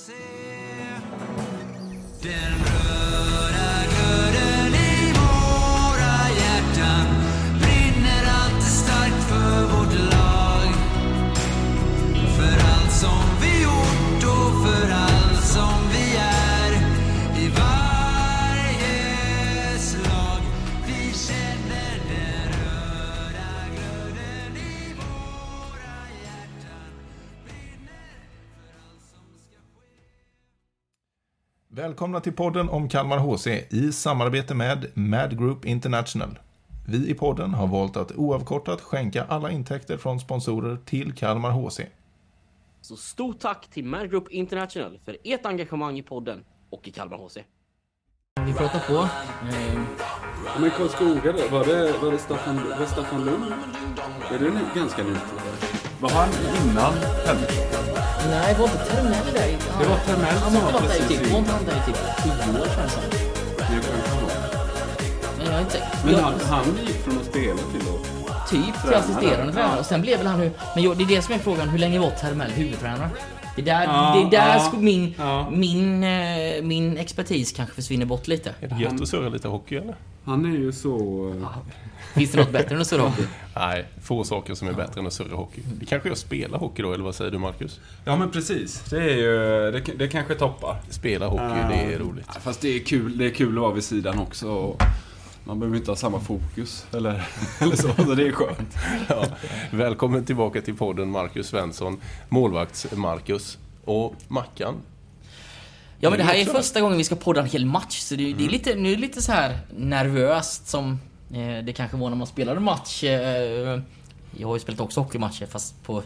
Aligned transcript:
HC. 0.00 0.40
Välkomna 31.90 32.20
till 32.20 32.32
podden 32.32 32.68
om 32.68 32.88
Kalmar 32.88 33.18
HC 33.18 33.46
i 33.70 33.92
samarbete 33.92 34.54
med 34.54 34.86
Mad 34.94 35.38
Group 35.38 35.64
International. 35.64 36.38
Vi 36.86 37.10
i 37.10 37.14
podden 37.14 37.54
har 37.54 37.66
valt 37.66 37.96
att 37.96 38.12
oavkortat 38.12 38.80
skänka 38.80 39.24
alla 39.24 39.50
intäkter 39.50 39.96
från 39.96 40.20
sponsorer 40.20 40.78
till 40.84 41.12
Kalmar 41.12 41.50
HC. 41.50 41.80
Så 42.80 42.96
stort 42.96 43.38
tack 43.40 43.70
till 43.70 43.84
Mad 43.84 44.10
Group 44.10 44.30
International 44.30 44.98
för 45.04 45.16
ert 45.24 45.46
engagemang 45.46 45.98
i 45.98 46.02
podden 46.02 46.44
och 46.70 46.88
i 46.88 46.90
Kalmar 46.90 47.16
HC. 47.16 47.36
Vi 48.46 48.52
pratar 48.52 48.80
på. 48.80 49.08
Ja, 50.46 50.60
Men 50.60 50.70
Karlskoga? 50.70 51.32
Var 51.50 51.64
det, 51.64 51.98
var 52.02 52.10
det 52.10 52.18
Staffan, 52.18 52.56
var 52.78 52.86
Staffan 52.86 53.24
Lund? 53.24 53.52
Är 54.30 54.38
det 54.38 54.50
nu 54.50 54.60
ganska 54.74 55.04
nytt? 55.04 55.69
Var 56.00 56.10
han 56.10 56.28
innan 56.62 56.92
Hemmingsson? 57.26 57.84
nej, 58.30 58.54
var 58.58 58.64
inte 58.64 58.78
Termell 58.84 59.12
där? 59.34 59.56
Det 59.80 59.86
var 59.88 59.96
Termell 59.96 60.36
Han 60.36 60.52
som 60.52 60.64
var 60.64 60.80
precis 60.80 61.08
typ, 61.08 61.26
i- 61.26 61.30
var 61.32 61.38
inte 61.38 61.52
han 61.52 61.64
där 61.64 61.72
i 61.72 61.86
typ 61.86 61.96
tio 62.22 62.60
år 62.60 62.66
känns 62.76 62.94
det. 62.94 63.16
Det 63.58 63.80
kan 63.82 64.00
han 64.10 64.22
vara. 64.22 64.34
Men 65.38 65.46
jag 65.46 65.54
är 65.56 65.60
inte 65.60 65.82
Men 66.04 66.12
jag, 66.14 66.20
han, 66.20 66.34
han 66.48 66.64
gick 66.86 67.04
från 67.04 67.18
att 67.18 67.24
spela 67.24 67.56
till 67.56 67.80
att... 67.80 68.50
Typ 68.50 68.82
till 68.82 68.94
assisterande 68.94 69.52
tränare. 69.52 69.78
Och 69.78 69.86
sen 69.86 70.00
blev 70.02 70.18
väl 70.18 70.26
han 70.26 70.40
hur... 70.40 70.52
Men 70.74 70.84
jag, 70.84 70.96
det 70.96 71.04
är 71.04 71.08
det 71.08 71.22
som 71.22 71.34
är 71.34 71.38
frågan, 71.38 71.68
hur 71.68 71.78
länge 71.78 71.98
var 71.98 72.10
Termell 72.10 72.50
huvudtränare? 72.50 73.10
Det 73.56 73.62
är 73.62 73.66
där, 73.66 73.84
Ja, 73.84 74.14
det 74.14 74.36
är 74.36 74.40
där 74.40 74.54
ja, 74.56 74.72
min, 74.78 75.14
ja. 75.18 75.50
min, 75.50 76.04
eh, 76.04 76.62
min 76.62 76.96
expertis 76.96 77.52
kanske 77.52 77.74
försvinner 77.74 78.06
bort 78.06 78.28
lite. 78.28 78.54
Är 78.60 78.68
det 78.68 78.82
gött 78.82 79.00
att 79.00 79.08
surra 79.08 79.28
lite 79.28 79.48
hockey 79.48 79.76
eller? 79.76 79.94
Han 80.24 80.44
är 80.44 80.58
ju 80.58 80.72
så... 80.72 81.34
Finns 82.14 82.32
det 82.32 82.38
något 82.38 82.52
bättre 82.52 82.74
än 82.74 82.80
att 82.80 82.86
surra 82.86 83.02
hockey? 83.02 83.22
Nej, 83.56 83.84
få 84.02 84.24
saker 84.24 84.54
som 84.54 84.68
är 84.68 84.72
bättre 84.72 85.00
än 85.00 85.06
att 85.06 85.12
surra 85.12 85.36
hockey. 85.36 85.60
Det 85.80 85.86
kanske 85.86 86.08
jag 86.08 86.18
spelar 86.18 86.58
hockey 86.58 86.82
då, 86.82 86.92
eller 86.92 87.04
vad 87.04 87.14
säger 87.14 87.30
du 87.30 87.38
Marcus? 87.38 87.80
Ja 88.04 88.16
men 88.16 88.30
precis. 88.30 88.82
Det 88.90 89.02
är 89.02 89.16
ju... 89.16 89.70
Det, 89.70 89.80
det 89.98 90.08
kanske 90.08 90.34
toppar. 90.34 90.76
Spela 90.88 91.26
hockey, 91.26 91.68
det 91.68 91.94
är 91.94 91.98
roligt. 91.98 92.26
Fast 92.42 92.60
det 92.60 92.68
är 92.76 92.78
kul, 92.84 93.18
det 93.18 93.26
är 93.26 93.30
kul 93.30 93.56
att 93.56 93.62
vara 93.62 93.72
vid 93.72 93.84
sidan 93.84 94.18
också. 94.18 94.48
och 94.48 94.82
Man 95.50 95.60
behöver 95.60 95.76
inte 95.76 95.90
ha 95.90 95.96
samma 95.96 96.20
fokus. 96.20 96.86
Eller, 96.92 97.26
eller 97.60 97.76
så, 97.76 97.88
så 97.96 98.14
det 98.14 98.26
är 98.26 98.32
skönt. 98.32 98.74
Ja. 99.08 99.24
Välkommen 99.70 100.24
tillbaka 100.24 100.62
till 100.62 100.76
podden 100.76 101.10
Marcus 101.10 101.48
Svensson, 101.48 102.00
målvakts-Marcus 102.28 103.58
och 103.84 104.14
Mackan. 104.28 104.74
Ja 106.00 106.10
men 106.10 106.18
det 106.18 106.24
här 106.24 106.34
är 106.34 106.44
första 106.44 106.80
gången 106.80 106.98
vi 106.98 107.04
ska 107.04 107.16
podda 107.16 107.40
en 107.40 107.46
hel 107.46 107.66
match 107.66 107.98
så 107.98 108.14
det, 108.14 108.32
det 108.32 108.44
är 108.44 108.48
lite, 108.48 108.74
nu 108.74 108.92
är 108.92 108.94
det 108.94 109.00
lite 109.00 109.22
så 109.22 109.32
här 109.32 109.58
nervöst 109.76 110.68
som 110.68 111.00
eh, 111.34 111.64
det 111.64 111.72
kanske 111.72 111.96
var 111.96 112.10
när 112.10 112.16
man 112.16 112.26
spelade 112.26 112.60
match. 112.60 113.04
Eh, 113.04 113.80
jag 114.36 114.48
har 114.48 114.56
ju 114.56 114.60
spelat 114.60 114.80
också 114.80 115.00
hockeymatcher 115.00 115.46
fast 115.46 115.82
på... 115.82 116.02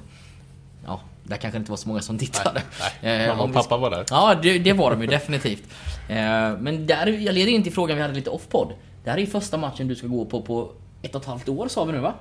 Ja, 0.87 1.01
där 1.23 1.37
kanske 1.37 1.59
det 1.59 1.61
inte 1.61 1.73
var 1.73 1.77
så 1.77 1.89
många 1.89 2.01
som 2.01 2.19
tittade. 2.19 2.63
Nej, 3.03 3.23
Eh, 3.23 3.29
mamma 3.29 3.43
och 3.43 3.53
pappa 3.53 3.77
var 3.77 3.91
där. 3.91 4.05
Ja, 4.11 4.35
det, 4.43 4.59
det 4.59 4.73
var 4.73 4.91
de 4.91 5.01
ju 5.01 5.07
definitivt. 5.07 5.63
Eh, 6.09 6.17
men 6.59 6.87
där, 6.87 7.07
jag 7.07 7.35
leder 7.35 7.53
in 7.53 7.63
till 7.63 7.73
frågan 7.73 7.97
vi 7.97 8.03
hade 8.03 8.15
lite 8.15 8.31
off-podd. 8.31 8.73
Det 9.05 9.11
här 9.11 9.17
är 9.17 9.21
ju 9.21 9.27
första 9.27 9.57
matchen 9.57 9.89
du 9.89 9.95
ska 9.95 10.07
gå 10.07 10.25
på 10.25 10.43
på 10.43 10.71
ett 11.03 11.15
och 11.15 11.21
ett 11.21 11.27
halvt 11.29 11.49
år 11.49 11.69
sa 11.69 11.85
vi 11.85 11.93
nu 11.93 11.99
va? 11.99 12.15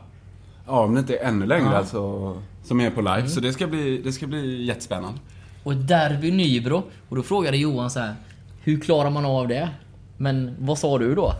Ja, 0.67 0.87
men 0.87 0.97
inte 0.97 1.15
ännu 1.15 1.45
längre 1.45 1.69
Ja. 1.71 1.77
alltså. 1.77 2.41
Som 2.63 2.81
är 2.81 2.89
på 2.89 3.01
live. 3.01 3.29
Så 3.29 3.39
det 3.39 3.53
ska 3.53 3.67
bli, 3.67 3.97
det 3.97 4.11
ska 4.11 4.27
bli 4.27 4.63
jättespännande. 4.65 5.19
Och 5.63 5.71
ett 5.71 5.87
derby 5.87 6.31
Nybro. 6.31 6.83
Och 7.09 7.15
då 7.15 7.23
frågade 7.23 7.57
Johan 7.57 7.89
så 7.91 7.99
här. 7.99 8.15
Hur 8.61 8.79
klarar 8.79 9.09
man 9.09 9.25
av 9.25 9.47
det? 9.47 9.69
Men 10.17 10.55
vad 10.59 10.77
sa 10.77 10.97
du 10.97 11.15
då? 11.15 11.33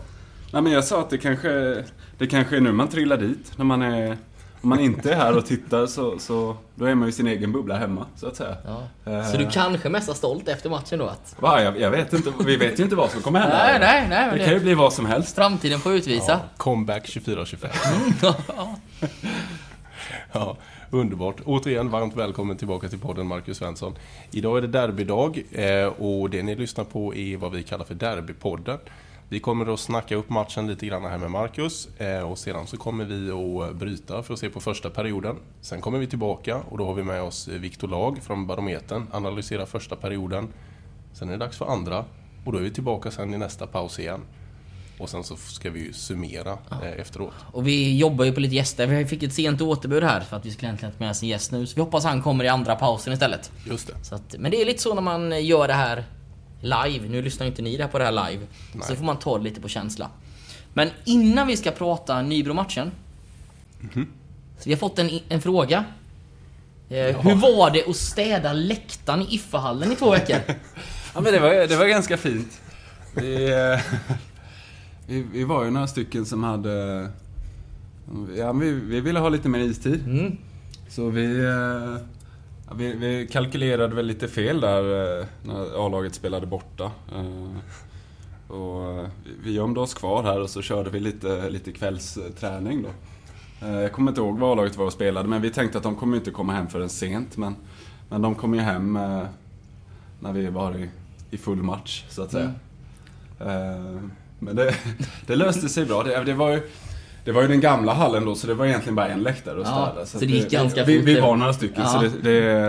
Nej 0.52 0.62
men 0.62 0.72
jag 0.72 0.84
sa 0.84 1.00
att 1.00 1.10
det 1.10 1.18
kanske, 1.18 1.84
det 2.18 2.26
kanske 2.26 2.56
är 2.56 2.60
nu 2.60 2.72
man 2.72 2.88
trillar 2.88 3.16
dit. 3.16 3.52
När 3.58 3.64
man 3.64 3.82
är, 3.82 4.16
om 4.64 4.70
man 4.70 4.80
inte 4.80 5.12
är 5.12 5.16
här 5.16 5.36
och 5.36 5.46
tittar 5.46 5.86
så, 5.86 6.18
så 6.18 6.56
då 6.74 6.84
är 6.84 6.94
man 6.94 7.08
ju 7.08 7.10
i 7.10 7.12
sin 7.12 7.26
egen 7.26 7.52
bubbla 7.52 7.78
hemma, 7.78 8.06
så 8.16 8.26
att 8.26 8.36
säga. 8.36 8.56
Ja. 8.64 9.12
Eh. 9.12 9.24
Så 9.24 9.36
du 9.36 9.48
kanske 9.50 9.88
mest 9.88 10.08
är 10.08 10.14
stolt 10.14 10.48
efter 10.48 10.70
matchen 10.70 10.98
då? 10.98 11.06
Att... 11.06 11.36
Va, 11.40 11.62
jag, 11.62 11.80
jag 11.80 11.90
vet 11.90 12.12
inte, 12.12 12.32
vi 12.46 12.56
vet 12.56 12.78
ju 12.80 12.84
inte 12.84 12.96
vad 12.96 13.10
som 13.10 13.22
kommer 13.22 13.40
hända. 13.40 13.56
Nej, 13.56 13.78
nej, 13.80 14.06
nej. 14.08 14.26
Men 14.26 14.38
Det 14.38 14.44
kan 14.44 14.52
ju 14.52 14.58
det... 14.58 14.64
bli 14.64 14.74
vad 14.74 14.92
som 14.92 15.06
helst. 15.06 15.34
Framtiden 15.34 15.80
får 15.80 15.92
utvisa. 15.92 16.32
Ja, 16.32 16.40
comeback 16.56 17.08
24-25. 17.08 17.68
Ja, 20.32 20.56
underbart. 20.90 21.36
Återigen, 21.44 21.90
varmt 21.90 22.16
välkommen 22.16 22.56
tillbaka 22.56 22.88
till 22.88 22.98
podden 22.98 23.26
Marcus 23.26 23.58
Svensson. 23.58 23.94
Idag 24.30 24.58
är 24.58 24.62
det 24.62 24.68
derbydag 24.68 25.42
eh, 25.52 25.86
och 25.86 26.30
det 26.30 26.42
ni 26.42 26.54
lyssnar 26.54 26.84
på 26.84 27.14
är 27.14 27.36
vad 27.36 27.52
vi 27.52 27.62
kallar 27.62 27.84
för 27.84 27.94
Derbypodden. 27.94 28.78
Vi 29.28 29.40
kommer 29.40 29.74
att 29.74 29.80
snacka 29.80 30.16
upp 30.16 30.30
matchen 30.30 30.66
lite 30.66 30.86
grann 30.86 31.04
här 31.04 31.18
med 31.18 31.30
Marcus 31.30 31.88
eh, 31.98 32.30
och 32.30 32.38
sedan 32.38 32.66
så 32.66 32.76
kommer 32.76 33.04
vi 33.04 33.30
att 33.30 33.76
bryta 33.76 34.22
för 34.22 34.34
att 34.34 34.40
se 34.40 34.50
på 34.50 34.60
första 34.60 34.90
perioden. 34.90 35.36
Sen 35.60 35.80
kommer 35.80 35.98
vi 35.98 36.06
tillbaka 36.06 36.56
och 36.56 36.78
då 36.78 36.86
har 36.86 36.94
vi 36.94 37.02
med 37.02 37.22
oss 37.22 37.48
Viktor 37.48 37.88
Lag 37.88 38.18
från 38.22 38.46
Barometern, 38.46 39.06
analysera 39.12 39.66
första 39.66 39.96
perioden. 39.96 40.48
Sen 41.12 41.28
är 41.28 41.32
det 41.32 41.38
dags 41.38 41.58
för 41.58 41.66
andra 41.66 42.04
och 42.44 42.52
då 42.52 42.58
är 42.58 42.62
vi 42.62 42.70
tillbaka 42.70 43.10
sen 43.10 43.34
i 43.34 43.38
nästa 43.38 43.66
paus 43.66 43.98
igen. 43.98 44.20
Och 44.98 45.08
sen 45.08 45.24
så 45.24 45.36
ska 45.36 45.70
vi 45.70 45.80
ju 45.80 45.92
summera 45.92 46.58
eh, 46.82 47.00
efteråt. 47.00 47.34
Och 47.52 47.66
vi 47.66 47.98
jobbar 47.98 48.24
ju 48.24 48.32
på 48.32 48.40
lite 48.40 48.54
gäster. 48.54 48.86
Vi 48.86 49.06
fick 49.06 49.22
ett 49.22 49.32
sent 49.32 49.60
återbud 49.60 50.02
här 50.02 50.20
för 50.20 50.36
att 50.36 50.46
vi 50.46 50.50
skulle 50.50 50.68
egentligen 50.68 50.92
ha 50.92 50.98
med 50.98 51.10
oss 51.10 51.22
en 51.22 51.28
gäst 51.28 51.52
nu. 51.52 51.66
Så 51.66 51.74
vi 51.74 51.80
hoppas 51.80 52.04
han 52.04 52.22
kommer 52.22 52.44
i 52.44 52.48
andra 52.48 52.76
pausen 52.76 53.12
istället. 53.12 53.52
Just 53.66 53.86
det. 53.86 54.14
Att, 54.14 54.34
men 54.38 54.50
det 54.50 54.62
är 54.62 54.66
lite 54.66 54.82
så 54.82 54.94
när 54.94 55.02
man 55.02 55.44
gör 55.44 55.68
det 55.68 55.74
här 55.74 56.04
live. 56.64 57.08
Nu 57.08 57.22
lyssnar 57.22 57.46
ju 57.46 57.50
inte 57.50 57.62
ni 57.62 57.76
där 57.76 57.88
på 57.88 57.98
det 57.98 58.04
här 58.04 58.30
live. 58.30 58.46
Så 58.82 58.96
får 58.96 59.04
man 59.04 59.18
ta 59.18 59.38
det 59.38 59.44
lite 59.44 59.60
på 59.60 59.68
känsla. 59.68 60.10
Men 60.72 60.90
innan 61.04 61.46
vi 61.46 61.56
ska 61.56 61.70
prata 61.70 62.22
Nybro-matchen. 62.22 62.90
Så 64.58 64.64
vi 64.64 64.72
har 64.72 64.78
fått 64.78 64.98
en, 64.98 65.10
en 65.28 65.40
fråga. 65.40 65.84
Eh, 66.88 67.20
Hur 67.20 67.34
var 67.34 67.70
det 67.70 67.88
att 67.88 67.96
städa 67.96 68.52
läktaren 68.52 69.22
i 69.22 69.34
Iffahallen 69.34 69.92
i 69.92 69.96
två 69.96 70.10
veckor? 70.10 70.36
Ja 71.14 71.20
men 71.20 71.32
det 71.32 71.40
var, 71.40 71.50
det 71.68 71.76
var 71.76 71.86
ganska 71.86 72.16
fint. 72.16 72.60
Vi, 73.16 73.52
eh, 73.52 73.80
vi, 75.06 75.22
vi 75.32 75.44
var 75.44 75.64
ju 75.64 75.70
några 75.70 75.86
stycken 75.86 76.26
som 76.26 76.44
hade... 76.44 77.08
Ja, 78.36 78.52
vi, 78.52 78.70
vi 78.72 79.00
ville 79.00 79.18
ha 79.18 79.28
lite 79.28 79.48
mer 79.48 79.58
istid. 79.58 80.06
Mm. 80.06 80.36
Så 80.88 81.08
vi, 81.08 81.44
eh, 81.44 81.96
ja, 82.68 82.74
vi... 82.74 82.92
Vi 82.92 83.26
kalkylerade 83.32 83.94
väl 83.94 84.06
lite 84.06 84.28
fel 84.28 84.60
där 84.60 85.18
eh, 85.20 85.26
när 85.42 85.86
A-laget 85.86 86.14
spelade 86.14 86.46
borta. 86.46 86.84
Eh, 87.14 87.56
Och 88.48 88.98
eh, 88.98 89.08
vi 89.44 89.52
gömde 89.52 89.80
oss 89.80 89.94
kvar 89.94 90.22
här 90.22 90.40
och 90.40 90.50
så 90.50 90.62
körde 90.62 90.90
vi 90.90 91.00
lite, 91.00 91.50
lite 91.50 91.72
kvällsträning 91.72 92.82
då. 92.82 92.88
Jag 93.66 93.92
kommer 93.92 94.10
inte 94.10 94.20
ihåg 94.20 94.38
vad 94.38 94.50
A-laget 94.52 94.76
var 94.76 94.86
och 94.86 94.92
spelade, 94.92 95.28
men 95.28 95.42
vi 95.42 95.50
tänkte 95.50 95.78
att 95.78 95.84
de 95.84 95.96
kommer 95.96 96.16
inte 96.16 96.30
komma 96.30 96.52
hem 96.52 96.68
förrän 96.68 96.88
sent. 96.88 97.36
Men, 97.36 97.56
men 98.08 98.22
de 98.22 98.34
kom 98.34 98.54
ju 98.54 98.60
hem 98.60 98.92
när 100.20 100.32
vi 100.32 100.46
var 100.46 100.76
i, 100.76 100.88
i 101.30 101.36
full 101.38 101.62
match, 101.62 102.04
så 102.08 102.22
att 102.22 102.30
säga. 102.30 102.52
Eh, 103.40 104.00
Men 104.38 104.56
det, 104.56 104.74
det 105.26 105.36
löste 105.36 105.68
sig 105.68 105.84
bra. 105.84 106.02
Det, 106.02 106.24
det 106.24 106.34
var 106.34 106.50
ju... 106.50 106.62
Det 107.24 107.32
var 107.32 107.42
ju 107.42 107.48
den 107.48 107.60
gamla 107.60 107.92
hallen 107.94 108.24
då, 108.24 108.34
så 108.34 108.46
det 108.46 108.54
var 108.54 108.66
egentligen 108.66 108.94
bara 108.94 109.08
en 109.08 109.22
läktare 109.22 109.60
att 109.60 109.66
Ja, 109.66 109.88
städa. 109.90 110.06
så 110.06 110.18
det 110.18 110.26
gick 110.26 110.44
att 110.44 110.50
ganska 110.52 110.84
vi, 110.84 110.98
fort. 110.98 111.08
vi 111.08 111.20
var 111.20 111.36
några 111.36 111.52
stycken, 111.52 111.82
Ja. 111.82 111.88
så 111.88 111.98
det, 112.00 112.08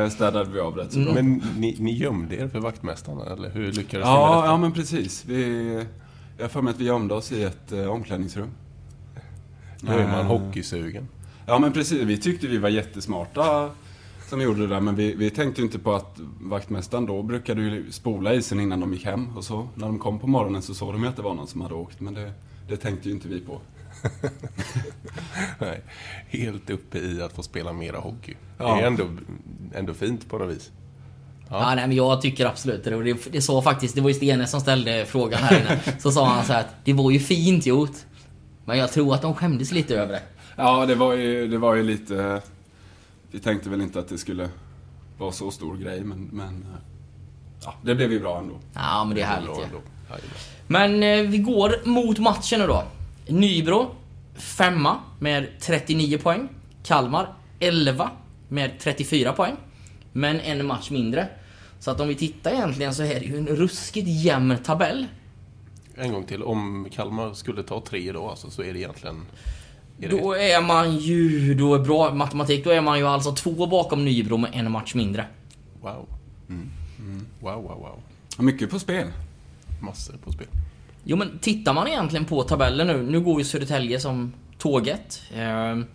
det 0.01 0.09
städade 0.09 0.49
vi 0.51 0.59
av 0.59 0.75
rätt 0.78 0.91
så 0.93 0.99
bra. 0.99 1.13
Men 1.13 1.43
ni, 1.57 1.75
ni 1.79 1.93
gömde 1.97 2.35
er 2.35 2.47
för 2.47 2.59
vaktmästarna, 2.59 3.25
eller 3.25 3.49
hur 3.49 3.66
lyckades 3.72 3.91
ni 3.91 3.97
med 3.99 4.07
Ja, 4.07 4.35
detta? 4.35 4.46
ja 4.47 4.57
men 4.57 4.72
precis. 4.72 5.25
Vi, 5.28 5.73
jag 6.37 6.43
har 6.43 6.49
för 6.49 6.61
mig 6.61 6.72
att 6.72 6.79
vi 6.79 6.85
gömde 6.85 7.13
oss 7.13 7.31
i 7.31 7.43
ett 7.43 7.72
eh, 7.72 7.85
omklädningsrum. 7.87 8.49
Då 9.79 9.91
är 9.91 10.07
man 10.07 10.19
Eh, 10.19 10.25
hockeysugen. 10.25 11.07
Ja 11.46 11.59
men 11.59 11.73
precis, 11.73 12.02
vi 12.02 12.17
tyckte 12.17 12.47
vi 12.47 12.57
var 12.57 12.69
jättesmarta 12.69 13.69
som 14.29 14.41
gjorde 14.41 14.59
det 14.61 14.67
där, 14.67 14.79
men 14.79 14.96
vi, 14.96 15.16
vi 15.16 15.29
tänkte 15.29 15.61
ju 15.61 15.66
inte 15.66 15.79
på 15.79 15.93
att 15.93 16.19
vaktmästaren 16.41 17.05
då 17.05 17.23
brukade 17.23 17.61
ju 17.61 17.91
spola 17.91 18.34
isen 18.34 18.59
innan 18.59 18.79
de 18.79 18.93
gick 18.93 19.05
hem 19.05 19.37
och 19.37 19.43
så. 19.43 19.67
När 19.75 19.85
de 19.87 19.99
kom 19.99 20.19
på 20.19 20.28
morgonen 20.28 20.61
så 20.61 20.73
såg 20.73 20.93
de 20.93 21.02
ju 21.03 21.07
att 21.09 21.16
det 21.16 21.22
var 21.22 21.34
någon 21.34 21.47
som 21.47 21.61
hade 21.61 21.73
åkt, 21.75 21.99
men 21.99 22.13
det, 22.13 22.31
det 22.69 22.78
tänkte 22.78 23.09
ju 23.09 23.16
inte 23.16 23.28
vi 23.28 23.40
på. 23.40 23.59
Nej, 25.59 25.81
helt 26.28 26.69
uppe 26.69 26.97
i 26.97 27.22
att 27.22 27.34
få 27.34 27.43
spela 27.43 27.73
mera 27.73 27.97
hockey. 27.97 28.34
Ja. 28.57 28.75
Det 28.75 28.81
är 28.81 28.87
ändå, 28.87 29.09
ändå 29.75 29.93
fint 29.93 30.29
på 30.29 30.37
något 30.37 30.55
vis. 30.55 30.72
Ja, 31.49 31.75
nej, 31.75 31.87
men 31.87 31.97
jag 31.97 32.22
tycker 32.22 32.46
absolut 32.46 32.84
det. 32.84 32.96
Och 32.96 33.03
det. 33.03 33.31
Det 33.31 33.41
sa 33.41 33.61
faktiskt, 33.61 33.96
det 33.96 34.02
var 34.02 34.09
ju 34.09 34.13
Stene 34.13 34.47
som 34.47 34.61
ställde 34.61 35.05
frågan 35.05 35.43
här 35.43 35.59
inne. 35.59 35.79
Så 35.99 36.11
sa 36.11 36.25
han 36.25 36.46
så 36.46 36.53
här 36.53 36.59
att 36.59 36.75
det 36.84 36.93
var 36.93 37.11
ju 37.11 37.19
fint 37.19 37.66
gjort. 37.66 37.96
Men 38.66 38.78
jag 38.78 38.91
tror 38.91 39.13
att 39.13 39.22
de 39.22 39.35
skämdes 39.35 39.72
lite 39.72 39.96
över 39.96 40.13
det. 40.13 40.22
Ja, 40.55 40.85
det 40.85 40.96
var 40.96 41.13
ju, 41.13 41.47
det 41.47 41.57
var 41.57 41.75
ju 41.75 41.84
lite... 41.84 42.41
Vi 43.31 43.40
tänkte 43.40 43.69
väl 43.69 43.81
inte 43.81 43.99
att 43.99 44.09
det 44.09 44.17
skulle 44.17 44.49
vara 45.17 45.31
så 45.31 45.52
stor 45.52 45.78
grej, 45.78 46.03
men... 46.03 46.29
men 46.31 46.66
ja, 47.63 47.75
det 47.81 47.96
blev 47.96 48.11
ju 48.11 48.19
bra 48.19 48.40
ändå. 48.40 48.55
Ja, 48.73 49.03
men 49.03 49.16
det 49.16 49.22
är 49.22 49.25
härligt 49.25 49.47
Bra 49.49 49.59
ju. 49.59 49.63
ändå. 49.63 49.81
Jajamän. 50.09 50.37
Men 50.67 51.03
eh, 51.03 51.31
vi 51.31 51.37
går 51.37 51.87
mot 51.87 52.19
matchen 52.19 52.59
nu 52.59 52.67
då. 52.67 52.84
Nybro, 53.27 53.95
femma 54.35 54.99
med 55.19 55.47
39 55.59 56.17
poäng. 56.17 56.49
Kalmar, 56.83 57.33
11 57.59 58.11
med 58.47 58.79
34 58.79 59.33
poäng. 59.33 59.55
Men 60.11 60.39
en 60.39 60.66
match 60.66 60.89
mindre. 60.89 61.27
Så 61.79 61.91
att 61.91 61.99
om 61.99 62.07
vi 62.07 62.16
tittar 62.16 62.51
egentligen 62.51 62.95
så 62.95 63.03
är 63.03 63.19
det 63.19 63.25
ju 63.25 63.37
en 63.37 63.47
ruskigt 63.47 64.07
jämn 64.07 64.57
tabell. 64.63 65.07
En 65.95 66.13
gång 66.13 66.23
till. 66.23 66.43
Om 66.43 66.87
Kalmar 66.91 67.33
skulle 67.33 67.63
ta 67.63 67.81
tre 67.81 68.11
då 68.11 68.29
alltså, 68.29 68.49
så 68.49 68.63
är 68.63 68.73
det 68.73 68.79
egentligen... 68.79 69.25
Är 69.99 70.09
det 70.09 70.21
Då 70.21 70.33
är 70.33 70.61
man 70.61 70.97
ju, 70.97 71.53
då 71.53 71.75
är 71.75 71.79
bra 71.79 72.13
matematik, 72.13 72.63
då 72.63 72.69
är 72.69 72.81
man 72.81 72.99
ju 72.99 73.07
alltså 73.07 73.31
två 73.31 73.67
bakom 73.67 74.05
Nybro 74.05 74.37
med 74.37 74.49
en 74.53 74.71
match 74.71 74.95
mindre. 74.95 75.28
Wow. 75.81 76.07
Mm. 76.49 76.69
Wow, 77.39 77.63
wow, 77.63 77.79
wow. 77.79 77.99
Mycket 78.45 78.69
på 78.69 78.79
spel. 78.79 79.07
Massor 79.81 80.13
på 80.23 80.31
spel. 80.31 80.47
Jo 81.07 81.17
men 81.17 81.40
tittar 81.40 81.73
man 81.73 81.87
egentligen 81.87 82.25
på 82.25 82.43
tabellen 82.43 82.87
nu, 82.87 83.03
nu 83.03 83.19
går 83.19 83.40
ju 83.40 83.46
Södertälje 83.46 83.99
som 83.99 84.34
tåget. 84.57 85.22
Ehm, 85.35 85.85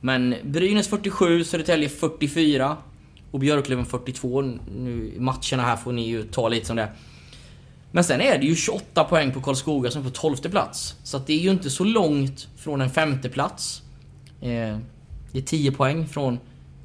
men 0.00 0.34
Brynäs 0.42 0.88
47, 0.88 1.44
Södertälje 1.44 1.88
44 1.88 2.76
och 3.30 3.38
Björklöven 3.38 3.86
42. 3.86 4.40
Nu, 4.40 5.14
matcherna 5.18 5.62
här 5.62 5.76
får 5.76 5.92
ni 5.92 6.08
ju 6.08 6.22
ta 6.22 6.48
lite 6.48 6.66
som 6.66 6.76
det. 6.76 6.88
Men 7.90 8.04
sen 8.04 8.20
är 8.20 8.38
det 8.38 8.46
ju 8.46 8.54
28 8.54 9.04
poäng 9.04 9.32
på 9.32 9.40
Karlskoga 9.40 9.90
som 9.90 10.02
är 10.02 10.04
på 10.04 10.10
12 10.10 10.36
plats. 10.36 10.96
Så 11.02 11.16
att 11.16 11.26
det 11.26 11.32
är 11.32 11.38
ju 11.38 11.50
inte 11.50 11.70
så 11.70 11.84
långt 11.84 12.48
från 12.56 12.80
en 12.80 12.90
femte 12.90 13.28
plats. 13.28 13.82
Ehm, 14.40 14.80
det 15.32 15.38
är 15.38 15.42
10 15.42 15.72
poäng 15.72 16.08
från 16.08 16.38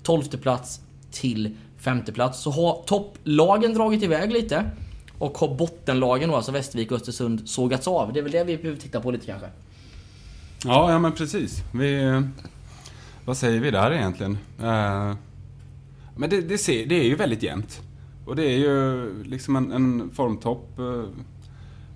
12 0.03 0.21
plats 0.23 0.81
till 1.11 1.57
femte 1.77 2.11
plats. 2.11 2.41
Så 2.41 2.51
har 2.51 2.83
topplagen 2.85 3.73
dragit 3.73 4.03
iväg 4.03 4.31
lite. 4.31 4.65
Och 5.19 5.37
har 5.37 5.55
bottenlagen 5.55 6.29
då, 6.29 6.35
alltså 6.35 6.51
Västervik 6.51 6.91
och 6.91 6.97
Östersund, 6.97 7.49
sågats 7.49 7.87
av. 7.87 8.13
Det 8.13 8.19
är 8.19 8.23
väl 8.23 8.31
det 8.31 8.43
vi 8.43 8.57
behöver 8.57 8.81
titta 8.81 9.01
på 9.01 9.11
lite 9.11 9.25
kanske. 9.25 9.47
Ja, 10.65 10.91
ja 10.91 10.99
men 10.99 11.11
precis. 11.11 11.63
Vi, 11.73 12.21
vad 13.25 13.37
säger 13.37 13.59
vi 13.59 13.71
där 13.71 13.91
egentligen? 13.91 14.37
Eh, 14.59 15.13
men 16.15 16.29
det, 16.29 16.41
det, 16.41 16.57
ser, 16.57 16.85
det 16.85 16.95
är 16.95 17.03
ju 17.03 17.15
väldigt 17.15 17.43
jämnt. 17.43 17.81
Och 18.25 18.35
det 18.35 18.43
är 18.43 18.57
ju 18.57 19.13
liksom 19.23 19.55
en, 19.55 19.71
en 19.71 20.09
formtopp 20.13 20.79
eh, 20.79 21.03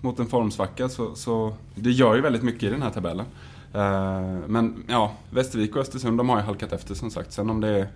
mot 0.02 0.20
en 0.20 0.28
formsvacka. 0.28 0.90
Så, 0.90 1.16
så 1.16 1.54
det 1.76 1.92
gör 1.92 2.16
ju 2.16 2.22
väldigt 2.22 2.44
mycket 2.44 2.64
i 2.64 2.70
den 2.70 2.82
här 2.82 2.90
tabellen. 2.90 3.26
Eh, 3.74 4.48
men 4.48 4.84
ja, 4.88 5.12
Västervik 5.30 5.76
och 5.76 5.82
Östersund 5.82 6.18
de 6.18 6.30
har 6.30 6.38
ju 6.38 6.44
halkat 6.44 6.74
efter 6.74 6.96
som 6.96 7.12
sagt. 7.12 7.32
Sen 7.32 7.50
om 7.50 7.62
det 7.62 7.80
är, 7.80 7.88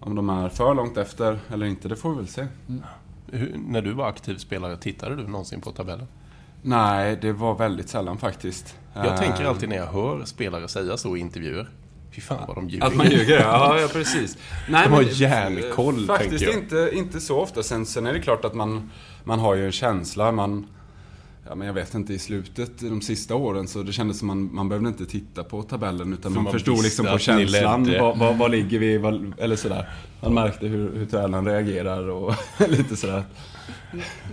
om 0.00 0.14
de 0.14 0.30
är 0.30 0.48
för 0.48 0.74
långt 0.74 0.96
efter 0.96 1.38
eller 1.48 1.66
inte, 1.66 1.88
det 1.88 1.96
får 1.96 2.10
vi 2.10 2.16
väl 2.16 2.28
se. 2.28 2.46
Hur, 3.32 3.56
när 3.66 3.82
du 3.82 3.92
var 3.92 4.08
aktiv 4.08 4.36
spelare, 4.36 4.76
tittade 4.76 5.16
du 5.16 5.28
någonsin 5.28 5.60
på 5.60 5.70
tabellen? 5.72 6.06
Nej, 6.62 7.18
det 7.22 7.32
var 7.32 7.54
väldigt 7.54 7.88
sällan 7.88 8.18
faktiskt. 8.18 8.76
Jag 8.94 9.16
tänker 9.16 9.44
alltid 9.44 9.68
när 9.68 9.76
jag 9.76 9.86
hör 9.86 10.24
spelare 10.24 10.68
säga 10.68 10.96
så 10.96 11.16
i 11.16 11.20
intervjuer. 11.20 11.68
Fy 12.12 12.20
fan 12.20 12.44
vad 12.46 12.56
de 12.56 12.68
ljuger. 12.68 12.86
Att 12.86 12.96
man 12.96 13.10
ljuger, 13.10 13.40
ja, 13.40 13.80
ja 13.80 13.88
precis. 13.92 14.38
Nej, 14.68 14.84
De 14.88 14.92
har 14.92 15.02
järnkoll, 15.02 16.00
eh, 16.00 16.06
Faktiskt 16.06 16.30
tänker 16.30 16.46
jag. 16.46 16.62
inte, 16.62 16.90
inte 16.96 17.20
så 17.20 17.40
ofta. 17.40 17.62
Sen, 17.62 17.86
sen 17.86 18.06
är 18.06 18.12
det 18.12 18.20
klart 18.20 18.44
att 18.44 18.54
man, 18.54 18.90
man 19.24 19.38
har 19.38 19.54
ju 19.54 19.66
en 19.66 19.72
känsla. 19.72 20.32
Man, 20.32 20.66
ja, 21.48 21.54
men 21.54 21.66
jag 21.66 21.74
vet 21.74 21.94
inte, 21.94 22.14
i 22.14 22.18
slutet, 22.18 22.78
de 22.78 23.00
sista 23.00 23.34
åren, 23.34 23.68
så 23.68 23.82
det 23.82 23.92
kändes 23.92 24.18
som 24.18 24.28
man, 24.28 24.54
man 24.54 24.68
behövde 24.68 24.88
inte 24.88 25.06
titta 25.06 25.44
på 25.44 25.62
tabellen. 25.62 26.12
Utan 26.12 26.32
man, 26.32 26.44
man 26.44 26.52
förstod 26.52 26.82
liksom 26.82 27.06
på 27.06 27.18
känslan. 27.18 27.94
Vad, 28.00 28.18
vad, 28.18 28.38
vad 28.38 28.50
ligger 28.50 28.78
vi, 28.78 28.98
vad, 28.98 29.32
eller 29.38 29.56
sådär. 29.56 29.88
Man 30.20 30.34
märkte 30.34 30.66
hur, 30.66 30.96
hur 30.96 31.06
tränaren 31.06 31.44
reagerar 31.44 32.08
och 32.08 32.34
lite 32.68 32.96
sådär. 32.96 33.24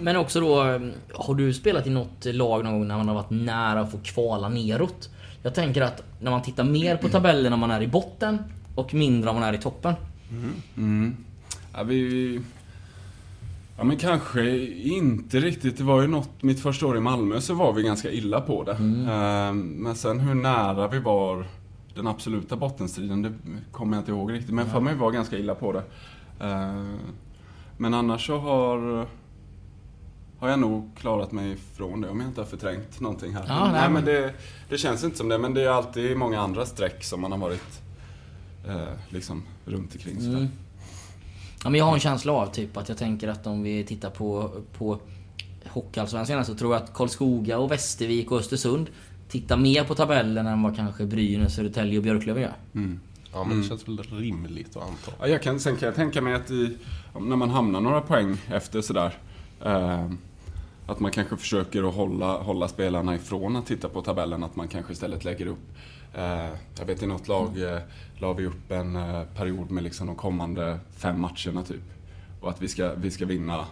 Men 0.01 0.15
också 0.15 0.39
då, 0.39 0.79
har 1.13 1.35
du 1.35 1.53
spelat 1.53 1.87
i 1.87 1.89
något 1.89 2.25
lag 2.25 2.63
någon 2.63 2.73
gång 2.73 2.87
när 2.87 2.97
man 2.97 3.07
har 3.07 3.15
varit 3.15 3.29
nära 3.29 3.79
att 3.79 3.91
få 3.91 3.97
kvala 4.03 4.49
neråt? 4.49 5.09
Jag 5.43 5.55
tänker 5.55 5.81
att 5.81 6.03
när 6.19 6.31
man 6.31 6.41
tittar 6.41 6.63
mer 6.63 6.97
på 6.97 7.09
tabellen 7.09 7.49
när 7.49 7.57
man 7.57 7.71
är 7.71 7.81
i 7.81 7.87
botten 7.87 8.37
och 8.75 8.93
mindre 8.93 9.29
om 9.29 9.35
man 9.35 9.43
är 9.43 9.53
i 9.53 9.57
toppen. 9.57 9.93
Ja, 11.73 11.83
vi... 11.83 12.41
Ja 13.77 13.83
men 13.83 13.97
kanske 13.97 14.57
inte 14.67 15.39
riktigt. 15.39 15.77
Det 15.77 15.83
var 15.83 16.01
ju 16.01 16.07
något, 16.07 16.29
mitt 16.43 16.59
första 16.59 16.87
år 16.87 16.97
i 16.97 16.99
Malmö 16.99 17.41
så 17.41 17.53
var 17.53 17.73
vi 17.73 17.83
ganska 17.83 18.11
illa 18.11 18.41
på 18.41 18.63
det. 18.63 18.71
Ehm, 19.11 19.59
Men 19.61 19.95
sen 19.95 20.19
hur 20.19 20.33
nära 20.35 20.87
vi 20.87 20.99
var 20.99 21.45
den 21.95 22.07
absoluta 22.07 22.55
bottenstriden, 22.55 23.21
det 23.21 23.33
kommer 23.71 23.97
jag 23.97 24.01
inte 24.01 24.11
ihåg 24.11 24.33
riktigt. 24.33 24.53
Men 24.53 24.69
för 24.69 24.79
mig 24.79 24.95
var 24.95 25.11
ganska 25.11 25.37
illa 25.37 25.55
på 25.55 25.71
det. 25.73 25.83
Ehm, 26.45 26.97
Men 27.77 27.93
annars 27.93 28.27
så 28.27 28.37
har, 28.37 29.07
har 30.39 30.49
jag 30.49 30.59
nog 30.59 30.89
klarat 30.97 31.31
mig 31.31 31.51
ifrån 31.51 32.01
det 32.01 32.09
om 32.09 32.19
jag 32.19 32.29
inte 32.29 32.41
har 32.41 32.45
förträngt 32.45 32.99
någonting 32.99 33.33
här. 33.33 33.45
Ja, 33.47 33.59
nej, 33.63 33.71
nej, 33.71 33.81
men- 33.83 33.93
men 33.93 34.05
det, 34.05 34.33
det 34.69 34.77
känns 34.77 35.03
inte 35.03 35.17
som 35.17 35.29
det. 35.29 35.37
Men 35.37 35.53
det 35.53 35.61
är 35.61 35.69
alltid 35.69 36.17
många 36.17 36.39
andra 36.39 36.65
streck 36.65 37.03
som 37.03 37.21
man 37.21 37.31
har 37.31 37.39
varit 37.39 37.81
eh, 38.67 38.75
liksom 39.09 39.43
runt 39.65 39.93
omkring. 39.95 40.21
sådär. 40.21 40.37
Mm. 40.37 40.47
Ja, 41.65 41.69
men 41.69 41.79
jag 41.79 41.85
har 41.85 41.93
en 41.93 41.99
känsla 41.99 42.33
av 42.33 42.47
typ 42.47 42.77
att 42.77 42.89
jag 42.89 42.97
tänker 42.97 43.27
att 43.27 43.47
om 43.47 43.63
vi 43.63 43.83
tittar 43.83 44.09
på, 44.09 44.51
på 44.77 44.99
Hockeyallsvenskan 45.65 46.45
så 46.45 46.55
tror 46.55 46.73
jag 46.73 46.83
att 46.83 46.93
Karlskoga 46.93 47.57
och 47.57 47.71
Västervik 47.71 48.31
och 48.31 48.39
Östersund 48.39 48.89
tittar 49.29 49.57
mer 49.57 49.83
på 49.83 49.95
tabellen 49.95 50.47
än 50.47 50.63
vad 50.63 50.75
kanske 50.75 51.05
Brynäs, 51.05 51.55
Södertälje 51.55 51.97
och 51.97 52.03
Björklöven 52.03 52.41
gör. 52.43 52.53
Ja, 53.33 53.43
men 53.43 53.61
det 53.61 53.67
känns 53.67 53.87
väl 53.87 53.97
rimligt 53.97 54.77
att 54.77 54.83
anta. 54.83 55.11
Ja, 55.19 55.27
jag 55.27 55.41
kan, 55.41 55.59
sen 55.59 55.77
kan 55.77 55.85
jag 55.85 55.95
tänka 55.95 56.21
mig 56.21 56.33
att 56.33 56.51
i, 56.51 56.77
när 57.13 57.35
man 57.35 57.49
hamnar 57.49 57.81
några 57.81 58.01
poäng 58.01 58.37
efter 58.47 58.81
sådär. 58.81 59.17
Eh, 59.65 60.09
att 60.85 60.99
man 60.99 61.11
kanske 61.11 61.37
försöker 61.37 61.89
att 61.89 61.95
hålla, 61.95 62.37
hålla 62.37 62.67
spelarna 62.67 63.15
ifrån 63.15 63.55
att 63.55 63.65
titta 63.65 63.89
på 63.89 64.01
tabellen. 64.01 64.43
Att 64.43 64.55
man 64.55 64.67
kanske 64.67 64.93
istället 64.93 65.25
lägger 65.25 65.45
upp. 65.45 65.71
Eh, 66.13 66.49
jag 66.79 66.85
vet 66.85 67.03
i 67.03 67.07
något 67.07 67.27
lag 67.27 67.61
eh, 67.61 67.79
la 68.17 68.33
vi 68.33 68.45
upp 68.45 68.71
en 68.71 68.95
eh, 68.95 69.23
period 69.23 69.71
med 69.71 69.83
liksom 69.83 70.07
de 70.07 70.15
kommande 70.15 70.79
fem 70.97 71.21
matcherna 71.21 71.63
typ. 71.63 71.83
Och 72.41 72.49
att 72.49 72.61
vi 72.61 72.67
ska, 72.67 72.93
vi 72.93 73.11
ska 73.11 73.25
vinna 73.25 73.65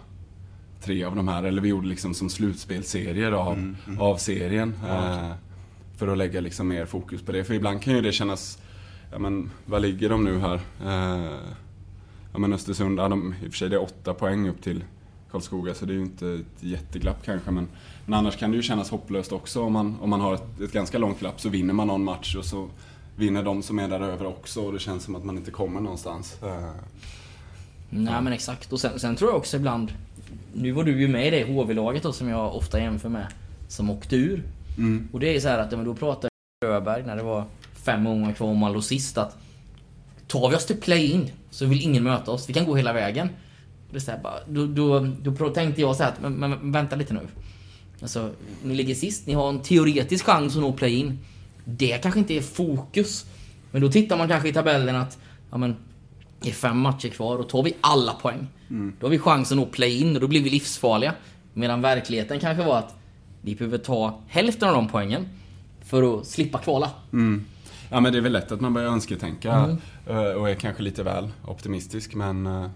tre 0.82 1.04
av 1.04 1.16
de 1.16 1.28
här. 1.28 1.44
Eller 1.44 1.62
vi 1.62 1.70
gjorde 1.70 1.88
liksom 1.88 2.14
som 2.14 2.30
slutspelsserier 2.30 3.32
av, 3.32 3.76
av 4.00 4.18
serien. 4.18 4.74
Eh, 4.90 5.32
för 5.98 6.08
att 6.08 6.18
lägga 6.18 6.42
liksom 6.42 6.68
mer 6.68 6.86
fokus 6.86 7.22
på 7.22 7.32
det. 7.32 7.44
För 7.44 7.54
ibland 7.54 7.82
kan 7.82 7.94
ju 7.94 8.02
det 8.02 8.12
kännas 8.12 8.60
Ja 9.12 9.20
men, 9.20 9.52
vad 9.66 9.82
ligger 9.82 10.10
de 10.10 10.24
nu 10.24 10.40
här? 10.40 10.60
Ja 12.32 12.40
men 12.40 12.54
Östersund, 12.54 13.00
ja, 13.00 13.10
de, 13.10 13.34
i 13.44 13.48
och 13.48 13.52
för 13.52 13.58
sig 13.58 13.70
det 13.70 13.76
är 13.76 13.82
åtta 13.82 14.14
poäng 14.14 14.50
upp 14.50 14.62
till 14.62 14.84
Karlskoga 15.34 15.74
så 15.74 15.86
det 15.86 15.94
är 15.94 15.96
ju 15.96 16.02
inte 16.02 16.28
ett 16.28 16.64
jätteglapp 16.64 17.26
kanske 17.26 17.52
men, 17.52 17.68
men 18.06 18.14
annars 18.14 18.38
kan 18.38 18.52
det 18.52 18.58
ju 18.58 18.64
kännas 18.64 18.90
hopplöst 18.90 19.32
också 19.32 19.62
om 19.64 19.74
man, 19.74 19.98
om 20.02 20.10
man 20.10 20.22
har 20.22 20.34
ett, 20.34 20.62
ett 20.62 20.72
ganska 20.72 20.98
långt 20.98 21.20
glapp 21.20 21.42
så 21.42 21.50
vinner 21.50 21.74
man 21.74 21.88
någon 21.88 22.04
match 22.04 22.36
och 22.36 22.46
så 22.46 22.70
vinner 23.16 23.44
de 23.44 23.64
som 23.64 23.80
är 23.80 23.88
där 23.88 24.00
över 24.00 24.26
också 24.26 24.62
och 24.62 24.74
det 24.74 24.80
känns 24.80 25.04
som 25.04 25.16
att 25.16 25.24
man 25.24 25.38
inte 25.38 25.52
kommer 25.52 25.82
någonstans. 25.82 26.44
Eh, 26.44 26.72
Nej 27.90 28.22
men 28.22 28.34
exakt. 28.34 28.74
Och 28.74 28.80
sen, 28.80 29.00
sen 29.00 29.16
tror 29.16 29.30
jag 29.30 29.38
också 29.38 29.58
ibland... 29.58 29.94
Nu 30.54 30.72
var 30.72 30.84
du 30.84 31.02
ju 31.02 31.08
med 31.08 31.28
i 31.28 31.30
det 31.30 31.54
HV-laget 31.54 32.04
då 32.04 32.14
som 32.14 32.30
jag 32.30 32.56
ofta 32.56 32.80
jämför 32.80 33.10
med. 33.10 33.28
Som 33.68 33.90
åkte 33.90 34.16
ur. 34.16 34.44
mm. 34.78 35.08
Och 35.14 35.20
det 35.20 35.36
är 35.36 35.40
så 35.40 35.48
här 35.48 35.60
att, 35.60 35.72
då 35.72 35.96
pratade 35.96 36.30
Öberg 36.66 37.04
när 37.04 37.16
det 37.16 37.24
var 37.24 37.46
fem 37.74 38.04
gånger 38.04 38.34
kvar 38.34 38.48
om 38.48 38.58
man 38.58 38.74
låg 38.74 38.84
sist 38.84 39.18
att 39.18 39.38
Tar 40.28 40.50
vi 40.50 40.56
oss 40.56 40.66
till 40.66 40.82
play-in 40.82 41.32
så 41.50 41.66
vill 41.66 41.82
ingen 41.82 42.04
möta 42.04 42.32
oss. 42.32 42.50
Vi 42.50 42.54
kan 42.54 42.66
gå 42.66 42.76
hela 42.76 42.94
vägen. 42.94 43.30
Det 43.94 43.98
är 43.98 44.02
så 44.02 44.12
här, 44.12 44.20
bara, 44.24 44.40
då, 44.48 44.66
då, 44.66 45.08
då 45.22 45.50
tänkte 45.50 45.82
jag 45.82 45.96
så 45.96 46.04
här 46.04 46.12
att, 46.12 46.22
men, 46.22 46.34
men 46.34 46.72
vänta 46.72 46.96
lite 46.96 47.14
nu. 47.14 47.28
Alltså, 48.02 48.32
ni 48.64 48.76
ligger 48.76 48.96
sist, 48.96 49.28
ni 49.28 49.34
har 49.34 49.50
en 49.50 49.60
teoretisk 49.60 50.26
chans 50.26 50.56
att 50.56 50.62
nå 50.62 50.74
play-in. 50.74 51.20
Det 51.66 51.98
kanske 51.98 52.20
inte 52.20 52.34
är 52.34 52.42
fokus. 52.42 53.26
Men 53.72 53.82
då 53.82 53.92
tittar 53.92 54.18
man 54.18 54.28
kanske 54.28 54.50
i 54.50 54.54
tabellen 54.54 54.96
att, 54.96 55.18
ja 55.52 55.58
men, 55.58 55.76
det 56.40 56.50
är 56.50 56.54
fem 56.54 56.78
matcher 56.78 57.10
kvar 57.10 57.38
och 57.38 57.50
tar 57.50 57.64
vi 57.64 57.74
alla 57.82 58.14
poäng. 58.14 58.48
Då 59.00 59.06
har 59.06 59.12
vi 59.12 59.20
chans 59.20 59.52
att 59.52 59.58
nå 59.58 59.66
play-in 59.66 60.16
och 60.16 60.22
då 60.22 60.28
blir 60.28 60.44
vi 60.44 60.50
livsfarliga. 60.50 61.14
Medan 61.54 61.82
verkligheten 61.82 62.40
kanske 62.40 62.64
var 62.64 62.78
att 62.78 62.96
vi 63.42 63.56
behöver 63.56 63.78
ta 63.78 64.22
hälften 64.28 64.70
av 64.70 64.76
de 64.76 64.88
poängen 64.88 65.26
för 65.86 66.20
att 66.20 66.28
slippa 66.28 66.58
kvala. 66.58 66.90
Mm. 67.14 67.46
Ja 67.90 68.00
men 68.00 68.12
det 68.12 68.20
är 68.20 68.22
väl 68.22 68.32
lätt 68.32 68.52
att 68.52 68.62
man 68.62 68.74
börjar 68.74 68.90
önsketänka 68.90 69.78
eh, 70.08 70.18
och 70.18 70.50
är 70.50 70.56
kanske 70.56 70.84
lite 70.84 71.04
väl 71.04 71.32
optimistisk 71.46 72.16
men 72.16 72.70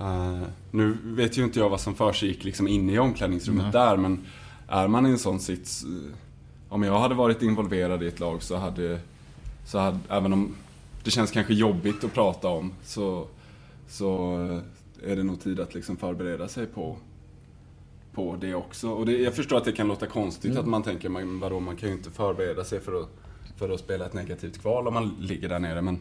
eh, 0.00 0.42
Nu 0.70 0.96
vet 1.04 1.38
ju 1.38 1.44
inte 1.44 1.58
jag 1.58 1.68
vad 1.68 1.80
som 1.80 1.94
försiggick 1.94 2.44
liksom 2.44 2.68
inne 2.68 2.92
i 2.92 2.98
omklädningsrummet 2.98 3.72
där 3.72 3.96
men 3.96 4.26
Är 4.68 4.88
man 4.88 5.06
i 5.06 5.10
en 5.10 5.18
sån 5.18 5.40
sits 5.40 5.84
eh, 5.84 6.12
Om 6.68 6.82
jag 6.82 7.00
hade 7.00 7.14
varit 7.14 7.42
involverad 7.42 8.02
i 8.02 8.06
ett 8.06 8.20
lag 8.20 8.42
så 8.42 8.56
hade 8.56 9.00
Så 9.64 9.78
hade, 9.78 9.98
även 10.08 10.32
om 10.32 10.54
det 11.04 11.10
känns 11.10 11.30
kanske 11.30 11.54
jobbigt 11.54 12.04
att 12.04 12.14
prata 12.14 12.48
om 12.48 12.72
så 12.82 13.26
Så 13.88 14.40
eh, 15.02 15.10
är 15.10 15.16
det 15.16 15.22
nog 15.22 15.40
tid 15.40 15.60
att 15.60 15.74
liksom 15.74 15.96
förbereda 15.96 16.48
sig 16.48 16.66
på 16.66 16.96
på 18.18 18.36
det 18.40 18.54
också. 18.54 18.90
Och 18.90 19.06
det, 19.06 19.12
jag 19.12 19.34
förstår 19.34 19.56
att 19.56 19.64
det 19.64 19.72
kan 19.72 19.88
låta 19.88 20.06
konstigt 20.06 20.56
att 20.56 20.66
man 20.66 20.82
tänker, 20.82 21.08
men 21.08 21.40
vadå, 21.40 21.60
man 21.60 21.76
kan 21.76 21.88
ju 21.88 21.94
inte 21.94 22.10
förbereda 22.10 22.64
sig 22.64 22.80
för 22.80 23.00
att, 23.00 23.08
för 23.56 23.70
att 23.70 23.80
spela 23.80 24.06
ett 24.06 24.12
negativt 24.12 24.60
kval 24.60 24.88
om 24.88 24.94
man 24.94 25.16
ligger 25.20 25.48
där 25.48 25.58
nere. 25.58 25.82
Men, 25.82 25.98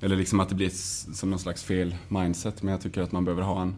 eller 0.00 0.16
liksom 0.16 0.40
att 0.40 0.48
det 0.48 0.54
blir 0.54 0.70
som 1.14 1.30
någon 1.30 1.38
slags 1.38 1.64
fel 1.64 1.94
mindset. 2.08 2.62
Men 2.62 2.72
jag 2.72 2.80
tycker 2.80 3.02
att 3.02 3.12
man 3.12 3.24
behöver 3.24 3.42
ha 3.42 3.62
en, 3.62 3.76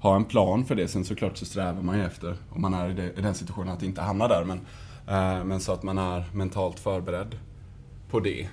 ha 0.00 0.16
en 0.16 0.24
plan 0.24 0.64
för 0.64 0.74
det. 0.74 0.88
Sen 0.88 1.04
såklart 1.04 1.36
så 1.36 1.44
strävar 1.44 1.82
man 1.82 1.98
ju 1.98 2.04
efter, 2.04 2.36
om 2.50 2.62
man 2.62 2.74
är 2.74 2.90
i, 2.90 2.94
det, 2.94 3.12
i 3.18 3.20
den 3.20 3.34
situationen, 3.34 3.74
att 3.74 3.82
inte 3.82 4.00
hamna 4.00 4.28
där. 4.28 4.44
Men, 4.44 4.58
eh, 5.08 5.44
men 5.44 5.60
så 5.60 5.72
att 5.72 5.82
man 5.82 5.98
är 5.98 6.24
mentalt 6.32 6.80
förberedd 6.80 7.38
på 8.10 8.20
det. 8.20 8.48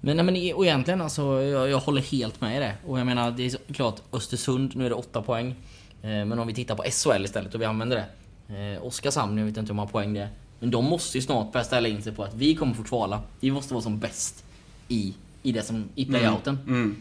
Men, 0.00 0.16
nej, 0.16 0.24
men 0.24 0.36
e- 0.36 0.52
och 0.52 0.64
egentligen 0.64 1.00
alltså, 1.00 1.42
jag, 1.42 1.70
jag 1.70 1.78
håller 1.78 2.02
helt 2.02 2.40
med 2.40 2.56
i 2.56 2.60
det. 2.60 2.74
Och 2.86 2.98
jag 2.98 3.06
menar, 3.06 3.30
det 3.30 3.46
är 3.46 3.72
klart 3.74 4.02
Östersund, 4.12 4.76
nu 4.76 4.86
är 4.86 4.90
det 4.90 4.96
8 4.96 5.22
poäng. 5.22 5.54
Eh, 6.02 6.08
men 6.08 6.38
om 6.38 6.46
vi 6.46 6.54
tittar 6.54 6.74
på 6.74 6.82
SHL 6.82 7.24
istället 7.24 7.54
och 7.54 7.60
vi 7.60 7.64
använder 7.64 7.96
det. 7.96 8.06
Eh, 8.54 8.86
Oskarshamn, 8.86 9.38
jag 9.38 9.44
vet 9.44 9.56
inte 9.56 9.72
hur 9.72 9.76
många 9.76 9.88
poäng 9.88 10.14
det 10.14 10.20
är. 10.20 10.28
Men 10.60 10.70
de 10.70 10.84
måste 10.84 11.18
ju 11.18 11.22
snart 11.22 11.52
börja 11.52 11.64
ställa 11.64 11.88
in 11.88 12.02
sig 12.02 12.12
på 12.12 12.24
att 12.24 12.34
vi 12.34 12.54
kommer 12.54 12.74
få 12.74 12.82
kvala. 12.82 13.22
Vi 13.40 13.50
måste 13.50 13.74
vara 13.74 13.82
som 13.82 13.98
bäst 13.98 14.44
i, 14.88 15.14
i 15.44 15.52
det 15.52 15.62
som, 15.62 15.88
i 15.94 16.04
playouten. 16.04 16.58
Mm. 16.66 16.96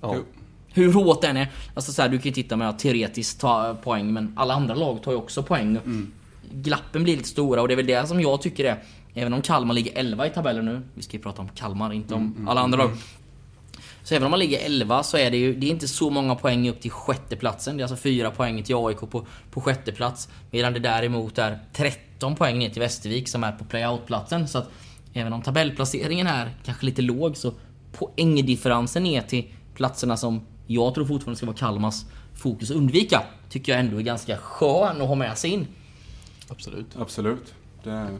Ja. 0.00 0.14
Jo. 0.16 0.24
Hur 0.72 0.92
hårt 0.92 1.22
den 1.22 1.36
är. 1.36 1.50
Alltså 1.74 1.92
så 1.92 2.02
här, 2.02 2.08
du 2.08 2.18
kan 2.18 2.24
ju 2.24 2.32
titta 2.32 2.56
med 2.56 2.68
att 2.68 2.78
teoretiskt 2.78 3.40
ta 3.40 3.74
poäng, 3.74 4.12
men 4.12 4.32
alla 4.36 4.54
andra 4.54 4.74
lag 4.74 5.02
tar 5.02 5.12
ju 5.12 5.18
också 5.18 5.42
poäng. 5.42 5.78
Glappen 6.52 7.04
blir 7.04 7.16
lite 7.16 7.28
stora 7.28 7.62
och 7.62 7.68
det 7.68 7.74
är 7.74 7.76
väl 7.76 7.86
det 7.86 8.08
som 8.08 8.20
jag 8.20 8.42
tycker 8.42 8.64
är... 8.64 8.82
Även 9.14 9.32
om 9.32 9.42
Kalmar 9.42 9.74
ligger 9.74 9.92
11 9.94 10.26
i 10.26 10.30
tabellen 10.30 10.64
nu. 10.64 10.82
Vi 10.94 11.02
ska 11.02 11.16
ju 11.16 11.22
prata 11.22 11.42
om 11.42 11.48
Kalmar, 11.48 11.92
inte 11.92 12.14
om 12.14 12.48
alla 12.48 12.60
andra 12.60 12.78
lag. 12.78 12.90
Så 14.02 14.14
även 14.14 14.24
om 14.26 14.30
man 14.30 14.40
ligger 14.40 14.58
11 14.58 15.02
så 15.02 15.16
är 15.16 15.30
det 15.30 15.36
ju 15.36 15.54
det 15.54 15.66
är 15.66 15.70
inte 15.70 15.88
så 15.88 16.10
många 16.10 16.34
poäng 16.34 16.68
upp 16.68 16.80
till 16.80 16.90
sjätteplatsen. 16.90 17.76
Det 17.76 17.80
är 17.80 17.84
alltså 17.84 17.96
4 17.96 18.30
poäng 18.30 18.62
till 18.62 18.76
AIK 18.76 19.00
på, 19.00 19.26
på 19.50 19.60
sjätte 19.60 19.92
plats. 19.92 20.28
Medan 20.50 20.72
det 20.72 20.78
däremot 20.80 21.38
är 21.38 21.58
13 21.72 22.36
poäng 22.36 22.58
ner 22.58 22.70
till 22.70 22.80
Västervik 22.80 23.28
som 23.28 23.44
är 23.44 23.52
på 23.52 23.64
playoutplatsen. 23.64 24.48
Så 24.48 24.58
att 24.58 24.70
även 25.18 25.32
om 25.32 25.42
tabellplaceringen 25.42 26.26
är 26.26 26.54
kanske 26.64 26.86
lite 26.86 27.02
låg 27.02 27.36
så 27.36 27.52
poängdifferensen 27.92 29.02
ner 29.02 29.22
till 29.22 29.44
platserna 29.74 30.16
som 30.16 30.40
jag 30.66 30.94
tror 30.94 31.04
fortfarande 31.04 31.36
ska 31.36 31.46
vara 31.46 31.56
Kalmars 31.56 32.04
fokus 32.34 32.70
att 32.70 32.76
undvika. 32.76 33.22
Tycker 33.50 33.72
jag 33.72 33.80
ändå 33.80 33.96
är 33.96 34.02
ganska 34.02 34.36
skön 34.36 35.00
att 35.00 35.08
ha 35.08 35.14
med 35.14 35.38
sig 35.38 35.50
in. 35.50 35.66
Absolut. 36.48 36.86
Absolut. 36.98 37.54
Det... 37.84 38.18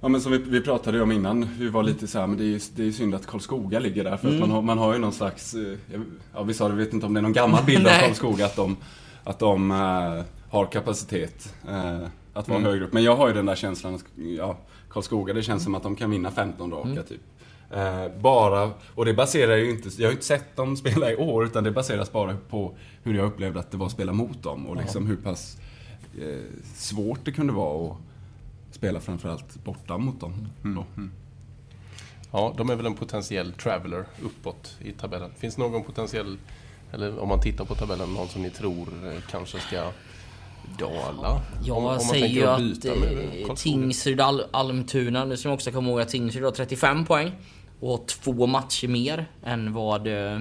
Ja 0.00 0.08
men 0.08 0.20
som 0.20 0.32
vi, 0.32 0.38
vi 0.38 0.60
pratade 0.60 1.02
om 1.02 1.12
innan, 1.12 1.48
vi 1.58 1.68
var 1.68 1.82
lite 1.82 2.06
så 2.06 2.18
här, 2.18 2.26
men 2.26 2.38
det 2.38 2.44
är 2.44 2.46
ju 2.46 2.60
det 2.76 2.84
är 2.86 2.92
synd 2.92 3.14
att 3.14 3.26
Karlskoga 3.26 3.78
ligger 3.78 4.04
där. 4.04 4.16
För 4.16 4.28
att 4.28 4.40
man, 4.40 4.50
har, 4.50 4.62
man 4.62 4.78
har 4.78 4.92
ju 4.92 4.98
någon 4.98 5.12
slags, 5.12 5.54
eh, 5.54 6.00
ja 6.34 6.42
vi 6.42 6.54
sa 6.54 6.68
det, 6.68 6.74
vi 6.74 6.84
vet 6.84 6.94
inte 6.94 7.06
om 7.06 7.14
det 7.14 7.20
är 7.20 7.22
någon 7.22 7.32
gammal 7.32 7.64
bild 7.66 7.86
av. 7.86 7.90
Karlskoga, 7.90 8.46
att 8.46 8.56
de, 8.56 8.76
att 9.24 9.38
de 9.38 9.70
eh, 9.70 10.24
har 10.50 10.66
kapacitet 10.66 11.54
eh, 11.68 12.08
att 12.34 12.48
vara 12.48 12.60
högre 12.60 12.84
upp. 12.84 12.92
Men 12.92 13.02
jag 13.02 13.16
har 13.16 13.28
ju 13.28 13.34
den 13.34 13.46
där 13.46 13.54
känslan 13.54 13.94
att, 13.94 14.04
ja, 14.16 14.56
Karlskoga, 14.90 15.34
det 15.34 15.42
känns 15.42 15.64
som 15.64 15.74
att 15.74 15.82
de 15.82 15.96
kan 15.96 16.10
vinna 16.10 16.30
15 16.30 16.70
raka 16.72 17.02
typ. 17.02 17.20
Eh, 17.70 18.08
bara, 18.20 18.70
och 18.94 19.04
det 19.04 19.14
baserar 19.14 19.56
ju 19.56 19.70
inte, 19.70 19.88
jag 19.88 20.06
har 20.06 20.10
ju 20.10 20.16
inte 20.16 20.26
sett 20.26 20.56
dem 20.56 20.76
spela 20.76 21.12
i 21.12 21.16
år, 21.16 21.44
utan 21.44 21.64
det 21.64 21.70
baseras 21.70 22.12
bara 22.12 22.36
på 22.48 22.74
hur 23.02 23.14
jag 23.14 23.26
upplevde 23.26 23.60
att 23.60 23.70
det 23.70 23.76
var 23.76 23.86
att 23.86 23.92
spela 23.92 24.12
mot 24.12 24.42
dem 24.42 24.66
och 24.66 24.76
liksom 24.76 25.06
hur 25.06 25.16
pass 25.16 25.56
eh, 26.20 26.38
svårt 26.74 27.24
det 27.24 27.32
kunde 27.32 27.52
vara 27.52 27.92
att 27.92 27.96
spela 28.70 29.00
framförallt 29.00 29.64
borta 29.64 29.98
mot 29.98 30.20
dem. 30.20 30.48
Då. 30.62 30.84
Ja, 32.32 32.54
de 32.56 32.70
är 32.70 32.76
väl 32.76 32.86
en 32.86 32.94
potentiell 32.94 33.52
traveler 33.52 34.04
uppåt 34.22 34.76
i 34.80 34.92
tabellen. 34.92 35.30
Finns 35.38 35.58
någon 35.58 35.84
potentiell, 35.84 36.38
eller 36.92 37.18
om 37.18 37.28
man 37.28 37.40
tittar 37.40 37.64
på 37.64 37.74
tabellen, 37.74 38.14
någon 38.14 38.28
som 38.28 38.42
ni 38.42 38.50
tror 38.50 38.88
eh, 39.04 39.20
kanske 39.30 39.58
ska 39.60 39.90
dala? 40.78 41.40
Jag 41.64 41.76
Om- 41.76 41.84
om 41.84 42.00
säger 42.00 42.28
ju 42.28 42.46
att 42.46 42.84
eh. 42.84 43.54
Tingsryd 43.54 44.20
Al 44.20 44.42
Almtuna, 44.50 45.24
nu 45.24 45.36
ska 45.36 45.48
man 45.48 45.54
också 45.54 45.70
komma 45.70 45.88
ihåg 45.88 46.00
att 46.00 46.08
Tingsryd 46.08 46.44
har 46.44 46.50
35 46.50 47.04
poäng 47.04 47.32
och 47.80 48.06
två 48.06 48.46
matcher 48.46 48.88
mer 48.88 49.26
än 49.44 49.72
vad, 49.72 50.06
eh, 50.06 50.32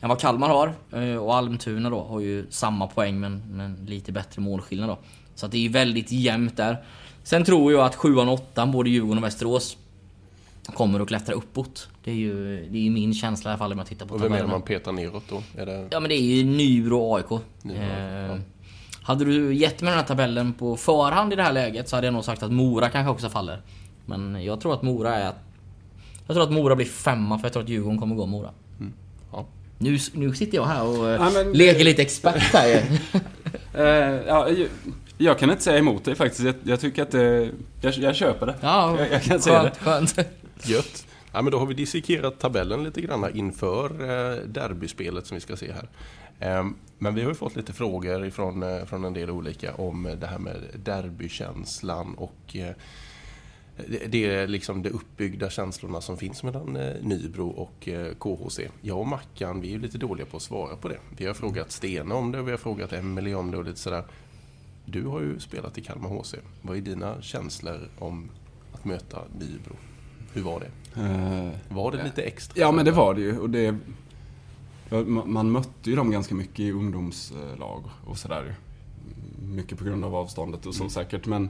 än 0.00 0.08
vad 0.08 0.20
Kalmar 0.20 0.48
har. 0.48 0.74
Eh, 1.02 1.16
och 1.16 1.34
Almtuna 1.34 1.90
då 1.90 2.02
har 2.02 2.20
ju 2.20 2.46
samma 2.50 2.86
poäng 2.86 3.20
men, 3.20 3.42
men 3.50 3.86
lite 3.86 4.12
bättre 4.12 4.42
målskillnad 4.42 4.88
då. 4.88 4.98
Så 5.34 5.46
att 5.46 5.52
det 5.52 5.58
är 5.58 5.62
ju 5.62 5.68
väldigt 5.68 6.12
jämnt 6.12 6.56
där. 6.56 6.84
Sen 7.24 7.44
tror 7.44 7.72
jag 7.72 7.80
att 7.80 7.94
7 7.94 8.16
och 8.16 8.32
8 8.32 8.66
både 8.66 8.90
Djurgården 8.90 9.18
och 9.18 9.24
Västerås 9.24 9.76
kommer 10.74 11.00
att 11.00 11.08
klättra 11.08 11.34
uppåt. 11.34 11.88
Det 12.04 12.10
är 12.10 12.14
ju 12.14 12.66
det 12.70 12.86
är 12.86 12.90
min 12.90 13.14
känsla 13.14 13.50
i 13.50 13.52
alla 13.52 13.58
fall 13.58 13.72
om 13.72 13.78
jag 13.78 13.86
tittar 13.86 14.06
på 14.06 14.14
Och 14.14 14.22
vem 14.22 14.32
är 14.32 14.42
det 14.42 14.46
man 14.46 14.62
petar 14.62 14.92
neråt 14.92 15.24
då? 15.28 15.42
Det... 15.56 15.88
Ja 15.90 16.00
men 16.00 16.08
det 16.08 16.14
är 16.14 16.36
ju 16.36 16.44
Nybro 16.44 16.98
och 16.98 17.16
AIK. 17.16 17.42
Nybro, 17.62 17.82
eh, 17.82 18.26
ja. 18.26 18.38
Hade 19.06 19.24
du 19.24 19.54
gett 19.54 19.82
mig 19.82 19.90
den 19.90 19.98
här 19.98 20.06
tabellen 20.06 20.52
på 20.52 20.76
förhand 20.76 21.32
i 21.32 21.36
det 21.36 21.42
här 21.42 21.52
läget 21.52 21.88
så 21.88 21.96
hade 21.96 22.06
jag 22.06 22.14
nog 22.14 22.24
sagt 22.24 22.42
att 22.42 22.52
Mora 22.52 22.88
kanske 22.88 23.10
också 23.10 23.28
faller. 23.28 23.60
Men 24.06 24.44
jag 24.44 24.60
tror 24.60 24.74
att 24.74 24.82
Mora 24.82 25.14
är... 25.14 25.32
Jag 26.26 26.34
tror 26.34 26.42
att 26.42 26.52
Mora 26.52 26.76
blir 26.76 26.86
femma 26.86 27.38
för 27.38 27.44
jag 27.44 27.52
tror 27.52 27.62
att 27.62 27.68
Djurgården 27.68 27.98
kommer 27.98 28.16
gå 28.16 28.26
Mora. 28.26 28.50
Ja. 29.32 29.46
Nu, 29.78 29.98
nu 30.12 30.34
sitter 30.34 30.56
jag 30.56 30.64
här 30.64 30.82
och 30.84 31.10
eh, 31.10 31.14
Ja, 31.20 31.30
men- 31.34 31.52
leker 31.52 31.84
lite 31.84 32.02
expert 32.02 32.42
här 32.54 32.68
ju. 32.68 32.80
Eh, 33.74 33.84
ja, 34.26 34.48
jag, 35.18 35.38
kan 35.38 35.50
inte 35.50 35.62
säga 35.62 35.78
emot 35.78 36.04
det 36.04 36.14
faktiskt. 36.14 36.44
Jag, 36.44 36.54
jag 36.64 36.80
tycker 36.80 37.02
att 37.02 37.10
det, 37.10 37.50
jag, 37.80 37.94
jag 37.94 38.16
köper 38.16 38.46
det. 38.46 38.54
Ja, 38.60 38.98
jag, 38.98 39.12
jag 39.12 39.22
kan 39.22 39.40
säga 39.40 39.62
det. 39.62 39.72
skönt. 39.80 40.18
Gött. 40.62 41.06
Ja, 41.32 41.42
men 41.42 41.52
då 41.52 41.58
har 41.58 41.66
vi 41.66 41.74
dissekerat 41.74 42.38
tabellen 42.38 42.84
lite 42.84 43.00
grann 43.00 43.36
inför 43.36 43.84
eh, 43.90 44.36
derbyspelet 44.46 45.26
som 45.26 45.34
vi 45.34 45.40
ska 45.40 45.56
se 45.56 45.72
här. 45.72 45.88
Ehm, 46.40 46.74
Men 46.98 47.14
vi 47.14 47.22
har 47.22 47.28
ju 47.28 47.34
fått 47.34 47.56
lite 47.56 47.72
frågor 47.72 48.26
ifrån, 48.26 48.62
eh, 48.62 48.84
från 48.84 49.04
en 49.04 49.12
del 49.14 49.30
olika 49.30 49.74
om 49.74 50.16
det 50.20 50.26
här 50.26 50.38
med 50.38 50.56
derbykänslan 50.84 52.14
och 52.14 52.56
eh, 52.56 52.74
det- 54.08 54.24
är 54.26 54.46
liksom 54.46 54.82
de 54.82 54.90
uppbyggda 54.90 55.50
känslorna 55.50 56.00
som 56.00 56.16
finns 56.16 56.42
mellan 56.42 56.76
eh, 56.76 56.94
Nybro 57.02 57.48
och 57.48 57.88
eh, 57.88 58.14
KHC. 58.14 58.60
Jag 58.80 58.98
och 58.98 59.06
Mackan, 59.06 59.60
vi 59.60 59.68
är 59.68 59.72
ju 59.72 59.78
lite 59.78 59.98
dåliga 59.98 60.26
på 60.26 60.36
att 60.36 60.42
svara 60.42 60.76
på 60.76 60.88
det. 60.88 60.98
Vi 61.16 61.26
har 61.26 61.34
frågat 61.34 61.72
Stena 61.72 62.14
om 62.14 62.32
det 62.32 62.38
och 62.40 62.46
vi 62.46 62.50
har 62.50 62.58
frågat 62.58 62.92
Emelie 62.92 63.34
om 63.34 63.50
det 63.50 63.56
och 63.56 63.64
lite 63.64 63.78
sådär. 63.80 64.04
Du 64.84 65.04
har 65.06 65.20
ju 65.20 65.40
spelat 65.40 65.78
i 65.78 65.80
Kalmar 65.82 66.08
HC. 66.10 66.34
Vad 66.62 66.76
är 66.76 66.80
dina 66.80 67.22
känslor 67.22 67.88
om 67.98 68.30
att 68.72 68.84
möta 68.84 69.18
Nybro? 69.38 69.76
Hur 70.32 70.42
var 70.42 70.60
det? 70.60 71.00
Eh, 71.00 71.74
Var 71.76 71.92
det 71.92 72.04
lite 72.04 72.22
extra? 72.22 72.60
Ja, 72.60 72.72
men 72.72 72.84
det 72.84 72.90
var 72.92 73.14
det 73.14 73.20
ju. 73.20 73.38
Och 73.38 73.50
det, 73.50 73.76
man 75.24 75.50
mötte 75.50 75.90
ju 75.90 75.96
dem 75.96 76.10
ganska 76.10 76.34
mycket 76.34 76.60
i 76.60 76.72
ungdomslag 76.72 77.84
och 78.06 78.18
sådär. 78.18 78.54
Mycket 79.42 79.78
på 79.78 79.84
grund 79.84 80.04
av 80.04 80.14
avståndet 80.14 80.66
och 80.66 80.74
så 80.74 80.88
säkert. 80.88 81.26
Men 81.26 81.44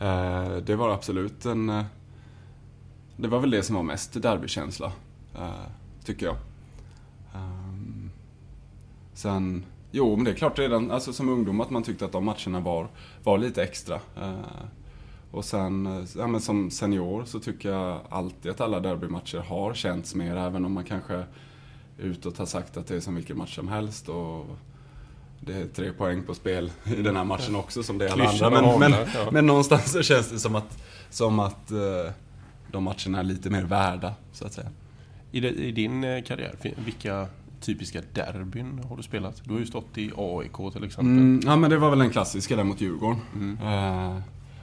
eh, 0.00 0.56
det 0.56 0.76
var 0.76 0.88
absolut 0.88 1.46
en... 1.46 1.70
Eh, 1.70 1.84
det 3.16 3.28
var 3.28 3.40
väl 3.40 3.50
det 3.50 3.62
som 3.62 3.76
var 3.76 3.82
mest 3.82 4.22
derbykänsla, 4.22 4.92
eh, 5.34 5.66
tycker 6.04 6.26
jag. 6.26 6.36
Ehm, 7.34 8.10
sen... 9.14 9.64
Jo, 9.90 10.16
men 10.16 10.24
det 10.24 10.30
är 10.30 10.34
klart 10.34 10.58
redan 10.58 10.90
alltså, 10.90 11.12
som 11.12 11.28
ungdom 11.28 11.60
att 11.60 11.70
man 11.70 11.82
tyckte 11.82 12.04
att 12.04 12.12
de 12.12 12.24
matcherna 12.24 12.60
var, 12.60 12.88
var 13.24 13.38
lite 13.38 13.62
extra. 13.62 13.94
Eh, 13.94 14.66
och 15.30 15.44
sen, 15.44 15.86
eh, 15.86 16.04
ja, 16.16 16.26
men 16.26 16.40
som 16.40 16.70
senior 16.70 17.24
så 17.24 17.40
tycker 17.40 17.70
jag 17.70 18.00
alltid 18.08 18.50
att 18.50 18.60
alla 18.60 18.80
derbymatcher 18.80 19.38
har 19.38 19.74
känts 19.74 20.14
mer, 20.14 20.36
även 20.36 20.64
om 20.64 20.72
man 20.72 20.84
kanske 20.84 21.24
utåt 21.98 22.38
har 22.38 22.46
sagt 22.46 22.76
att 22.76 22.86
det 22.86 22.96
är 22.96 23.00
som 23.00 23.14
vilken 23.14 23.38
match 23.38 23.54
som 23.54 23.68
helst. 23.68 24.08
Och 24.08 24.46
det 25.40 25.52
är 25.52 25.66
tre 25.66 25.92
poäng 25.92 26.22
på 26.22 26.34
spel 26.34 26.72
i 26.96 27.02
den 27.02 27.16
här 27.16 27.24
matchen 27.24 27.56
också, 27.56 27.82
som 27.82 27.98
det 27.98 28.06
är 28.06 28.12
alla 28.12 28.28
andra. 28.28 28.50
Men, 28.50 28.80
men, 28.80 28.92
ja. 29.14 29.30
men 29.32 29.46
någonstans 29.46 29.92
så 29.92 30.02
känns 30.02 30.30
det 30.30 30.38
som 30.38 30.54
att, 30.54 30.78
som 31.10 31.38
att 31.38 31.70
eh, 31.70 32.12
de 32.72 32.84
matcherna 32.84 33.18
är 33.18 33.22
lite 33.22 33.50
mer 33.50 33.62
värda, 33.62 34.14
så 34.32 34.46
att 34.46 34.52
säga. 34.52 34.68
I, 35.32 35.40
det, 35.40 35.48
I 35.48 35.72
din 35.72 36.04
eh, 36.04 36.22
karriär, 36.22 36.54
vilka 36.84 37.26
typiska 37.60 38.02
derbyn 38.12 38.80
har 38.88 38.96
du 38.96 39.02
spelat? 39.02 39.42
Du 39.44 39.52
har 39.52 39.60
ju 39.60 39.66
stått 39.66 39.98
i 39.98 40.12
AIK 40.16 40.72
till 40.72 40.84
exempel. 40.84 41.12
Mm, 41.12 41.40
ja, 41.44 41.56
men 41.56 41.70
det 41.70 41.78
var 41.78 41.90
väl 41.90 41.98
den 41.98 42.10
klassiska 42.10 42.56
där 42.56 42.64
mot 42.64 42.80
Djurgården. 42.80 43.58
Eh, 43.62 44.18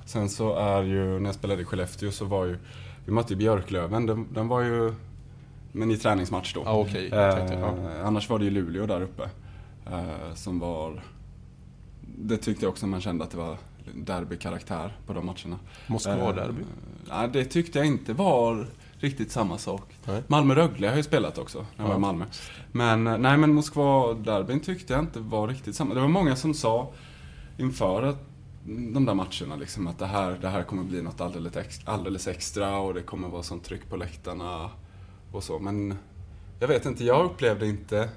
sen 0.05 0.29
så 0.29 0.55
är 0.55 0.83
ju, 0.83 1.19
när 1.19 1.25
jag 1.25 1.35
spelade 1.35 1.61
i 1.61 1.65
Skellefteå 1.65 2.11
så 2.11 2.25
var 2.25 2.45
ju, 2.45 2.57
vi 3.05 3.11
mötte 3.11 3.33
ju 3.33 3.37
Björklöven, 3.37 4.05
den, 4.05 4.27
den 4.33 4.47
var 4.47 4.61
ju, 4.61 4.93
men 5.71 5.91
i 5.91 5.97
träningsmatch 5.97 6.53
då. 6.53 6.61
Ja, 6.65 6.73
okej. 6.73 7.09
Jag 7.11 7.35
tänkte, 7.35 7.53
ja. 7.55 7.67
Eh, 7.67 8.07
annars 8.07 8.29
var 8.29 8.39
det 8.39 8.45
ju 8.45 8.51
Luleå 8.51 8.85
där 8.85 9.01
uppe. 9.01 9.29
Eh, 9.91 10.33
som 10.35 10.59
var, 10.59 11.03
det 12.01 12.37
tyckte 12.37 12.65
jag 12.65 12.69
också 12.69 12.87
man 12.87 13.01
kände 13.01 13.23
att 13.23 13.31
det 13.31 13.37
var 13.37 13.57
derbykaraktär 13.95 14.97
på 15.05 15.13
de 15.13 15.25
matcherna. 15.25 15.59
Moskva-derby? 15.87 16.61
Eh, 16.61 16.67
nej, 17.09 17.29
det 17.33 17.45
tyckte 17.45 17.79
jag 17.79 17.87
inte 17.87 18.13
var 18.13 18.67
riktigt 18.99 19.31
samma 19.31 19.57
sak. 19.57 19.95
Malmö-Rögle 20.27 20.87
har 20.87 20.91
jag 20.91 20.97
ju 20.97 21.03
spelat 21.03 21.37
också, 21.37 21.65
när 21.75 21.85
jag 21.85 21.89
var 21.89 21.95
i 21.95 21.99
Malmö. 21.99 22.25
Men, 22.71 23.07
eh, 23.07 23.17
nej 23.17 23.37
men 23.37 23.53
Moskva-derbyn 23.53 24.59
tyckte 24.59 24.93
jag 24.93 25.01
inte 25.01 25.19
var 25.19 25.47
riktigt 25.47 25.75
samma. 25.75 25.93
Det 25.93 26.01
var 26.01 26.07
många 26.07 26.35
som 26.35 26.53
sa 26.53 26.91
inför 27.57 28.03
att 28.03 28.25
de 28.65 29.05
där 29.05 29.13
matcherna 29.13 29.55
liksom 29.59 29.87
att 29.87 29.99
det 29.99 30.05
här, 30.05 30.37
det 30.41 30.47
här 30.47 30.63
kommer 30.63 30.83
bli 30.83 31.01
något 31.01 31.21
alldeles 31.21 31.57
extra, 31.57 31.93
alldeles 31.93 32.27
extra 32.27 32.77
och 32.77 32.93
det 32.93 33.01
kommer 33.01 33.27
vara 33.27 33.43
sånt 33.43 33.63
tryck 33.63 33.89
på 33.89 33.97
läktarna 33.97 34.69
och 35.31 35.43
så. 35.43 35.59
Men 35.59 35.97
jag 36.59 36.67
vet 36.67 36.85
inte, 36.85 37.05
jag 37.05 37.25
upplevde 37.25 37.67
inte 37.67 38.09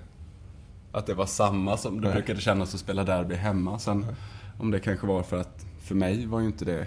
att 0.93 1.07
det 1.07 1.15
var 1.15 1.27
samma 1.27 1.77
som 1.77 2.01
det 2.01 2.13
brukade 2.13 2.41
kännas 2.41 2.75
att 2.75 2.81
spela 2.81 3.05
derby 3.05 3.35
hemma. 3.35 3.79
Sen 3.79 4.07
om 4.59 4.71
det 4.71 4.81
kanske 4.81 5.07
var 5.07 5.23
för 5.23 5.41
att, 5.41 5.67
för 5.81 5.95
mig 5.95 6.27
var 6.27 6.41
ju 6.41 6.47
inte 6.47 6.65
det 6.65 6.87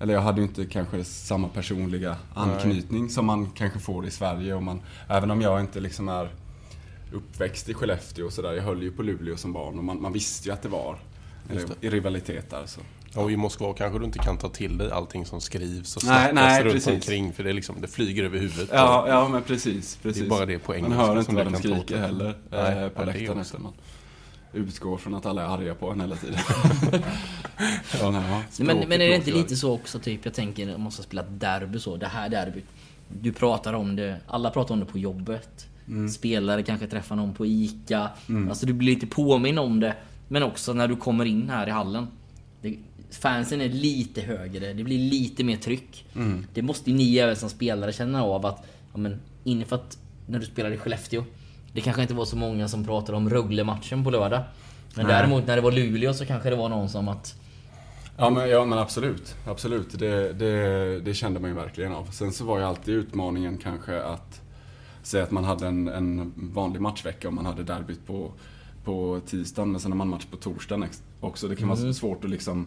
eller 0.00 0.14
jag 0.14 0.20
hade 0.20 0.40
ju 0.40 0.46
inte 0.46 0.66
kanske 0.66 1.04
samma 1.04 1.48
personliga 1.48 2.16
anknytning 2.34 3.10
som 3.10 3.26
man 3.26 3.50
kanske 3.50 3.78
får 3.78 4.06
i 4.06 4.10
Sverige. 4.10 4.54
Och 4.54 4.62
man, 4.62 4.80
även 5.08 5.30
om 5.30 5.40
jag 5.40 5.60
inte 5.60 5.80
liksom 5.80 6.08
är 6.08 6.30
uppväxt 7.12 7.68
i 7.68 7.74
Skellefteå 7.74 8.26
och 8.26 8.32
sådär. 8.32 8.52
Jag 8.52 8.62
höll 8.62 8.82
ju 8.82 8.92
på 8.92 9.02
Luleå 9.02 9.36
som 9.36 9.52
barn 9.52 9.78
och 9.78 9.84
man, 9.84 10.02
man 10.02 10.12
visste 10.12 10.48
ju 10.48 10.52
att 10.52 10.62
det 10.62 10.68
var 10.68 10.98
i 11.80 11.90
rivalitet 11.90 12.50
där. 12.50 12.66
Så. 12.66 12.80
Och 13.14 13.32
i 13.32 13.36
Moskva 13.36 13.74
kanske 13.74 13.98
du 13.98 14.04
inte 14.04 14.18
kan 14.18 14.38
ta 14.38 14.48
till 14.48 14.78
dig 14.78 14.90
allting 14.90 15.26
som 15.26 15.40
skrivs 15.40 15.96
och 15.96 16.04
Nej, 16.04 16.30
snackas 16.30 16.34
nej, 16.34 16.64
runt 16.64 16.74
precis. 16.74 16.94
omkring 16.94 17.32
för 17.32 17.44
det, 17.44 17.52
liksom, 17.52 17.80
det 17.80 17.88
flyger 17.88 18.24
över 18.24 18.38
huvudet. 18.38 18.68
Ja, 18.72 19.08
ja 19.08 19.28
men 19.28 19.42
precis. 19.42 19.94
det 19.94 20.08
precis. 20.08 20.22
är 20.22 20.28
bara 20.28 20.46
det 20.46 20.58
på 20.58 20.74
engelska 20.74 20.96
Man 20.96 21.06
hör 21.06 21.12
inte 21.12 21.24
som 21.24 21.34
vad 21.34 21.52
de 21.52 21.58
skriker 21.58 21.98
heller 21.98 22.34
Nej, 22.50 22.84
eh, 22.84 22.88
på 22.88 23.04
det 23.04 23.12
läktaren. 23.12 23.62
Man 23.62 23.72
utgår 24.52 24.96
från 24.96 25.14
att 25.14 25.26
alla 25.26 25.42
är 25.42 25.46
arga 25.46 25.74
på 25.74 25.90
en 25.90 26.00
hela 26.00 26.16
tiden. 26.16 26.38
ja, 28.00 28.10
nej. 28.10 28.44
Men, 28.58 28.78
men 28.78 28.92
är 28.92 29.08
det 29.08 29.16
inte 29.16 29.30
lite 29.30 29.56
så 29.56 29.74
också, 29.74 29.98
typ, 29.98 30.24
jag 30.24 30.34
tänker, 30.34 30.66
man 30.66 30.80
måste 30.80 31.02
spela 31.02 31.22
derby 31.22 31.78
så, 31.78 31.96
det 31.96 32.06
här 32.06 32.28
derbyt. 32.28 32.64
Du 33.08 33.32
pratar 33.32 33.72
om 33.72 33.96
det, 33.96 34.16
alla 34.26 34.50
pratar 34.50 34.74
om 34.74 34.80
det 34.80 34.86
på 34.86 34.98
jobbet. 34.98 35.66
Mm. 35.88 36.08
Spelare 36.08 36.62
kanske 36.62 36.86
träffar 36.86 37.16
någon 37.16 37.34
på 37.34 37.46
ICA. 37.46 38.10
Alltså 38.48 38.66
du 38.66 38.72
blir 38.72 38.94
lite 38.94 39.06
påminn 39.06 39.58
om 39.58 39.80
det. 39.80 39.96
Men 40.28 40.42
också 40.42 40.72
när 40.72 40.88
du 40.88 40.96
kommer 40.96 41.24
in 41.24 41.50
här 41.50 41.66
i 41.66 41.70
hallen. 41.70 42.06
Det, 42.62 42.76
fansen 43.10 43.60
är 43.60 43.68
lite 43.68 44.20
högre, 44.20 44.72
det 44.72 44.84
blir 44.84 44.98
lite 44.98 45.44
mer 45.44 45.56
tryck. 45.56 46.06
Mm. 46.14 46.46
Det 46.54 46.62
måste 46.62 46.90
ju 46.90 46.96
ni 46.96 47.18
även 47.18 47.36
som 47.36 47.48
spelare 47.48 47.92
känna 47.92 48.24
av 48.24 48.46
att, 48.46 48.66
ja 48.92 48.98
men, 48.98 49.20
in 49.44 49.64
för 49.64 49.76
att 49.76 49.98
när 50.26 50.38
du 50.38 50.46
spelar 50.46 50.70
i 50.70 50.76
Skellefteå. 50.76 51.24
Det 51.72 51.80
kanske 51.80 52.02
inte 52.02 52.14
var 52.14 52.24
så 52.24 52.36
många 52.36 52.68
som 52.68 52.84
pratade 52.84 53.16
om 53.16 53.30
Rögle-matchen 53.30 54.04
på 54.04 54.10
lördag. 54.10 54.42
Men 54.94 55.06
Nej. 55.06 55.14
däremot 55.14 55.46
när 55.46 55.56
det 55.56 55.62
var 55.62 55.72
Luleå 55.72 56.14
så 56.14 56.26
kanske 56.26 56.50
det 56.50 56.56
var 56.56 56.68
någon 56.68 56.88
som 56.88 57.08
att 57.08 57.36
Ja 58.16 58.30
men, 58.30 58.50
ja, 58.50 58.64
men 58.64 58.78
absolut. 58.78 59.34
Absolut. 59.46 59.98
Det, 59.98 60.32
det, 60.32 61.00
det 61.00 61.14
kände 61.14 61.40
man 61.40 61.50
ju 61.50 61.56
verkligen 61.56 61.92
av. 61.92 62.04
Sen 62.04 62.32
så 62.32 62.44
var 62.44 62.58
ju 62.58 62.64
alltid 62.64 62.94
utmaningen 62.94 63.58
kanske 63.58 64.02
att 64.02 64.40
säga 65.02 65.24
att 65.24 65.30
man 65.30 65.44
hade 65.44 65.66
en, 65.66 65.88
en 65.88 66.32
vanlig 66.36 66.80
matchvecka 66.80 67.28
och 67.28 67.34
man 67.34 67.46
hade 67.46 67.62
derbyt 67.62 68.06
på, 68.06 68.32
på 68.84 69.20
tisdagen 69.26 69.72
men 69.72 69.80
sen 69.80 69.92
har 69.92 69.96
man 69.96 70.08
match 70.08 70.26
på 70.30 70.36
torsdagen 70.36 70.88
också. 71.20 71.48
Det 71.48 71.56
kan 71.56 71.68
vara 71.68 71.92
svårt 71.92 72.24
att 72.24 72.30
liksom 72.30 72.66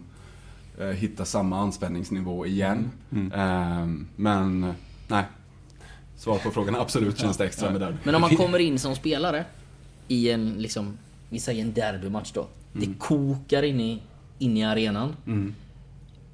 hitta 0.95 1.25
samma 1.25 1.59
anspänningsnivå 1.59 2.45
igen. 2.45 2.91
Ehm, 3.33 4.07
men 4.15 4.73
nej. 5.07 5.23
Svar 6.17 6.37
på 6.37 6.51
frågan, 6.51 6.75
absolut 6.75 7.19
känns 7.19 7.37
det 7.37 7.45
extra 7.45 7.71
med 7.71 7.81
derby. 7.81 7.97
Men 8.03 8.15
om 8.15 8.21
man 8.21 8.35
kommer 8.35 8.59
in 8.59 8.79
som 8.79 8.95
spelare 8.95 9.45
i 10.07 10.31
en, 10.31 10.53
liksom, 10.53 10.97
vi 11.29 11.39
säger 11.39 11.61
en 11.61 11.73
derbymatch 11.73 12.31
då. 12.31 12.47
Det 12.73 12.93
kokar 12.99 13.63
in 13.63 13.81
i, 13.81 14.01
in 14.39 14.57
i 14.57 14.63
arenan. 14.63 15.15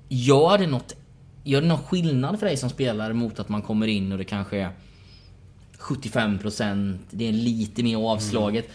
Gör 0.09 0.57
det 0.57 0.67
något, 0.67 0.95
gör 1.43 1.61
det 1.61 1.67
någon 1.67 1.83
skillnad 1.83 2.39
för 2.39 2.45
dig 2.45 2.57
som 2.57 2.69
spelare 2.69 3.13
mot 3.13 3.39
att 3.39 3.49
man 3.49 3.61
kommer 3.61 3.87
in 3.87 4.11
och 4.11 4.17
det 4.17 4.23
kanske 4.23 4.57
är 4.57 4.69
75%, 5.79 6.97
det 7.09 7.27
är 7.27 7.31
lite 7.31 7.83
mer 7.83 7.97
avslaget. 7.97 8.69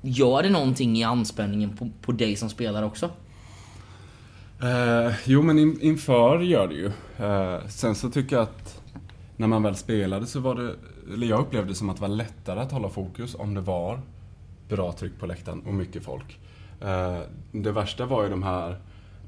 Gör 0.00 0.42
det 0.42 0.50
någonting 0.50 0.98
i 0.98 1.04
anspänningen 1.04 1.76
på, 1.76 1.90
på 2.02 2.12
dig 2.12 2.36
som 2.36 2.50
spelare 2.50 2.84
också? 2.84 3.10
Eh, 4.62 5.12
jo, 5.24 5.42
men 5.42 5.58
in, 5.58 5.80
inför 5.80 6.38
gör 6.40 6.68
det 6.68 6.74
ju. 6.74 6.90
Eh, 7.26 7.66
sen 7.68 7.94
så 7.94 8.10
tycker 8.10 8.36
jag 8.36 8.42
att 8.42 8.82
när 9.36 9.46
man 9.46 9.62
väl 9.62 9.76
spelade 9.76 10.26
så 10.26 10.40
var 10.40 10.54
det, 10.54 10.74
eller 11.14 11.26
jag 11.26 11.40
upplevde 11.40 11.68
det 11.68 11.74
som 11.74 11.90
att 11.90 11.96
det 11.96 12.02
var 12.02 12.08
lättare 12.08 12.60
att 12.60 12.72
hålla 12.72 12.88
fokus 12.88 13.34
om 13.34 13.54
det 13.54 13.60
var 13.60 14.00
bra 14.68 14.92
tryck 14.92 15.12
på 15.20 15.26
läktaren 15.26 15.62
och 15.66 15.74
mycket 15.74 16.04
folk. 16.04 16.38
Eh, 16.80 17.18
det 17.52 17.72
värsta 17.72 18.06
var 18.06 18.22
ju 18.22 18.28
de 18.30 18.42
här, 18.42 18.78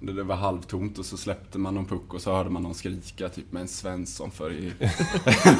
det 0.00 0.12
det 0.12 0.22
var 0.22 0.37
halvtomt 0.37 0.99
och 0.99 1.04
så 1.04 1.16
släppte 1.16 1.58
man 1.58 1.75
någon 1.75 1.87
puck 1.87 2.14
och 2.14 2.20
så 2.20 2.32
hörde 2.32 2.50
man 2.50 2.62
någon 2.62 2.75
skrika 2.75 3.28
typ 3.28 3.52
med 3.52 3.62
en 3.62 3.68
Svensson 3.68 4.30
för 4.30 4.52
i... 4.52 4.72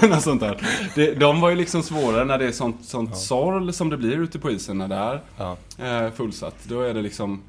Något 0.09 0.23
sånt 0.23 0.41
där. 0.41 0.67
Det, 0.95 1.15
de 1.15 1.41
var 1.41 1.51
ju 1.51 1.57
liksom 1.57 1.83
svårare 1.83 2.25
när 2.25 2.39
det 2.39 2.45
är 2.47 2.53
sånt, 2.53 2.85
sånt 2.85 3.17
sorl 3.17 3.73
som 3.73 3.89
det 3.89 3.97
blir 3.97 4.17
ute 4.19 4.39
på 4.39 4.51
isen 4.51 4.79
när 4.79 4.89
det 4.89 4.95
är 4.95 5.21
Ja. 5.37 5.57
eh, 5.79 6.11
fullsatt. 6.13 6.57
Då 6.69 6.81
är 6.81 6.95
det 6.95 7.03
liksom... 7.03 7.43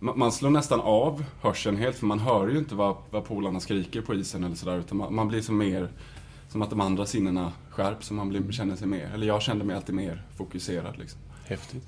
Man 0.00 0.32
slår 0.32 0.50
nästan 0.50 0.80
av 0.80 1.24
hörseln 1.42 1.76
helt 1.76 1.96
för 1.96 2.06
man 2.06 2.18
hör 2.18 2.48
ju 2.48 2.58
inte 2.58 2.74
vad, 2.74 2.96
vad 3.10 3.24
polarna 3.24 3.60
skriker 3.60 4.00
på 4.02 4.14
isen 4.14 4.44
eller 4.44 4.56
sådär 4.56 4.78
utan 4.78 4.98
man, 4.98 5.14
man 5.14 5.28
blir 5.28 5.40
som 5.42 5.58
mer... 5.58 5.88
Som 6.48 6.62
att 6.62 6.70
de 6.70 6.80
andra 6.80 7.06
sinnena 7.06 7.52
skärps 7.70 8.10
och 8.10 8.16
man 8.16 8.28
blir, 8.28 8.52
känner 8.52 8.76
sig 8.76 8.86
mer... 8.88 9.10
Eller 9.14 9.26
jag 9.26 9.42
kände 9.42 9.64
mig 9.64 9.76
alltid 9.76 9.94
mer 9.94 10.22
fokuserad 10.36 10.98
liksom. 10.98 11.20
Häftigt. 11.44 11.84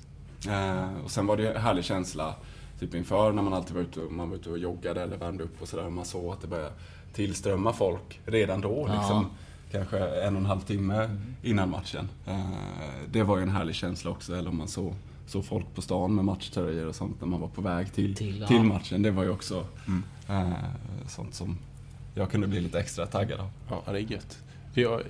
Eh, 0.47 1.03
och 1.03 1.11
sen 1.11 1.27
var 1.27 1.37
det 1.37 1.51
en 1.53 1.61
härlig 1.61 1.83
känsla 1.85 2.35
typ 2.79 2.95
inför 2.95 3.31
när 3.31 3.41
man 3.41 3.53
alltid 3.53 3.75
var 3.75 3.81
ute, 3.81 3.99
och- 3.99 4.11
man 4.11 4.29
var 4.29 4.37
ute 4.37 4.49
och 4.49 4.57
joggade 4.57 5.01
eller 5.01 5.17
värmde 5.17 5.43
upp 5.43 5.61
och 5.61 5.67
sådär. 5.67 5.85
och 5.85 5.91
Man 5.91 6.05
såg 6.05 6.33
att 6.33 6.41
det 6.41 6.47
började 6.47 6.71
tillströmma 7.13 7.73
folk 7.73 8.19
redan 8.25 8.61
då. 8.61 8.85
Ja. 8.87 8.95
Liksom, 8.99 9.25
kanske 9.71 9.97
en 9.99 10.35
och 10.35 10.39
en 10.41 10.45
halv 10.45 10.61
timme 10.61 11.09
innan 11.43 11.69
matchen. 11.69 12.09
Eh, 12.27 12.39
det 13.11 13.23
var 13.23 13.37
ju 13.37 13.43
en 13.43 13.49
härlig 13.49 13.75
känsla 13.75 14.11
också. 14.11 14.35
Eller 14.35 14.49
om 14.49 14.57
man 14.57 14.67
såg, 14.67 14.93
såg 15.29 15.45
folk 15.45 15.75
på 15.75 15.81
stan 15.81 16.15
med 16.15 16.25
matchtröjor 16.25 16.85
och 16.85 16.95
sånt 16.95 17.21
när 17.21 17.27
man 17.27 17.41
var 17.41 17.47
på 17.47 17.61
väg 17.61 17.93
till, 17.93 18.15
Till, 18.15 18.45
till, 18.47 18.63
matchen. 18.63 19.01
Det 19.01 19.11
var 19.11 19.23
ju 19.23 19.29
också 19.29 19.65
eh, 20.29 20.53
sånt 21.07 21.33
som 21.33 21.57
jag 22.15 22.31
kunde 22.31 22.47
bli 22.47 22.61
lite 22.61 22.79
extra 22.79 23.05
taggad 23.05 23.39
av. 23.39 23.49
Ja, 23.69 23.91
det 23.91 23.99
är 23.99 24.11
gött. 24.11 24.37
För 24.73 24.81
jag, 24.81 25.01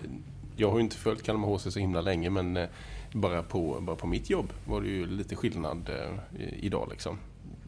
jag 0.55 0.69
har 0.69 0.77
ju 0.77 0.83
inte 0.83 0.95
följt 0.95 1.23
Kalmar 1.23 1.47
HC 1.47 1.73
så 1.73 1.79
himla 1.79 2.01
länge 2.01 2.29
men 2.29 2.57
eh, 2.57 2.69
bara 3.13 3.43
på, 3.43 3.77
bara 3.81 3.95
på 3.95 4.07
mitt 4.07 4.29
jobb 4.29 4.53
var 4.65 4.81
det 4.81 4.87
ju 4.87 5.05
lite 5.05 5.35
skillnad 5.35 5.89
eh, 5.89 6.53
idag 6.59 6.87
liksom. 6.91 7.17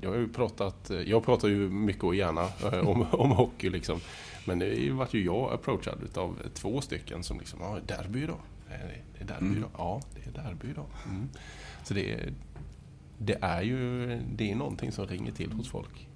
Jag 0.01 0.09
har 0.09 0.17
ju 0.17 0.27
pratat, 0.27 0.89
eh, 0.89 1.01
jag 1.01 1.25
pratar 1.25 1.47
ju 1.47 1.69
mycket 1.69 2.03
och 2.03 2.15
gärna 2.15 2.41
eh, 2.41 2.87
om, 2.87 3.05
om 3.11 3.31
hockey 3.31 3.69
liksom. 3.69 3.99
Men 4.45 4.59
det 4.59 4.91
vart 4.91 5.13
ju 5.13 5.25
jag 5.25 5.53
approachad 5.53 6.03
utav 6.03 6.35
två 6.53 6.81
stycken 6.81 7.23
som 7.23 7.39
liksom, 7.39 7.59
ja 7.61 7.77
derby 7.87 8.23
idag. 8.23 8.39
Det 8.67 9.23
är 9.23 9.27
derby 9.27 9.57
idag. 9.57 9.69
Ja, 9.77 10.01
det 10.15 10.39
är 10.39 10.43
derby 10.43 10.69
idag. 10.69 10.85
Mm. 11.09 11.29
Så 11.91 11.95
det 11.95 12.13
är, 12.13 12.33
det 13.17 13.37
är 13.41 13.61
ju, 13.61 14.07
det 14.35 14.51
är 14.51 14.55
någonting 14.55 14.91
som 14.91 15.05
ringer 15.07 15.31
till 15.31 15.51
hos 15.51 15.69
folk. 15.69 16.07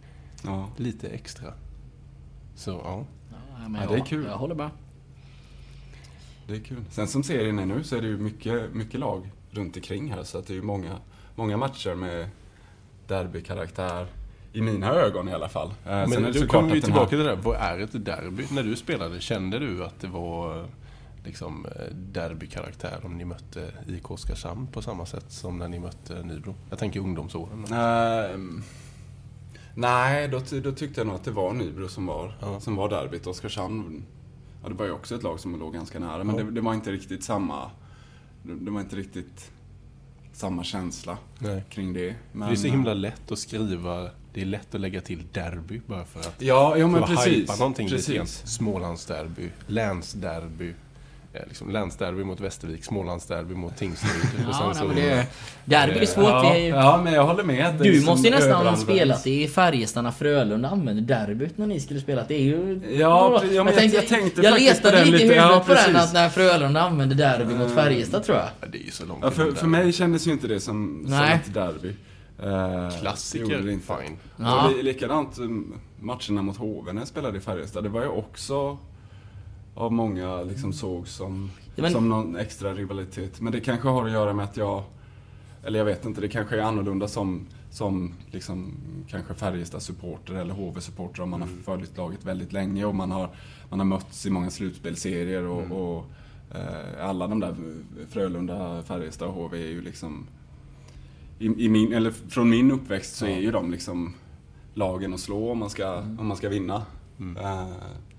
Ja. 0.43 0.69
Lite 0.77 1.07
extra. 1.07 1.53
Så 2.55 2.71
ja. 2.71 3.05
Ja, 3.31 3.69
men 3.69 3.81
Ja, 3.81 3.89
det 3.89 3.95
är 3.95 4.05
kul. 4.05 4.25
Jag 4.25 4.37
håller 4.37 4.55
med. 4.55 4.69
Det 6.47 6.55
är 6.55 6.59
kul. 6.59 6.83
Sen 6.89 7.07
som 7.07 7.23
serien 7.23 7.59
är 7.59 7.65
nu 7.65 7.83
så 7.83 7.95
är 7.95 8.01
det 8.01 8.07
ju 8.07 8.17
mycket, 8.17 8.73
mycket 8.73 8.99
lag 8.99 9.31
runt 9.51 9.75
omkring 9.75 10.11
här. 10.11 10.23
Så 10.23 10.37
att 10.37 10.47
det 10.47 10.53
är 10.53 10.55
ju 10.55 10.61
många, 10.61 10.97
många 11.35 11.57
matcher 11.57 11.95
med 11.95 12.29
derbykaraktär. 13.07 14.07
I 14.53 14.61
mina 14.61 14.89
ögon 14.89 15.29
i 15.29 15.33
alla 15.33 15.49
fall. 15.49 15.67
Eh, 15.69 15.73
Men 15.85 16.09
såklart 16.33 16.47
kommer 16.47 16.71
den 16.71 16.81
tillbaka 16.81 17.01
här- 17.03 17.09
till 17.09 17.17
det 17.17 17.23
där. 17.23 17.35
Vad 17.35 17.55
är 17.55 17.79
ett 17.79 18.05
derby? 18.05 18.43
När 18.51 18.63
du 18.63 18.75
spelade, 18.75 19.19
kände 19.21 19.59
du 19.59 19.85
att 19.85 19.99
det 20.01 20.07
var 20.07 20.65
liksom 21.25 21.65
eh, 21.65 21.95
derbykaraktär 21.95 22.99
om 23.03 23.17
ni 23.17 23.25
mötte 23.25 23.71
IK 23.87 24.11
Oskarshamn 24.11 24.67
på 24.67 24.81
samma 24.81 25.05
sätt 25.05 25.25
som 25.31 25.57
när 25.57 25.67
ni 25.67 25.79
mötte 25.79 26.23
Nybro? 26.23 26.55
Jag 26.69 26.79
tänker 26.79 26.99
ungdomsåren. 26.99 27.65
Ehm, 27.73 28.63
nej, 29.75 30.27
då, 30.27 30.41
då 30.63 30.71
tyckte 30.71 30.99
jag 30.99 31.07
nog 31.07 31.15
att 31.15 31.23
det 31.23 31.31
var 31.31 31.53
Nybro 31.53 31.87
som 31.87 32.05
var, 32.05 32.37
Ja. 32.41 32.59
som 32.59 32.75
var 32.75 32.89
derbyt. 32.89 33.27
Oskarshamn, 33.27 34.03
ja, 34.63 34.69
det 34.69 34.75
var 34.75 34.85
ju 34.85 34.91
också 34.91 35.15
ett 35.15 35.23
lag 35.23 35.39
som 35.39 35.59
låg 35.59 35.73
ganska 35.73 35.99
nära. 35.99 36.23
Men 36.23 36.35
Ja. 36.37 36.43
det, 36.43 36.51
det 36.51 36.61
var 36.61 36.73
inte 36.73 36.91
riktigt 36.91 37.23
samma... 37.23 37.71
Det, 38.43 38.53
det 38.55 38.71
var 38.71 38.81
inte 38.81 38.95
riktigt 38.95 39.51
samma 40.33 40.63
känsla 40.63 41.17
Nej. 41.39 41.63
kring 41.69 41.93
det. 41.93 42.15
Men, 42.31 42.47
det 42.47 42.53
är 42.53 42.55
så 42.55 42.67
himla 42.67 42.93
lätt 42.93 43.31
att 43.31 43.39
skriva, 43.39 44.09
det 44.33 44.41
är 44.41 44.45
lätt 44.45 44.75
att 44.75 44.81
lägga 44.81 45.01
till 45.01 45.23
derby 45.33 45.81
bara 45.87 46.05
för 46.05 46.19
att, 46.19 46.35
Ja, 46.41 46.77
ja 46.77 46.87
men 46.87 47.03
precis. 47.03 47.59
någonting 47.59 47.89
precis. 47.89 48.41
Smålandsderby, 48.47 49.49
länsderby. 49.67 50.73
Eh, 51.35 51.47
Liksom 51.47 51.69
länsderby 51.69 52.23
mot 52.23 52.39
Västervik, 52.39 52.83
Smålandsderby 52.85 53.55
mot 53.55 53.77
Tingsryd. 53.77 54.11
Ja, 54.51 54.71
nej, 54.75 54.87
men 54.87 54.95
det, 54.95 55.27
derby 55.65 55.99
är 55.99 56.05
svårt. 56.05 56.25
Ja, 56.29 56.41
det 56.53 56.59
är, 56.59 56.75
ja, 56.75 57.01
men 57.03 57.13
jag 57.13 57.23
håller 57.23 57.43
med. 57.43 57.73
det 57.75 57.83
Du 57.83 57.95
som 58.01 58.05
måste 58.05 58.27
ju 58.27 58.33
nästan 58.33 58.49
överanvänds. 58.51 58.81
spela 58.83 59.17
det 59.23 59.29
i 59.43 59.47
Färjestad 59.47 60.03
när 60.03 60.11
Frölunda 60.11 60.69
använde 60.69 61.01
derbyt 61.01 61.57
när 61.57 61.67
ni 61.67 61.79
skulle 61.79 61.99
spela. 61.99 62.23
Det 62.27 62.35
är 62.35 62.41
ju... 62.41 62.81
Ja, 62.89 63.41
ja, 63.51 63.63
men 63.63 63.73
jag- 63.73 63.85
jag 63.85 64.07
tänkte 64.07 64.41
jag 64.41 64.51
faktiskt 64.53 64.81
på 64.83 64.87
letade 64.89 65.05
lite 65.05 65.17
i 65.17 65.27
huvudet 65.27 65.35
Ja, 65.51 65.63
på 65.67 65.73
den 65.73 65.95
att 65.95 66.13
när 66.13 66.29
Frölunda 66.29 66.81
använde 66.81 67.15
derby 67.15 67.53
mot 67.53 67.71
Färjestad 67.75 68.23
tror 68.23 68.37
jag. 68.37 68.47
Ja, 68.61 68.67
det 68.71 68.77
är 68.77 68.83
ju 68.85 68.91
så 68.91 69.05
långt 69.05 69.19
Ja, 69.23 69.31
för, 69.31 69.51
för 69.51 69.67
mig 69.67 69.93
kändes 69.93 70.27
ju 70.27 70.31
inte 70.31 70.47
det 70.47 70.59
som, 70.59 71.01
som 71.03 71.11
Nej. 71.17 71.33
ett 71.45 71.53
derby. 71.53 71.93
Eh, 72.43 72.45
det 72.89 72.91
Klassiker, 72.99 73.57
det 73.61 73.71
inte. 73.71 73.85
fine. 73.87 74.17
Ja. 74.37 74.65
Och 74.67 74.71
li- 74.77 74.83
likadant 74.83 75.39
um, 75.39 75.73
matcherna 75.99 76.41
mot 76.41 76.57
HV 76.57 76.93
när 76.93 77.01
jag 77.01 77.07
spelade 77.07 77.37
i 77.37 77.41
Färjestad. 77.41 77.83
Det 77.83 77.89
var 77.89 78.01
ju 78.01 78.07
också 78.07 78.77
av 79.75 79.93
många 79.93 80.41
liksom 80.43 80.73
såg 80.73 81.07
som, 81.07 81.51
Ja, 81.75 81.81
men- 81.81 81.91
som 81.91 82.09
någon 82.09 82.35
extra 82.35 82.73
rivalitet. 82.73 83.41
Men 83.41 83.51
det 83.53 83.59
kanske 83.59 83.87
har 83.87 84.05
att 84.05 84.11
göra 84.11 84.33
med 84.33 84.45
att 84.45 84.57
jag, 84.57 84.83
eller 85.63 85.79
jag 85.79 85.85
vet 85.85 86.05
inte, 86.05 86.21
det 86.21 86.27
kanske 86.27 86.57
är 86.57 86.61
annorlunda 86.61 87.07
som, 87.07 87.47
som 87.71 88.13
liksom, 88.31 88.71
kanske 89.07 89.33
Färjestad-supporter 89.33 90.33
eller 90.33 90.53
HV-supporter 90.53 91.21
om 91.23 91.29
man 91.29 91.41
har 91.41 91.47
följt 91.63 91.97
laget 91.97 92.25
väldigt 92.25 92.53
länge 92.53 92.85
och 92.85 92.95
man 92.95 93.11
har, 93.11 93.29
man 93.69 93.79
har 93.79 93.85
mötts 93.85 94.25
i 94.25 94.29
många 94.29 94.49
slutspelsserier 94.49 95.43
och, 95.43 95.71
och 95.95 96.05
eh, 96.55 97.07
alla 97.09 97.27
de 97.27 97.39
där 97.39 97.55
Frölunda, 98.09 98.83
Färjestad 98.83 99.27
och 99.27 99.33
HV 99.33 99.57
är 99.63 99.67
ju 99.71 99.81
liksom 99.81 100.27
i, 101.39 101.45
i 101.65 101.69
min, 101.69 101.93
eller 101.93 102.11
från 102.11 102.49
min 102.49 102.71
uppväxt 102.71 103.15
så 103.15 103.25
är 103.25 103.39
ju 103.39 103.51
de 103.51 103.71
liksom 103.71 104.13
lagen 104.73 105.13
att 105.13 105.19
slå 105.19 105.51
om 105.51 105.57
man 105.57 105.69
ska, 105.69 105.97
om 105.97 106.27
man 106.27 106.37
ska 106.37 106.49
vinna. 106.49 106.75
Eh, 107.41 107.67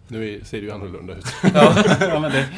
Nu 0.09 0.41
ser 0.45 0.61
det 0.61 0.67
ju 0.67 0.73
annorlunda 0.73 1.15
ut. 1.15 1.25
Ja, 1.55 1.85
ja 2.01 2.19
men 2.21 2.31
det, 2.33 2.49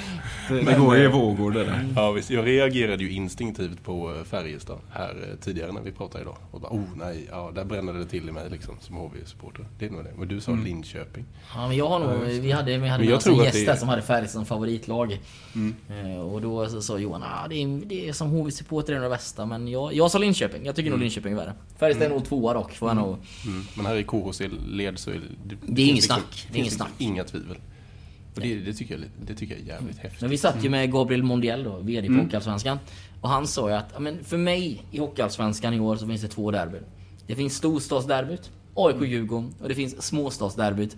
det, 0.49 0.61
det 0.61 0.75
går 0.79 0.97
ju 0.97 1.05
i 1.05 1.07
vågor 1.07 1.51
det 1.51 1.65
där. 1.65 1.89
Ja, 1.97 2.11
visst. 2.13 2.31
Jag 2.31 2.47
reagerade 2.47 3.05
ju 3.05 3.11
instinktivt 3.13 3.85
på 3.85 4.15
eh, 4.15 4.25
Färjestad 4.25 4.79
här 4.91 5.29
eh, 5.31 5.37
tidigare 5.45 5.73
när 5.73 5.81
vi 5.81 5.93
pratade 5.93 6.23
idag. 6.23 6.37
Och 6.51 6.61
bara, 6.61 6.73
oh 6.73 6.85
nej, 6.97 7.27
ja, 7.31 7.53
där 7.55 7.65
brände 7.65 7.93
det 7.93 8.07
till 8.07 8.29
i 8.29 8.33
mig 8.33 8.51
liksom 8.51 8.75
som 8.81 8.97
HV-supporter. 8.97 9.65
Det 9.79 9.87
är 9.87 9.91
nog 9.91 10.05
det. 10.05 10.13
Men 10.19 10.29
du 10.29 10.41
sa 10.41 10.53
Linköping. 10.53 11.25
Ja, 11.55 11.69
men 11.69 11.77
jag 11.77 11.89
har 11.89 11.99
nog, 11.99 12.25
vi 12.25 12.51
hade, 12.53 12.79
vi 12.79 12.89
hade 12.89 13.03
Men 13.05 13.09
jag 13.09 13.27
en 13.29 13.45
gäst 13.45 13.53
det 13.55 13.63
är- 13.63 13.67
där 13.67 13.77
som 13.77 13.89
hade 13.89 14.03
Färjestad 14.03 14.31
som 14.39 14.47
favoritlag. 14.47 15.21
Eh, 15.89 16.21
och 16.21 16.41
då 16.41 16.69
så 16.69 16.83
sa 16.83 16.99
Johan 16.99 17.23
ah, 17.23 17.49
det, 17.49 17.63
är, 17.63 17.81
det 17.87 18.09
är 18.09 18.13
som 18.13 18.29
HV-supporter 18.31 18.93
är 18.93 19.01
det 19.01 19.09
bästa. 19.09 19.47
Men 19.47 19.69
jag, 19.69 19.95
jag 19.95 20.11
sa 20.11 20.19
Linköping. 20.19 20.65
Jag 20.67 20.77
tycker 20.77 20.91
nog 20.91 20.99
Linköping 21.01 21.33
är 21.33 21.37
värre. 21.37 21.53
Färjestad 21.79 22.07
är 22.07 22.11
nog 22.11 22.25
tvåa 22.25 22.55
dock. 22.55 22.73
Får 22.73 22.89
jag 22.89 22.97
nog. 22.97 23.17
Mm. 23.47 23.63
Men 23.75 23.87
här 23.87 23.97
i 23.97 24.05
KHC 24.05 24.41
led 24.69 24.99
så 24.99 25.11
är 25.11 25.15
det... 25.15 25.57
Det 25.67 25.83
är 25.83 25.85
ingen 25.85 25.95
finns 25.95 26.05
snack. 26.07 26.47
Det 26.53 26.55
är 26.55 26.59
ingen 26.59 26.65
finns 26.65 26.75
snack. 26.77 26.91
Inga 26.99 27.25
tvivel. 27.25 27.38
Och 28.35 28.41
det, 28.41 28.55
det, 28.55 28.73
tycker 28.75 28.95
jag, 28.99 29.05
det 29.27 29.35
tycker 29.35 29.55
jag 29.55 29.63
är 29.63 29.67
jävligt 29.67 29.99
häftigt. 29.99 30.21
Men 30.21 30.31
vi 30.31 30.39
satt 30.39 30.65
ju 30.65 30.69
med 30.71 30.93
Gabriel 30.93 31.23
Mondiel 31.23 31.65
då, 31.65 31.77
VD 31.77 32.09
på 32.09 32.15
Hockeyallsvenskan. 32.15 32.79
Och 33.21 33.29
han 33.29 33.47
sa 33.47 33.69
ju 33.69 33.75
att 33.75 34.01
men 34.01 34.25
för 34.25 34.37
mig 34.37 34.83
i 34.91 34.99
Hockeyallsvenskan 34.99 35.75
i 35.75 35.81
år 35.81 35.97
så 35.97 36.07
finns 36.07 36.23
det 36.23 36.29
två 36.29 36.51
derbyn. 36.51 36.83
Det 37.27 37.35
finns 37.35 37.55
storstadsderbyt, 37.57 38.51
AIK-Djurgården 38.75 39.55
och 39.63 39.69
det 39.69 39.75
finns 39.75 40.03
småstadsderbyt, 40.03 40.97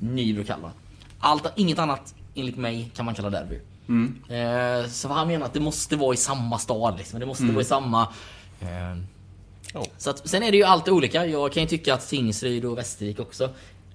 Nybro-Kalmar. 0.00 0.70
Allt, 1.18 1.52
inget 1.56 1.78
annat 1.78 2.14
enligt 2.34 2.56
mig 2.56 2.90
kan 2.96 3.04
man 3.04 3.14
kalla 3.14 3.30
derby. 3.30 3.58
Eh, 4.28 4.88
så 4.88 5.08
han 5.08 5.28
menar 5.28 5.46
att 5.46 5.52
det 5.54 5.60
måste 5.60 5.96
vara 5.96 6.14
i 6.14 6.16
samma 6.16 6.58
stad 6.58 6.98
liksom. 6.98 7.20
Det 7.20 7.26
måste 7.26 7.44
vara 7.44 7.60
i 7.60 7.64
samma... 7.64 8.02
Eh, 8.60 8.96
Ja. 9.74 9.84
så 9.98 10.10
att, 10.10 10.28
sen 10.28 10.42
är 10.42 10.50
det 10.50 10.56
ju 10.56 10.64
alltid 10.64 10.94
olika. 10.94 11.26
Jag 11.26 11.52
kan 11.52 11.62
ju 11.62 11.68
tycka 11.68 11.94
att 11.94 12.08
Tingsryd 12.08 12.64
och 12.64 12.78
Västervik 12.78 13.20
också 13.20 13.50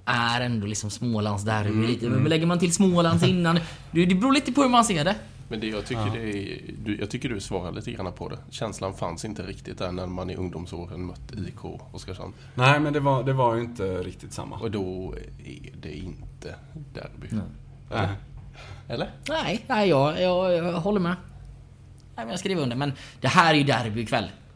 är 0.08 0.42
ändå 0.42 0.68
liksom 0.68 0.90
Smålands 0.90 1.44
derby 1.44 1.88
lite. 1.88 2.10
Men 2.10 2.24
lägger 2.24 2.46
man 2.46 2.60
till 2.60 2.74
Smålands 2.74 3.24
innan. 3.24 3.60
Det, 3.92 4.06
det 4.06 4.16
beror 4.16 4.34
lite 4.34 4.52
på 4.52 4.62
hur 4.62 4.70
man 4.70 4.86
ser 4.86 5.06
det. 5.06 5.16
Men 5.50 5.60
det, 5.60 5.68
jag, 5.68 5.86
tycker 5.86 6.12
det 6.14 6.20
är, 6.20 6.60
du, 6.84 6.98
jag 7.00 7.10
tycker 7.10 7.30
du 7.30 7.40
svarar 7.40 7.72
lite 7.72 7.92
grann 7.92 8.14
på 8.14 8.30
det. 8.30 8.38
Känslan 8.50 8.94
fanns 8.94 9.26
inte 9.26 9.44
riktigt 9.44 9.78
där 9.78 9.92
när 9.92 10.06
man 10.06 10.30
i 10.30 10.36
ungdomsåren 10.36 11.06
mött 11.06 11.32
IK 11.48 11.66
Oskarshamn. 11.92 12.34
Nej, 12.56 12.80
men 12.80 12.94
det 12.94 13.00
var, 13.00 13.24
det 13.24 13.34
var 13.34 13.56
ju 13.56 13.62
inte 13.62 13.98
riktigt 13.98 14.34
samma. 14.34 14.56
Och 14.58 14.72
då 14.72 15.16
är 15.46 15.72
det 15.82 15.98
inte 15.98 16.56
derby. 16.94 17.28
Nej. 17.92 18.08
Eller? 18.88 19.12
Nej, 19.30 19.66
nej 19.68 19.90
jag, 19.90 20.22
jag, 20.22 20.54
jag 20.54 20.74
håller 20.74 21.00
med. 21.00 21.16
Nej, 22.16 22.26
men 22.26 22.30
jag 22.30 22.40
skriver 22.40 22.62
under. 22.62 22.76
Men 22.76 22.94
det 23.22 23.28
här 23.28 23.54
är 23.54 23.58
ju 23.58 23.64
derby 23.64 24.06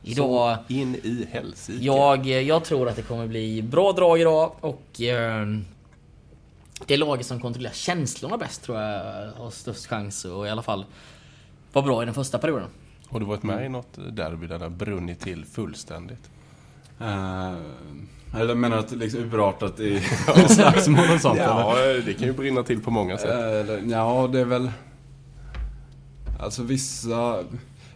Idag... 0.04 0.58
In 0.68 0.96
i 0.96 1.28
helsike. 1.32 1.86
Jag, 1.86 2.26
jag 2.26 2.64
tror 2.64 2.90
att 2.90 2.96
det 2.96 3.02
kommer 3.02 3.28
bli 3.28 3.62
bra 3.62 3.92
drag 3.92 4.20
idag 4.22 4.52
och... 4.60 5.02
Eh, 5.02 5.46
det 6.86 6.98
laget 6.98 7.26
som 7.26 7.40
kontrollerar 7.40 7.74
känslorna 7.74 8.38
bäst 8.38 8.64
tror 8.64 8.78
jag 8.80 9.32
har 9.32 9.50
störst 9.50 9.88
chans 9.88 10.26
att 10.26 10.48
i 10.48 10.50
alla 10.50 10.62
fall 10.62 10.86
vara 11.74 11.86
bra 11.86 12.02
i 12.02 12.06
den 12.06 12.14
första 12.14 12.38
perioden. 12.38 12.68
Har 13.08 13.20
du 13.20 13.26
varit 13.26 13.44
med 13.44 13.66
i 13.66 13.70
något 13.70 14.00
derby 14.12 14.48
där 14.48 14.60
det 14.60 14.66
har 14.66 14.70
brunnit 14.70 15.20
till 15.20 15.46
fullständigt? 15.46 16.30
Eh, 17.00 17.56
eller 18.36 18.56
menar 18.56 18.76
du 18.76 18.84
att 18.84 18.90
det 18.90 18.96
liksom 18.96 19.20
urartat 19.20 19.80
i 19.80 20.00
slagsmål 20.48 21.12
och 21.16 21.22
sånt? 21.22 21.40
eller? 21.40 21.96
Ja, 21.96 22.02
det 22.06 22.14
kan 22.14 22.28
ju 22.28 22.34
brinna 22.34 22.64
till 22.64 22.82
på 22.82 22.92
många 22.92 23.18
sätt. 23.18 23.30
Eller, 23.30 23.82
ja, 23.88 24.30
det 24.32 24.40
är 24.40 24.46
väl... 24.46 24.72
Alltså 26.40 26.64
vissa... 26.64 27.44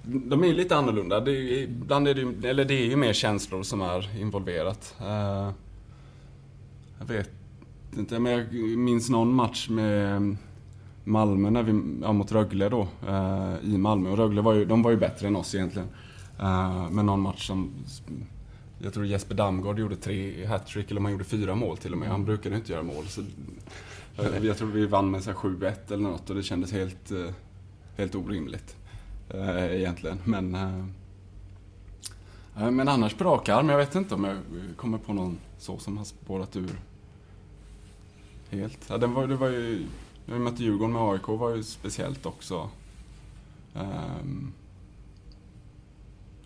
De 0.08 0.44
är 0.44 0.48
ju 0.48 0.54
lite 0.54 0.76
annorlunda. 0.76 1.20
Det 1.20 1.32
är, 1.32 1.63
ibland 1.63 2.08
är 2.08 2.13
det 2.13 2.22
ju, 2.22 2.50
eller 2.50 2.65
det 2.65 2.74
är 2.74 2.86
ju 2.86 2.96
mer 2.96 3.13
känslor 3.13 3.63
som 3.63 3.82
är 3.82 4.20
involverat. 4.20 4.96
Eh, 5.00 5.52
jag 7.00 7.06
vet 7.08 7.30
inte, 7.98 8.20
men 8.20 8.32
jag 8.32 8.54
minns 8.78 9.10
någon 9.10 9.34
match 9.34 9.70
med 9.70 10.38
Malmö 11.04 11.50
när 11.50 11.63
vi, 11.63 11.82
ja, 12.02 12.13
mot 12.13 12.32
Rögle 12.32 12.70
då, 12.70 12.88
eh, 13.08 13.54
i 13.63 13.78
Malmö. 13.78 14.10
Och 14.10 14.18
Rögle 14.18 14.41
var 14.41 14.54
ju, 14.54 14.65
de 14.65 14.84
var 14.84 14.91
ju 14.91 14.98
bättre 14.98 15.28
än 15.28 15.36
oss 15.36 15.56
egentligen. 15.56 15.88
Eh, 16.39 16.89
men 16.91 17.06
någon 17.06 17.22
match 17.22 17.48
som, 17.48 17.72
jag 18.80 18.94
tror 18.94 19.06
Jesper 19.06 19.36
Damgård 19.36 19.80
gjorde 19.80 19.96
tre 19.96 20.46
hattrick, 20.46 20.91
eller 20.91 21.00
om 21.00 21.06
han 21.06 21.12
gjorde 21.12 21.24
fyra 21.24 21.56
mål 21.56 21.78
till 21.78 21.91
och 21.91 21.98
med. 21.98 22.10
Han 22.10 22.26
brukade 22.26 22.56
inte 22.56 22.72
göra 22.72 22.84
mål. 22.84 23.06
Så, 23.08 23.22
eh, 24.18 24.46
jag 24.46 24.58
tror 24.58 24.68
vi 24.68 24.86
vann 24.86 25.12
med 25.12 25.24
så 25.24 25.30
här 25.30 25.38
7-1 25.38 25.91
eller 25.94 26.04
något 26.04 26.30
och 26.30 26.36
det 26.36 26.44
kändes 26.44 26.72
helt, 26.72 27.12
helt 27.98 28.15
orimligt. 28.15 28.76
Eh, 29.30 29.66
egentligen, 29.66 30.20
men... 30.24 30.56
Eh, 30.56 30.86
eh, 32.58 32.72
men 32.72 32.88
annars 32.88 33.14
på 33.14 33.24
rak 33.24 33.50
arm, 33.50 33.70
jag 33.70 33.78
vet 33.78 33.96
inte 33.96 34.16
om 34.16 34.24
jag 34.24 34.38
kommer 34.78 34.98
på 34.98 35.14
någon 35.14 35.38
så 35.58 35.78
som 35.78 35.98
har 35.98 36.06
spårat 36.06 36.56
ur 36.56 36.80
helt. 38.50 38.80
Ja, 38.90 38.98
den 38.98 39.14
var, 39.14 39.28
det 39.28 39.36
var 39.36 39.50
ju... 39.50 39.86
När 40.26 40.34
vi 40.34 40.40
mötte 40.40 40.64
Djurgården 40.64 40.94
med 40.94 41.02
AIK 41.02 41.28
var 41.28 41.56
ju 41.56 41.64
speciellt 41.64 42.26
också. 42.26 42.70
Um, 43.74 44.54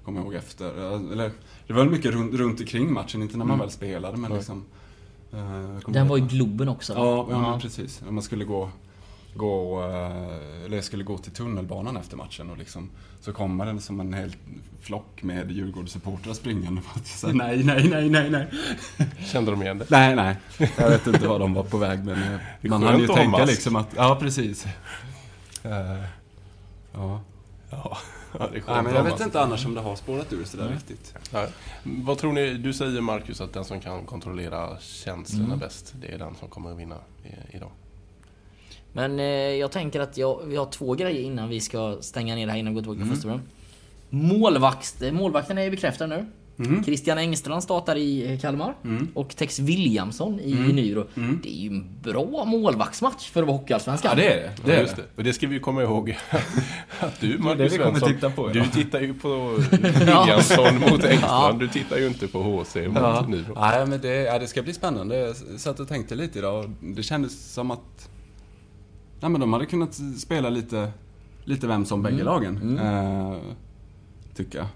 kommer 0.04 0.20
jag 0.20 0.26
ihåg 0.26 0.36
efter. 0.36 0.82
Ja, 0.82 0.96
Eller, 0.96 1.32
det 1.68 1.74
var 1.74 1.82
väl 1.82 1.90
mycket 1.90 2.12
runt, 2.12 2.34
runt 2.34 2.60
omkring 2.60 2.94
matchen, 2.94 3.22
inte 3.22 3.38
när 3.38 3.46
man 3.46 3.60
väl 3.60 3.72
spelade 3.72 4.18
men 4.18 4.34
liksom... 4.34 4.66
eh, 5.32 5.40
jag 5.40 5.84
kommer 5.84 6.00
Den 6.00 6.08
var 6.08 6.18
i 6.18 6.22
Globen 6.22 6.70
också. 6.70 6.94
Ja, 6.94 7.28
ja, 7.30 7.42
men 7.42 7.60
precis. 7.60 8.02
Man 8.10 8.24
skulle 8.24 8.46
gå, 8.46 8.70
gå, 9.34 9.84
eh, 9.84 10.66
eller 10.66 10.76
jag 10.76 10.84
skulle 10.84 11.04
gå 11.04 11.18
till 11.18 11.32
tunnelbanan 11.32 11.98
efter 11.98 12.18
matchen 12.18 12.50
och 12.50 12.58
liksom, 12.58 12.90
så 13.22 13.34
kommer 13.34 13.74
det 13.74 13.82
som 13.82 14.00
en 14.00 14.14
hel 14.14 14.36
flock 14.82 15.24
med 15.24 15.52
Djurgårdssupportrar 15.52 16.34
springande. 16.34 16.82
Och 16.96 17.08
så 17.08 17.28
här, 17.28 17.34
nej, 17.34 17.64
nej, 17.64 17.90
nej, 17.90 18.10
nej, 18.10 18.30
nej. 18.30 18.48
Kände 19.26 19.52
de 19.52 19.62
igen 19.62 19.78
det? 19.78 19.86
Nej, 19.90 20.16
nej. 20.16 20.36
Jag 20.78 20.90
vet 20.90 21.08
inte 21.08 21.28
var 21.28 21.40
de 21.40 21.54
var 21.54 21.64
på 21.64 21.78
väg 21.78 22.06
men 22.06 22.40
man 22.62 22.84
hann 22.84 23.00
ju 23.00 23.06
att 23.06 23.16
tänka 23.16 23.38
mask. 23.38 23.52
liksom 23.52 23.76
att, 23.76 23.88
ja 23.96 24.18
precis. 24.20 24.66
Eh, 25.64 26.04
ja. 26.94 27.22
Ja, 27.72 27.98
ja 28.40 28.48
det 28.52 28.58
är 28.58 28.62
skönt 28.62 28.68
Nej, 28.68 28.84
men 28.84 28.88
att 28.88 28.94
jag 28.94 29.04
vet 29.04 29.20
inte 29.22 29.42
annars 29.42 29.66
om 29.66 29.74
det 29.74 29.82
har 29.82 29.96
spårat 29.96 30.34
ur 30.34 30.44
sådär 30.44 30.70
riktigt. 30.70 31.16
Nej. 31.34 31.48
Vad 31.84 32.18
tror 32.18 32.34
ni? 32.34 32.54
Du 32.54 32.74
säger 32.74 33.02
Marcus 33.02 33.42
att 33.42 33.54
den 33.54 33.66
som 33.66 33.80
kan 33.80 34.06
kontrollera 34.06 34.80
känslorna 34.80 35.56
bäst, 35.56 35.94
det 36.02 36.14
är 36.14 36.18
den 36.18 36.36
som 36.36 36.50
kommer 36.50 36.72
att 36.72 36.78
vinna 36.78 36.96
i, 37.24 37.56
idag. 37.56 37.72
Men 38.94 39.20
eh, 39.20 39.26
jag 39.26 39.72
tänker 39.72 40.00
att 40.00 40.18
jag, 40.18 40.42
vi 40.46 40.56
har 40.56 40.66
två 40.66 40.94
grejer 40.94 41.22
innan 41.22 41.50
vi 41.50 41.60
ska 41.60 41.98
stänga 42.02 42.36
ner 42.36 42.46
det 42.46 42.52
här 42.52 42.60
innan 42.60 42.74
vi 42.74 42.76
går 42.76 42.82
tillbaka 42.82 43.02
till 43.02 43.10
första 43.16 43.28
perioden. 43.28 43.48
Målvakt, 44.10 45.02
eh, 45.02 45.12
målvakten 45.12 45.58
är 45.58 45.72
bekräftad 45.72 46.08
nu. 46.08 46.26
Christian 46.86 47.18
Engstrand 47.18 47.64
startar 47.64 47.96
i 47.96 48.34
eh, 48.34 48.40
Kalmar. 48.40 48.74
Och 49.14 49.36
Tex 49.36 49.60
Williamson 49.60 50.40
i 50.40 50.54
Nybro. 50.54 51.08
Det 51.44 51.50
är 51.50 51.62
ju 51.62 51.68
en 51.68 52.02
bra 52.02 52.46
målvaktsmatch 52.46 53.30
för 53.30 53.42
att 53.42 53.48
vara 53.48 53.58
Hockeyallsvenskan. 53.58 54.12
Ja, 54.18 54.24
det 54.24 54.34
är 54.34 54.38
det. 54.38 54.52
det, 54.66 54.72
Ja, 54.72 54.78
är 54.78 54.82
just 54.82 54.96
det. 54.96 55.04
Och 55.16 55.24
det 55.24 55.34
ska 55.34 55.48
vi 55.48 55.54
ju 55.54 55.60
komma 55.60 55.84
ihåg 55.84 56.18
att 57.00 57.20
du, 57.20 57.38
Marcus 57.38 57.74
Svensson, 57.74 58.10
titta 58.10 58.30
på, 58.30 58.48
ja. 58.48 58.54
du 58.54 58.84
tittar 58.84 59.00
ju 59.00 59.14
på 59.14 59.58
Williamson 59.72 60.80
mot 60.80 61.04
Engstrand. 61.04 61.60
Du 61.60 61.68
tittar 61.68 61.98
ju 61.98 62.08
inte 62.08 62.28
på 62.28 62.44
HC 62.44 62.76
mot 62.76 62.96
Ja. 62.96 63.26
Nybro. 63.28 63.54
Nej, 63.56 63.86
men 63.86 64.02
det, 64.02 64.16
ja, 64.16 64.40
det 64.40 64.48
ska 64.48 64.62
bli 64.62 64.74
spännande. 64.74 65.18
Jag 65.18 65.36
satt 65.36 65.80
och 65.80 65.88
tänkte 65.88 66.16
lite 66.16 66.40
idag 66.40 66.64
och 66.64 66.70
det 66.82 67.04
kändes 67.04 67.54
som 67.54 67.72
att 67.72 68.10
nej, 69.20 69.32
men 69.32 69.42
de 69.42 69.54
hade 69.54 69.66
kunnat 69.66 69.94
spela 70.18 70.50
lite, 70.50 70.92
lite 71.44 71.68
vem 71.68 71.86
som 71.86 72.02
bägge 72.02 72.24
lagen. 72.24 72.78
Eh, 72.80 73.36
tycker 74.36 74.58
jag. 74.58 74.68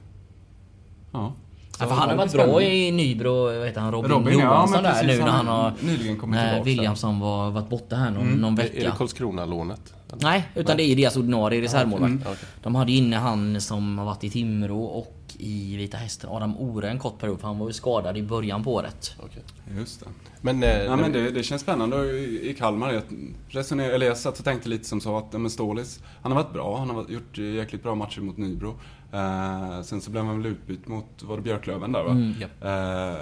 Ja. 1.12 1.34
Ja, 1.79 1.86
för 1.88 1.95
han 1.95 2.09
har 2.09 2.15
varit 2.15 2.31
bra 2.31 2.62
i 2.62 2.91
Nybro, 2.91 3.43
vad 3.57 3.67
heter 3.67 3.81
han, 3.81 3.91
Robin, 3.91 4.12
Robin, 4.12 4.39
ja, 4.39 4.45
Johansson 4.45 4.83
men 4.83 4.95
där 4.95 5.03
nu 5.07 5.17
när 5.17 5.31
han 5.31 5.47
har... 5.47 5.73
nyligen 5.81 6.17
kommit 6.17 6.36
när 6.36 6.49
tillbaka. 6.49 6.63
Williamson 6.63 7.19
var, 7.19 7.51
varit 7.51 7.69
borta 7.69 7.95
här 7.95 8.12
någon, 8.12 8.27
någon 8.27 8.53
Är 8.59 8.63
det 8.63 8.69
vecka. 8.69 8.91
Karlskrona-lånet? 8.97 9.93
Nej, 10.21 10.47
utan 10.55 10.77
det 10.77 10.83
är 10.83 10.95
deras 10.95 11.17
ordinarie 11.17 11.62
reservmålvakt. 11.62 12.13
okej. 12.21 12.36
De 12.63 12.75
hade 12.75 12.91
inne 12.91 13.15
han 13.17 13.62
som 13.62 13.97
har 13.97 14.05
varit 14.05 14.23
i 14.23 14.29
Timrå 14.29 14.83
och 14.83 15.15
i 15.38 15.75
Vita 15.77 15.97
Hästen, 15.97 16.29
Adam 16.29 16.57
Ore 16.57 16.89
en 16.89 16.99
kort 16.99 17.19
period 17.19 17.39
för 17.39 17.47
han 17.47 17.59
var 17.59 17.67
ju 17.67 17.73
skadad 17.73 18.17
i 18.17 18.23
början 18.23 18.63
på 18.63 18.73
året. 18.73 19.15
Okej. 19.19 19.43
Just 19.77 19.99
det. 19.99 20.05
Men, 20.41 20.63
eh, 20.63 20.83
Ja, 20.83 20.95
men 20.95 21.12
det, 21.12 21.31
det 21.31 21.43
känns 21.43 21.62
spännande 21.62 21.97
i 22.21 22.55
Kalmar. 22.59 22.93
Jag, 22.93 23.03
resonerar, 23.49 23.89
eller 23.89 24.05
jag 24.05 24.17
satt 24.17 24.39
och 24.39 24.45
tänkte 24.45 24.69
lite 24.69 24.86
som 24.86 25.01
så 25.01 25.17
att 25.17 25.27
ja, 25.31 25.38
men 25.38 25.51
Stålis, 25.51 25.99
han 26.21 26.31
har 26.31 26.43
varit 26.43 26.53
bra. 26.53 26.77
Han 26.77 26.89
har 26.89 27.05
gjort 27.09 27.38
jäkligt 27.38 27.83
bra 27.83 27.95
matcher 27.95 28.21
mot 28.21 28.38
Nybro. 28.38 28.75
Eh, 29.13 29.82
sen 29.82 30.02
så 30.02 30.12
blev 30.12 30.23
han 30.26 30.38
väl 30.41 30.52
utbytt 30.52 30.88
mot, 30.88 31.06
var 31.23 31.36
det 31.38 31.43
Björklöven 31.43 31.91
där 31.91 32.04
va? 32.04 32.12
Mm, 32.12 32.34
japp. 32.39 32.63
Eh, 32.63 33.21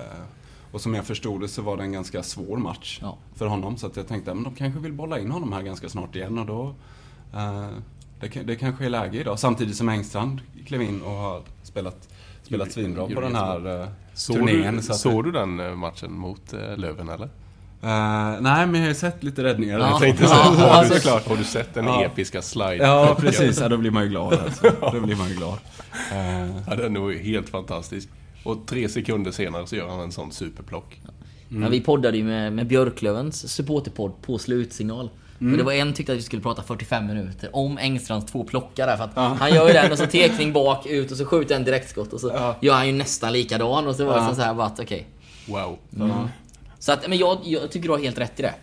och 0.71 0.82
som 0.82 0.93
jag 0.93 1.06
förstod 1.06 1.41
det 1.41 1.47
så 1.47 1.62
var 1.62 1.77
det 1.77 1.84
en 1.84 1.91
ganska 1.91 2.23
svår 2.23 2.58
match 2.58 2.99
Ja. 3.01 3.17
för 3.36 3.45
honom. 3.45 3.77
Så 3.77 3.88
att 3.88 3.95
jag 3.95 4.08
tänkte 4.08 4.32
att 4.32 4.43
de 4.43 4.56
kanske 4.56 4.80
vill 4.80 4.93
bolla 4.93 5.19
in 5.19 5.32
honom 5.32 5.54
här 5.54 5.62
ganska 5.62 5.89
snart 5.89 6.15
igen 6.15 6.38
och 6.38 6.45
då... 6.45 6.73
Eh, 7.34 7.67
det, 8.19 8.30
kan- 8.30 8.45
det 8.45 8.56
kanske 8.56 8.86
är 8.86 8.89
läge 8.89 9.19
idag. 9.19 9.39
Samtidigt 9.39 9.75
som 9.75 9.89
Engstrand 9.89 10.41
klev 10.65 10.82
in 10.82 11.01
och 11.01 11.12
har 11.12 11.41
spelat, 11.63 12.10
spelat 12.43 12.71
svinbra 12.71 13.08
på 13.08 13.21
den 13.21 13.36
här 13.36 13.82
uh, 13.82 13.88
såg, 14.13 14.36
turnén. 14.36 14.75
du, 14.75 14.82
så 14.82 14.93
såg 14.93 15.23
du 15.23 15.32
den 15.32 15.60
eh, 15.60 15.75
matchen 15.75 16.13
mot 16.13 16.54
eh, 16.54 16.77
Löven 16.77 17.10
eller? 17.10 17.30
Eh, 17.84 18.41
nej, 18.41 18.65
men 18.67 18.74
jag 18.76 18.82
har 18.82 18.88
ju 18.88 18.94
sett 18.94 19.24
lite 19.24 19.44
räddningar. 19.44 19.80
Ja. 19.80 19.89
Jag 19.89 20.00
tänkte 20.00 20.28
så, 20.28 20.34
Ja, 20.34 20.38
har, 20.39 20.67
alltså- 20.70 20.94
du, 20.94 21.00
såklart, 21.00 21.28
har 21.28 21.36
du 21.38 21.44
sett 21.44 21.74
den 21.74 21.86
Ja. 21.86 22.04
episka 22.04 22.41
slide? 22.41 22.76
Ja, 22.76 23.15
precis. 23.20 23.60
Ja, 23.60 23.70
då 23.70 23.78
blir 23.78 23.91
man 23.91 24.04
ju 24.04 24.10
glad 24.10 24.34
alltså. 24.34 24.72
Då 24.94 25.00
blir 25.02 25.15
man 25.15 25.30
ju 25.30 25.36
glad. 25.36 25.58
Eh, 26.12 26.50
Ja, 26.67 26.76
den 26.76 27.02
var 27.02 27.10
ju 27.12 27.20
helt 27.24 27.50
fantastisk. 27.50 28.10
Och 28.44 28.67
tre 28.67 28.89
sekunder 28.89 29.32
senare 29.32 29.67
så 29.67 29.76
gör 29.76 29.88
han 29.89 30.00
en 30.00 30.12
sån 30.12 30.32
superplock. 30.32 31.00
Men 31.48 31.72
vi 31.72 31.82
poddade 31.82 32.17
ju 32.17 32.24
med, 32.24 32.54
med 32.54 32.67
Björklövens 32.67 33.52
supporterpodd 33.54 34.22
på 34.22 34.38
slutsignal. 34.38 35.10
Och 35.39 35.58
det 35.58 35.63
var 35.63 35.72
en 35.74 35.94
tyckte 35.94 36.12
att 36.12 36.17
vi 36.17 36.22
skulle 36.22 36.41
prata 36.41 36.63
45 36.63 37.08
minuter 37.08 37.50
om 37.56 37.78
Engstrands 37.78 38.32
två 38.32 38.44
plockar 38.44 38.88
där. 38.88 38.98
För 38.98 39.04
att 39.04 39.39
han 39.39 39.54
gör 39.54 39.67
ju 39.67 39.74
den 39.74 39.91
och 39.91 39.98
så 39.98 40.06
tekning 40.06 40.54
bak, 40.54 40.86
ut 40.86 41.12
och 41.12 41.17
så 41.17 41.26
skjuter 41.26 41.56
en 41.56 41.63
direktskott. 41.63 42.13
Och 42.13 42.20
så 42.20 42.56
gör 42.62 42.74
han 42.74 42.88
ju 42.88 42.94
nästan 42.94 43.34
likadan. 43.34 43.88
Och 43.88 43.96
så 43.96 44.06
var 44.06 44.30
det 44.30 44.36
så 44.36 44.41
här 44.41 44.54
bara 44.54 44.67
att 44.67 44.80
okej. 44.80 45.08
Wow. 45.48 45.78
Så 46.82 46.91
att, 46.91 47.10
men 47.10 47.17
jag, 47.17 47.39
jag 47.44 47.72
tycker 47.72 47.88
du 47.88 47.94
har 47.94 48.00
helt 48.00 48.17
rätt 48.17 48.39
i 48.39 48.44
det. 48.44 48.54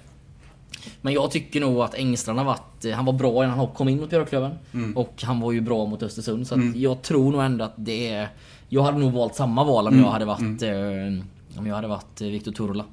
Men 1.00 1.12
jag 1.12 1.30
tycker 1.30 1.60
nog 1.60 1.80
att 1.80 1.94
Engstrand 1.94 2.38
har 2.38 2.46
varit... 2.46 2.94
Han 2.94 3.04
var 3.04 3.12
bra 3.12 3.44
innan 3.44 3.58
han 3.58 3.66
kom 3.66 3.88
in 3.88 4.00
mot 4.00 4.10
Björklöven. 4.10 4.52
Och 4.94 5.22
han 5.22 5.40
var 5.40 5.52
ju 5.52 5.60
bra 5.60 5.86
mot 5.86 6.02
Östersund. 6.02 6.46
Så 6.46 6.54
att 6.54 6.76
jag 6.76 7.02
tror 7.02 7.32
nog 7.32 7.42
ändå 7.42 7.64
att 7.64 7.74
det 7.76 8.08
är... 8.08 8.28
Jag 8.68 8.82
hade 8.82 8.98
nog 8.98 9.12
valt 9.12 9.34
samma 9.34 9.64
val 9.64 9.86
om 9.86 9.98
jag 9.98 10.10
hade 10.10 10.24
varit... 10.24 10.62
Eh, 10.62 11.58
om 11.58 11.66
jag 11.66 11.74
hade 11.74 11.88
varit 11.88 12.20
eh, 12.20 12.28
Viktor 12.28 12.52
Turla. 12.52 12.84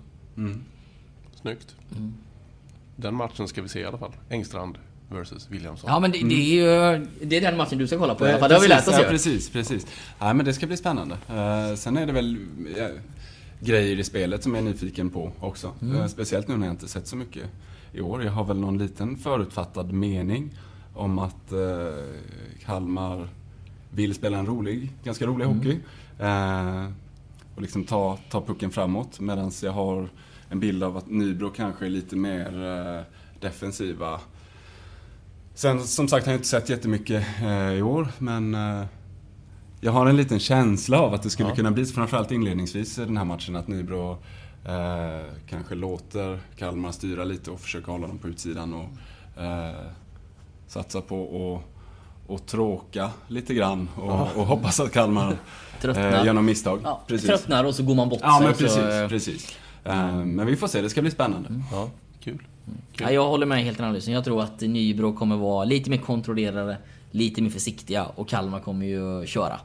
Snyggt. 1.41 1.75
Den 2.95 3.15
matchen 3.15 3.47
ska 3.47 3.61
vi 3.61 3.69
se 3.69 3.79
i 3.79 3.85
alla 3.85 3.97
fall. 3.97 4.11
Engstrand 4.29 4.77
versus 5.09 5.49
Williamson. 5.49 5.89
Ja 5.93 5.99
men 5.99 6.11
det, 6.11 6.17
det 6.17 6.35
är 6.35 6.55
ju... 6.55 7.05
Det 7.21 7.37
är 7.37 7.41
den 7.41 7.57
matchen 7.57 7.77
du 7.77 7.87
ska 7.87 7.97
kolla 7.97 8.15
på 8.15 8.27
i 8.27 8.29
alla 8.29 8.39
fall. 8.39 8.49
Det 8.49 8.55
har 8.55 8.61
vi 8.61 8.67
lärt 8.67 8.87
oss 8.87 8.95
ja, 8.97 9.05
precis, 9.09 9.49
precis. 9.49 9.87
Ja, 10.19 10.33
men 10.33 10.45
det 10.45 10.53
ska 10.53 10.67
bli 10.67 10.77
spännande. 10.77 11.17
Eh, 11.29 11.75
sen 11.75 11.97
är 11.97 12.05
det 12.05 12.13
väl 12.13 12.37
grejer 13.65 13.99
i 13.99 14.03
spelet 14.03 14.43
som 14.43 14.55
jag 14.55 14.61
är 14.61 14.65
nyfiken 14.65 15.09
på 15.09 15.31
också. 15.39 15.73
Eh, 15.81 16.07
speciellt 16.07 16.47
nu 16.47 16.57
när 16.57 16.65
jag 16.65 16.73
inte 16.73 16.87
sett 16.87 17.07
så 17.07 17.15
mycket 17.15 17.43
i 17.93 18.01
år. 18.01 18.23
Jag 18.23 18.31
har 18.31 18.43
väl 18.43 18.59
någon 18.59 18.77
liten 18.77 19.17
förutfattad 19.17 19.91
mening 19.91 20.51
om 20.93 21.19
att 21.19 21.51
eh, 21.51 21.59
Kalmar 22.65 23.27
vill 23.91 24.13
spela 24.13 24.37
en 24.37 24.45
rolig, 24.45 24.91
ganska 25.03 25.25
rolig 25.25 25.45
hockey. 25.45 25.79
Eh, 26.19 26.85
och 27.55 27.61
liksom 27.61 27.83
ta, 27.83 28.17
ta 28.29 28.41
pucken 28.41 28.71
framåt. 28.71 29.19
Medan 29.19 29.51
jag 29.63 29.71
har 29.71 30.09
en 30.49 30.59
bild 30.59 30.83
av 30.83 30.97
att 30.97 31.09
Nybro 31.09 31.49
kanske 31.49 31.85
är 31.85 31.89
lite 31.89 32.15
mer 32.15 32.65
eh, 32.65 33.03
defensiva. 33.39 34.19
Sen 35.53 35.83
som 35.83 36.07
sagt 36.07 36.25
har 36.25 36.33
jag 36.33 36.39
inte 36.39 36.47
sett 36.47 36.69
jättemycket 36.69 37.25
eh, 37.41 37.71
i 37.71 37.81
år, 37.81 38.07
men 38.17 38.55
eh, 38.55 38.85
jag 39.85 39.91
har 39.91 40.05
en 40.05 40.17
liten 40.17 40.39
känsla 40.39 40.99
av 40.99 41.13
att 41.13 41.23
det 41.23 41.29
skulle 41.29 41.51
kunna 41.55 41.71
bli, 41.71 41.85
framförallt 41.85 42.31
inledningsvis 42.31 42.97
i 42.97 43.05
den 43.05 43.17
här 43.17 43.25
matchen, 43.25 43.55
att 43.55 43.67
Nybro 43.67 44.11
eh, 44.65 45.25
kanske 45.49 45.75
låter 45.75 46.39
Kalmar 46.57 46.91
styra 46.91 47.23
lite 47.23 47.51
och 47.51 47.59
försöka 47.59 47.91
hålla 47.91 48.07
dem 48.07 48.17
på 48.17 48.27
utsidan 48.27 48.73
och 48.73 49.41
eh, 49.43 49.75
satsa 50.67 51.01
på 51.01 51.55
att 51.55 51.75
och 52.27 52.45
tråka 52.45 53.09
lite 53.27 53.53
grann 53.53 53.89
och, 53.95 54.37
och 54.37 54.45
hoppas 54.45 54.79
att 54.79 54.91
Kalmar 54.91 55.37
eh, 55.83 56.25
gör 56.25 56.33
något 56.33 56.43
misstag. 56.43 56.79
Ja, 56.83 57.01
precis. 57.07 57.27
tröttnar 57.27 57.63
och 57.63 57.75
så 57.75 57.83
går 57.83 57.95
man 57.95 58.09
bort 58.09 58.19
Ja, 58.21 58.37
sig. 58.37 58.41
men 58.41 58.51
och 58.51 58.71
så, 58.71 58.79
precis. 59.09 59.09
precis. 59.09 59.57
Eh, 59.83 60.15
men 60.15 60.47
vi 60.47 60.55
får 60.55 60.67
se, 60.67 60.81
det 60.81 60.89
ska 60.89 61.01
bli 61.01 61.11
spännande. 61.11 61.49
Ja, 61.71 61.89
kul. 62.23 62.47
Ja, 62.93 63.11
jag 63.11 63.27
håller 63.27 63.45
med 63.45 63.63
helt 63.63 63.79
i 63.79 63.83
analysen. 63.83 64.13
Jag 64.13 64.23
tror 64.23 64.41
att 64.43 64.61
Nybro 64.61 65.13
kommer 65.13 65.37
vara 65.37 65.65
lite 65.65 65.89
mer 65.89 65.97
kontrollerade, 65.97 66.77
lite 67.11 67.41
mer 67.41 67.49
försiktiga 67.49 68.05
och 68.05 68.29
Kalmar 68.29 68.59
kommer 68.59 68.85
ju 68.85 69.25
köra. 69.25 69.59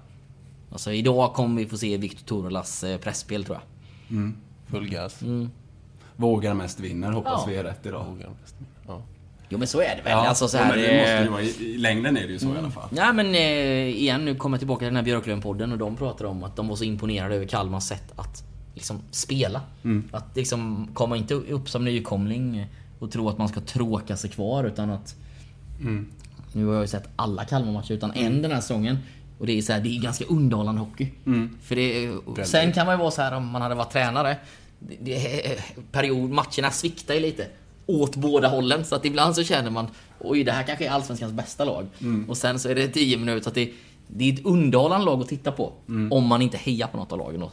Alltså 0.73 0.93
idag 0.93 1.35
kommer 1.35 1.63
vi 1.63 1.69
få 1.69 1.77
se 1.79 1.97
Viktor 1.97 2.27
Torelas 2.27 2.85
eh, 2.85 2.99
pressspel 2.99 3.45
tror 3.45 3.59
jag. 4.09 4.33
Full 4.67 4.89
gas. 4.89 5.21
Vågar 6.17 6.55
mest 6.55 6.81
vinner, 6.81 7.13
hoppas 7.13 7.33
Ja. 7.37 7.47
vi 7.49 7.57
är 7.57 7.65
rätt 7.65 7.87
idag. 7.87 8.05
Vågar 8.05 8.31
mest. 8.43 8.55
Ja. 8.87 9.03
Jo 9.49 9.59
men 9.59 9.69
så 9.69 9.81
är 9.81 9.97
det 9.97 10.03
väl. 10.03 10.13
alltså, 10.19 10.49
så 10.49 10.57
ja, 10.57 10.63
här, 10.63 10.77
men 10.77 10.85
det 10.85 10.97
måste 10.99 11.13
eh, 11.13 11.23
ju 11.23 11.29
vara, 11.29 11.43
i, 11.43 11.75
I 11.75 11.79
längden 11.79 12.17
är 12.17 12.21
det 12.27 12.33
ju 12.33 12.39
så 12.39 12.55
i 12.55 12.59
alla 12.59 12.71
fall. 12.71 12.89
Ja 12.97 13.13
men 13.13 13.35
eh, 13.35 13.89
igen, 13.89 14.25
nu 14.25 14.35
kommer 14.35 14.57
jag 14.57 14.61
tillbaka 14.61 14.79
till 14.79 14.87
den 14.87 14.97
här 14.97 15.03
Björklöven-podden 15.03 15.73
och 15.73 15.79
de 15.79 15.97
pratar 15.97 16.25
om 16.25 16.45
att 16.45 16.57
de 16.57 16.69
var 16.69 16.77
så 16.77 16.85
imponerade 16.85 17.35
över 17.35 17.47
Kalmars 17.47 17.85
sätt 17.85 18.13
att 18.17 18.45
liksom 18.75 19.01
spela. 19.11 19.61
Att 20.11 20.37
liksom 20.37 20.89
komma 20.95 21.17
inte 21.17 21.35
upp 21.35 21.69
som 21.71 21.85
nykomling 21.85 22.67
och 22.99 23.11
tro 23.13 23.29
att 23.29 23.39
man 23.39 23.49
ska 23.49 23.61
tråka 23.61 24.17
sig 24.17 24.31
kvar 24.31 24.65
utan 24.65 24.91
att... 24.91 25.15
Nu 26.53 26.67
har 26.67 26.75
jag 26.75 26.83
ju 26.83 26.87
sett 26.89 27.09
alla 27.17 27.45
Kalmar-matcher 27.45 27.93
utan 27.93 28.11
en 28.13 28.43
den 28.43 28.51
här 28.53 28.61
säsongen. 28.61 28.99
Och 29.41 29.47
det 29.47 29.59
är 29.59 29.63
så 29.63 29.73
här, 29.73 29.81
det 29.81 29.97
är 29.97 30.01
ganska 30.01 30.25
underhållande 30.25 30.81
hockey. 30.81 31.09
För 31.63 31.77
det, 31.77 32.45
sen 32.45 32.73
kan 32.73 32.87
man 32.87 32.95
ju 32.95 32.99
vara 32.99 33.11
så 33.11 33.23
här 33.23 33.33
om 33.33 33.47
man 33.47 33.63
hade 33.63 33.75
varit 33.75 33.93
tränare. 33.93 34.37
Det, 34.79 34.97
det, 35.01 35.59
period, 35.93 36.31
matcherna 36.31 36.71
sviktar 36.71 37.15
ju 37.15 37.21
lite. 37.21 37.47
Åt 37.87 38.17
båda 38.17 38.49
hållen. 38.49 38.85
Så 38.85 38.95
att 38.95 39.05
ibland 39.05 39.35
så 39.35 39.45
känner 39.45 39.71
man 39.71 39.87
Oj, 40.19 40.45
det 40.45 40.53
här 40.53 40.63
kanske 40.63 40.87
är 40.87 40.91
Allsvenskans 40.91 41.33
bästa 41.33 41.65
lag. 41.65 41.87
Och 42.29 42.37
sen 42.37 42.59
så 42.59 42.69
är 42.69 42.75
det 42.75 42.89
10 42.89 43.17
minuter. 43.19 43.43
Så 43.43 43.49
att 43.49 43.55
det, 43.55 43.73
det 44.07 44.29
är 44.29 44.33
ett 44.33 44.45
underhållande 44.47 45.07
lag 45.07 45.21
att 45.21 45.29
titta 45.29 45.53
på. 45.53 45.73
Om 46.11 46.27
man 46.27 46.43
inte 46.43 46.57
hejar 46.57 46.87
på 46.87 46.97
något 46.97 47.13
av 47.13 47.19
lagen 47.19 47.41
då. 47.41 47.53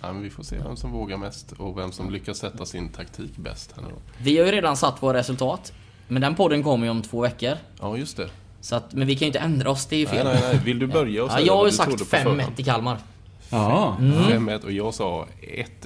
Ja, 0.00 0.12
men 0.12 0.22
vi 0.22 0.30
får 0.30 0.42
se 0.42 0.56
vem 0.58 0.76
som 0.76 0.92
vågar 0.92 1.16
mest 1.16 1.52
och 1.52 1.78
vem 1.78 1.92
som 1.92 2.10
lyckas 2.10 2.38
sätta 2.38 2.66
sin 2.66 2.88
taktik 2.88 3.36
bäst. 3.36 3.72
Här 3.76 3.82
nu 3.82 3.88
då. 3.88 3.96
Vi 4.18 4.38
har 4.38 4.46
ju 4.46 4.52
redan 4.52 4.76
satt 4.76 5.02
våra 5.02 5.18
resultat. 5.18 5.72
Men 6.08 6.22
den 6.22 6.34
podden 6.34 6.62
kommer 6.62 6.86
ju 6.86 6.90
om 6.90 7.02
två 7.02 7.20
veckor. 7.20 7.52
Ja, 7.80 7.96
just 7.96 8.16
det. 8.16 8.28
Så 8.60 8.76
att, 8.76 8.92
men 8.94 9.06
vi 9.06 9.14
kan 9.14 9.20
ju 9.20 9.26
inte 9.26 9.38
ändra 9.38 9.70
oss, 9.70 9.86
det 9.86 9.96
är 9.96 10.00
ju 10.00 10.06
Nej, 10.06 10.14
fel. 10.14 10.26
nej, 10.26 10.42
nej. 10.42 10.60
Vill 10.64 10.78
du 10.78 10.86
börja 10.86 11.22
och 11.24 11.28
Ja, 11.30 11.34
säga 11.34 11.46
jag 11.46 11.56
har 11.56 11.66
ju 11.66 11.72
sagt 11.72 11.88
trodde 11.88 12.04
på 12.04 12.10
förhand? 12.10 12.40
5-1 12.40 12.44
i 12.56 12.62
Kalmar. 12.62 12.98
Ja. 13.50 13.96
5-1 14.00 14.64
och 14.64 14.72
jag 14.72 14.94
sa 14.94 15.26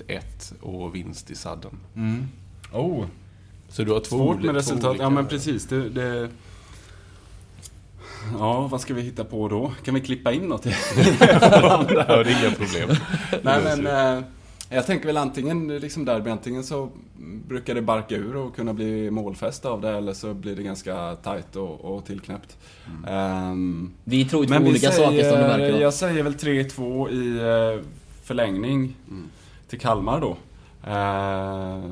1-1 0.08 0.52
och 0.60 0.94
vinst 0.94 1.30
i 1.30 1.34
sadden. 1.34 1.70
Oh, 2.72 3.04
Så 3.68 3.84
du 3.84 3.92
har 3.92 4.00
två 4.00 4.16
svårt 4.16 4.42
med 4.42 4.54
resultat. 4.54 4.84
olika- 4.90 5.02
Ja, 5.04 5.10
men 5.10 5.26
precis. 5.26 5.66
Det, 5.66 5.88
det... 5.88 6.28
Ja, 8.38 8.60
vad 8.66 8.80
ska 8.80 8.94
vi 8.94 9.02
hitta 9.02 9.24
på 9.24 9.48
då? 9.48 9.72
Kan 9.84 9.94
vi 9.94 10.00
klippa 10.00 10.32
in 10.32 10.42
något? 10.42 10.66
Ja, 11.20 11.84
det 11.88 12.32
är 12.32 12.44
inga 12.44 12.50
problem. 12.56 12.88
Nej, 13.42 13.60
men 13.76 13.86
jag 14.74 14.86
tänker 14.86 15.06
väl 15.06 15.16
antingen, 15.16 15.78
liksom 15.78 16.04
derby, 16.04 16.30
antingen 16.30 16.64
så 16.64 16.88
brukar 17.48 17.74
det 17.74 17.82
barka 17.82 18.14
ur 18.16 18.36
och 18.36 18.56
kunna 18.56 18.74
bli 18.74 19.10
målfest 19.10 19.64
av 19.64 19.80
det, 19.80 19.90
eller 19.90 20.12
så 20.12 20.34
blir 20.34 20.56
det 20.56 20.62
ganska 20.62 21.16
tight 21.16 21.56
och, 21.56 21.80
och 21.80 22.04
tillknäppt. 22.04 22.56
Ehm, 23.08 23.92
Vi 24.04 24.24
tror 24.24 24.44
ju 24.44 24.48
två 24.58 24.64
olika 24.64 24.90
saker 24.90 25.04
som 25.04 25.16
det 25.16 25.22
säger, 25.22 25.58
verkar. 25.58 25.80
jag 25.80 25.94
säger 25.94 26.22
väl 26.22 26.34
3-2 26.34 27.10
i 27.10 27.38
eh, 27.78 27.84
förlängning 28.22 28.96
till 29.68 29.80
Kalmar 29.80 30.20
då. 30.20 30.36
Eh, 30.86 31.90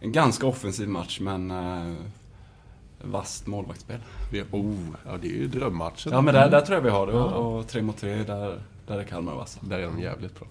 en 0.00 0.12
ganska 0.12 0.46
offensiv 0.46 0.88
match 0.88 1.20
men 1.20 1.50
eh, 1.50 1.94
vasst 3.02 3.46
målvaktsspel. 3.46 3.98
Oh, 4.50 4.74
ja, 5.06 5.12
det 5.22 5.28
är 5.28 5.32
ju 5.32 5.48
drömmatchen. 5.48 6.12
Ja 6.12 6.20
men 6.20 6.34
där, 6.34 6.50
där 6.50 6.60
tror 6.60 6.76
jag 6.76 6.82
vi 6.82 6.90
har 6.90 7.06
det 7.06 7.12
och, 7.12 7.58
och 7.58 7.66
tre 7.68 7.82
mot 7.82 7.96
tre 7.96 8.14
där, 8.14 8.60
där 8.86 8.98
är 8.98 9.04
Kalmar 9.04 9.34
vassa. 9.34 9.60
Där 9.62 9.78
är 9.78 9.86
de 9.86 10.00
jävligt 10.00 10.38
bra. 10.38 10.48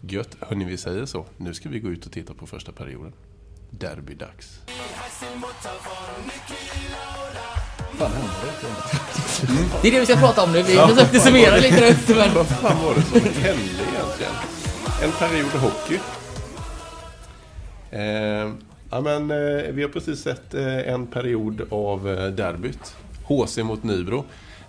Gött. 0.00 0.36
Hörni, 0.40 0.64
vi 0.64 0.76
säger 0.76 1.06
så. 1.06 1.26
Nu 1.36 1.54
ska 1.54 1.68
vi 1.68 1.78
gå 1.78 1.88
ut 1.88 2.06
och 2.06 2.12
titta 2.12 2.34
på 2.34 2.46
första 2.46 2.72
perioden. 2.72 3.12
Derbydags. 3.70 4.60
Det 9.82 9.88
är 9.88 9.92
det 9.92 10.00
vi 10.00 10.06
ska 10.06 10.16
prata 10.16 10.42
om 10.42 10.52
nu. 10.52 10.62
Vi 10.62 10.74
försökte 10.74 11.20
summera 11.20 11.56
lite 11.56 11.80
rätt 11.80 12.08
men... 12.08 12.34
Vad 12.34 12.46
fan 12.46 12.84
var 12.84 12.94
det 12.94 13.02
som 13.02 13.20
hände 13.20 13.82
egentligen? 13.92 14.32
En 15.02 15.12
period 15.12 15.50
hockey. 15.50 15.98
Eh, 17.90 18.52
ja, 18.90 19.00
men, 19.00 19.30
eh, 19.30 19.72
vi 19.72 19.82
har 19.82 19.88
precis 19.88 20.20
sett 20.20 20.54
eh, 20.54 20.88
en 20.88 21.06
period 21.06 21.62
av 21.70 22.08
eh, 22.08 22.26
derbyt. 22.26 22.96
HC 23.24 23.58
mot 23.58 23.82
Nybro. 23.82 24.24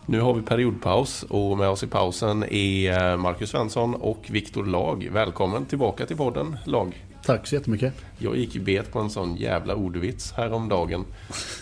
Nu 0.10 0.20
har 0.22 0.34
vi 0.34 0.42
periodpaus 0.42 1.24
och 1.24 1.58
med 1.58 1.70
oss 1.70 1.84
i 1.84 1.88
pausen 1.88 2.44
är 2.44 3.12
eh, 3.12 3.18
Marcus 3.18 3.50
Svensson 3.50 3.96
och 3.96 4.26
Viktor 4.30 4.66
Lag. 4.66 5.10
Välkommen 5.12 5.66
tillbaka 5.66 6.06
till 6.06 6.18
podden, 6.18 6.58
Lag. 6.66 7.04
Tack 7.24 7.48
så 7.48 7.56
jättemycket. 7.56 7.94
Jag 8.18 8.38
gick 8.38 8.56
bet 8.56 8.92
på 8.92 9.00
en 9.00 9.10
sån 9.10 9.36
jävla 9.36 9.76
ordvits 9.76 10.32
häromdagen. 10.32 11.06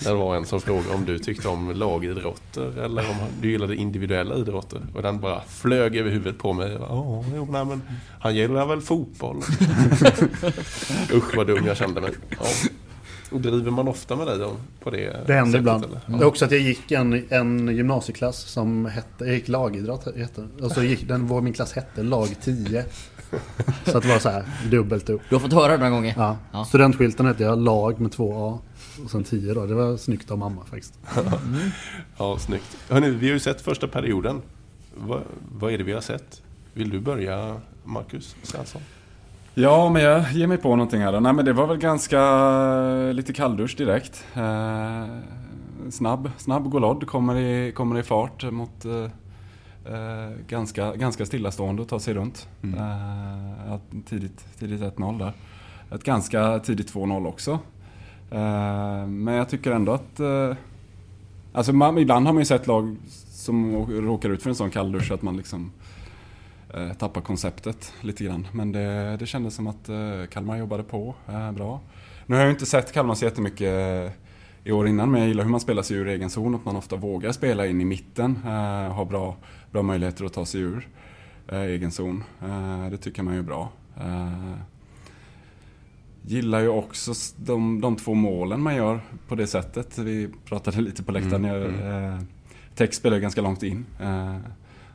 Där 0.04 0.12
det 0.12 0.18
var 0.18 0.36
en 0.36 0.46
som 0.46 0.62
frågade 0.62 0.94
om 0.94 1.06
du 1.06 1.20
tyckte 1.20 1.48
om 1.48 1.72
lagidrotter 1.72 2.80
eller 2.80 3.10
om 3.10 3.16
du 3.42 3.52
gillade 3.52 3.76
individuella 3.76 4.36
idrotter. 4.36 4.82
Och 4.96 5.02
den 5.02 5.20
bara 5.20 5.42
flög 5.42 5.96
över 5.96 6.12
huvudet 6.12 6.38
på 6.38 6.54
mig. 6.54 6.78
Bara, 6.78 6.90
jo, 7.36 7.48
nej, 7.52 7.66
men 7.66 7.82
han 8.20 8.36
gillar 8.36 8.66
väl 8.66 8.82
fotboll. 8.82 9.38
Usch 11.14 11.38
vad 11.38 11.48
dum 11.48 11.66
jag 11.66 11.78
kände 11.78 12.02
mig. 12.02 12.12
Ja. 12.30 12.46
Och 13.36 13.42
driver 13.42 13.72
man 13.72 13.88
ofta 13.88 14.16
med 14.16 14.28
dig 14.28 14.38
då, 14.38 14.56
på 14.84 14.90
det 14.90 15.24
Det 15.28 15.34
händer 15.34 15.60
ibland. 15.60 15.84
eller? 15.86 16.00
Det 16.08 16.24
är 16.24 16.28
också 16.28 16.46
att 16.46 16.52
jag 16.52 16.62
gick 16.62 16.92
en, 16.92 17.26
en 17.30 17.76
gymnasieklass 17.76 18.38
som 18.38 18.86
hette, 18.86 19.26
jag 19.26 19.34
gick 19.34 19.48
lagidrott 19.48 20.18
hette. 20.18 20.48
Och 20.62 20.72
så 20.72 20.84
gick 20.84 21.08
den, 21.08 21.28
vad 21.28 21.44
min 21.44 21.54
klass 21.54 21.74
hette, 21.74 22.04
lag 22.04 22.36
10. 22.42 22.86
Så 23.86 23.98
att 23.98 24.04
det 24.04 24.10
var 24.10 24.20
så 24.20 24.30
här 24.30 24.46
dubbelt 24.72 25.10
upp. 25.10 25.22
Du 25.30 25.36
har 25.36 25.40
fått 25.40 25.54
höra 25.54 25.72
det 25.72 25.78
några 25.78 25.90
gånger. 25.90 26.14
Ja. 26.18 26.38
Ja. 26.52 26.66
Studentskylten 26.66 27.26
hette 27.26 27.44
jag 27.44 27.60
lag 27.60 28.00
med 28.00 28.12
två 28.12 28.50
A. 28.50 28.60
Och 29.04 29.12
sen 29.12 29.24
10 29.24 29.54
då. 29.54 29.66
Det 29.66 29.74
var 29.74 29.98
snyggt 29.98 30.32
av 30.32 30.38
mamma 30.38 30.66
faktiskt. 30.66 30.94
Ja, 32.18 32.38
snyggt. 32.40 32.78
Hörrni, 32.90 33.10
vi 33.10 33.28
har 33.28 33.34
ju 33.34 33.40
sett 33.40 33.62
första 33.62 33.88
perioden. 33.88 34.42
Vad, 34.98 35.22
vad 35.60 35.74
är 35.74 35.78
det 35.78 35.84
vi 35.84 35.92
har 35.94 36.02
sett? 36.02 36.42
Vill 36.74 36.90
du 36.90 37.00
börja, 37.00 37.62
Marcus 37.84 38.36
Svensson? 38.44 38.82
Ja, 39.58 39.90
men 39.90 40.02
jag 40.02 40.32
ger 40.32 40.48
mig 40.48 40.58
på 40.58 40.70
någonting 40.70 41.02
här 41.02 41.12
då. 41.12 41.20
Nej, 41.20 41.34
men 41.34 41.46
det 41.46 41.54
var 41.54 41.68
väl 41.68 41.78
ganska 41.78 42.20
eh, 42.20 43.14
lite 43.14 43.34
kalldusch 43.34 43.78
direkt. 43.78 44.26
Eh, 44.34 45.06
snabb, 45.90 46.32
snabb 46.38 46.70
Golod 46.70 47.08
kommer 47.08 47.36
i, 47.36 47.72
kommer 47.72 48.00
i 48.00 48.04
fart 48.04 48.52
mot, 48.52 48.86
eh, 48.86 49.04
eh, 49.94 50.32
ganska, 50.48 50.96
ganska 50.96 51.26
stillastående 51.26 51.82
och 51.82 51.88
tar 51.88 52.00
sig 52.00 52.14
runt. 52.14 52.48
Mm. 52.64 52.80
Eh, 52.80 53.80
tidigt, 54.10 54.60
tidigt 54.60 54.82
1-0 54.82 55.20
där. 55.20 55.34
Ett 55.96 56.04
ganska 56.04 56.60
tidigt 56.60 56.94
2-0 56.94 57.28
också. 57.28 57.52
Eh, 58.32 59.08
men 59.08 59.34
jag 59.34 59.50
tycker 59.50 59.72
ändå 59.72 59.92
att... 59.92 60.20
Alltså 61.54 61.74
man, 61.74 61.98
ibland 61.98 62.26
har 62.26 62.34
man 62.34 62.42
ju 62.42 62.46
sett 62.46 62.68
lag 62.68 62.96
som 63.30 63.86
råkar 63.86 64.30
ut 64.30 64.44
för 64.44 64.50
en 64.50 64.56
sån 64.56 64.72
kalldusch 64.72 65.12
att 65.12 65.22
man 65.22 65.38
liksom 65.38 65.72
tappar 66.98 67.22
konceptet 67.22 67.94
lite 68.02 68.24
grann. 68.24 68.48
Men 68.52 68.72
det, 68.72 69.18
det 69.20 69.26
kändes 69.26 69.56
som 69.56 69.68
att 69.68 69.90
eh, 69.90 70.26
Kalmar 70.32 70.58
jobbade 70.58 70.84
på 70.84 71.16
eh, 71.28 71.52
bra. 71.52 71.82
Nu 72.26 72.36
har 72.36 72.44
jag 72.44 72.52
inte 72.52 72.66
sett 72.66 72.94
Kalmar 72.94 73.16
så 73.16 73.26
jättemycket 73.26 73.62
eh, 73.62 74.12
i 74.64 74.72
år 74.72 74.88
innan 74.88 75.12
men 75.12 75.22
jag 75.22 75.28
gillar 75.28 75.44
hur 75.44 75.52
man 75.52 75.60
spelar 75.60 75.84
sig 75.84 75.98
ur 75.98 76.08
egen 76.08 76.30
zon. 76.30 76.56
Att 76.56 76.66
man 76.66 76.76
ofta 76.76 76.96
vågar 76.96 77.32
spela 77.32 77.66
in 77.66 77.82
i 77.82 77.86
mitten. 77.86 78.40
Eh, 78.46 78.94
har 78.94 79.06
bra, 79.06 79.36
bra 79.72 79.82
möjligheter 79.82 80.26
att 80.26 80.34
ta 80.34 80.46
sig 80.46 80.62
ur 80.62 80.88
eh, 81.48 81.60
egen 81.60 81.92
zon. 81.92 82.24
Eh, 82.42 82.90
det 82.92 82.98
tycker 82.98 83.24
man 83.24 83.34
är 83.34 83.42
bra. 83.42 83.72
Eh, 83.98 84.56
gillar 86.22 86.60
ju 86.60 86.68
också 86.68 87.14
de, 87.38 87.82
de 87.82 87.96
två 87.96 88.14
målen 88.14 88.62
man 88.62 88.76
gör 88.76 89.00
på 89.28 89.36
det 89.36 89.48
sättet. 89.48 89.98
Vi 89.98 90.30
pratade 90.46 90.82
lite 90.82 91.04
på 91.04 91.12
läktaren. 91.12 91.46
Mm, 91.46 92.14
eh, 92.14 92.20
Tex 92.76 92.98
spelar 92.98 93.20
ganska 93.20 93.42
långt 93.42 93.64
in. 93.64 93.86
Eh, 94.02 94.36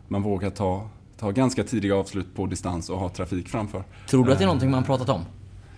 man 0.08 0.22
vågar 0.22 0.50
ta, 0.50 0.88
ta 1.20 1.30
ganska 1.30 1.64
tidiga 1.64 1.96
avslut 1.96 2.34
på 2.34 2.46
distans 2.46 2.90
och 2.90 2.98
ha 2.98 3.08
trafik 3.08 3.48
framför. 3.48 3.84
Tror 4.06 4.24
du 4.24 4.32
att 4.32 4.38
det 4.38 4.44
är 4.44 4.46
någonting 4.46 4.70
man 4.70 4.84
pratat 4.84 5.08
om? 5.08 5.24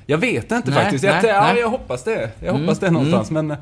Jag 0.06 0.18
vet 0.18 0.52
inte 0.52 0.70
Nej, 0.70 0.82
faktiskt. 0.82 1.04
nej, 1.04 1.20
jag, 1.24 1.34
ja, 1.36 1.40
nej. 1.52 1.60
jag 1.60 1.68
hoppas 1.68 2.04
det. 2.04 2.30
Jag 2.40 2.48
Mm, 2.48 2.60
hoppas 2.62 2.78
det 2.78 2.90
någonstans. 2.90 3.30
Men 3.30 3.50
eh, 3.50 3.56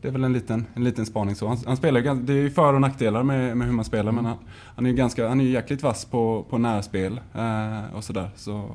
det 0.00 0.08
är 0.08 0.10
väl 0.10 0.24
en 0.24 0.32
liten, 0.32 0.66
en 0.74 0.84
liten 0.84 1.06
spaning 1.06 1.34
så. 1.34 1.48
Han, 1.48 1.58
han 1.66 1.76
spelar, 1.76 2.14
det 2.14 2.32
är 2.32 2.36
ju 2.36 2.50
för 2.50 2.74
och 2.74 2.80
nackdelar 2.80 3.22
med, 3.22 3.56
med 3.56 3.66
hur 3.66 3.74
man 3.74 3.84
spelar. 3.84 4.12
Men 4.12 4.24
han, 4.24 4.36
han 4.76 4.86
är 4.86 4.90
ju 4.90 4.96
ganska, 4.96 5.28
han 5.28 5.40
är 5.40 5.44
ju 5.44 5.50
jäkligt 5.50 5.82
vass 5.82 6.04
på, 6.04 6.46
på 6.50 6.58
närspel 6.58 7.20
eh, 7.34 7.96
och 7.96 8.04
sådär. 8.04 8.30
Så 8.36 8.70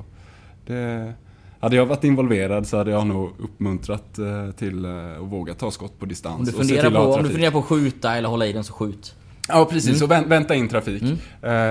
det, 0.66 1.12
hade 1.60 1.76
jag 1.76 1.86
varit 1.86 2.04
involverad 2.04 2.66
så 2.66 2.76
hade 2.76 2.90
jag 2.90 3.06
nog 3.06 3.30
uppmuntrat 3.38 4.18
eh, 4.18 4.50
till 4.50 4.84
eh, 4.84 5.12
att 5.12 5.20
våga 5.32 5.54
ta 5.54 5.70
skott 5.70 5.98
på 5.98 6.06
distans. 6.06 6.38
Om 6.38 6.44
du, 6.44 6.52
funderar 6.52 6.90
på, 6.90 6.98
om 6.98 7.22
du 7.22 7.28
funderar 7.28 7.50
på 7.52 7.58
att 7.58 7.64
skjuta 7.64 8.16
eller 8.16 8.28
hålla 8.28 8.46
i 8.46 8.52
den 8.52 8.64
så 8.64 8.72
skjut. 8.72 9.14
Ja 9.48 9.64
precis, 9.64 9.86
Mm. 9.88 9.98
så 9.98 10.06
vä- 10.06 10.28
vänta 10.28 10.54
in 10.54 10.68
trafik. 10.68 11.02
Mm. 11.02 11.18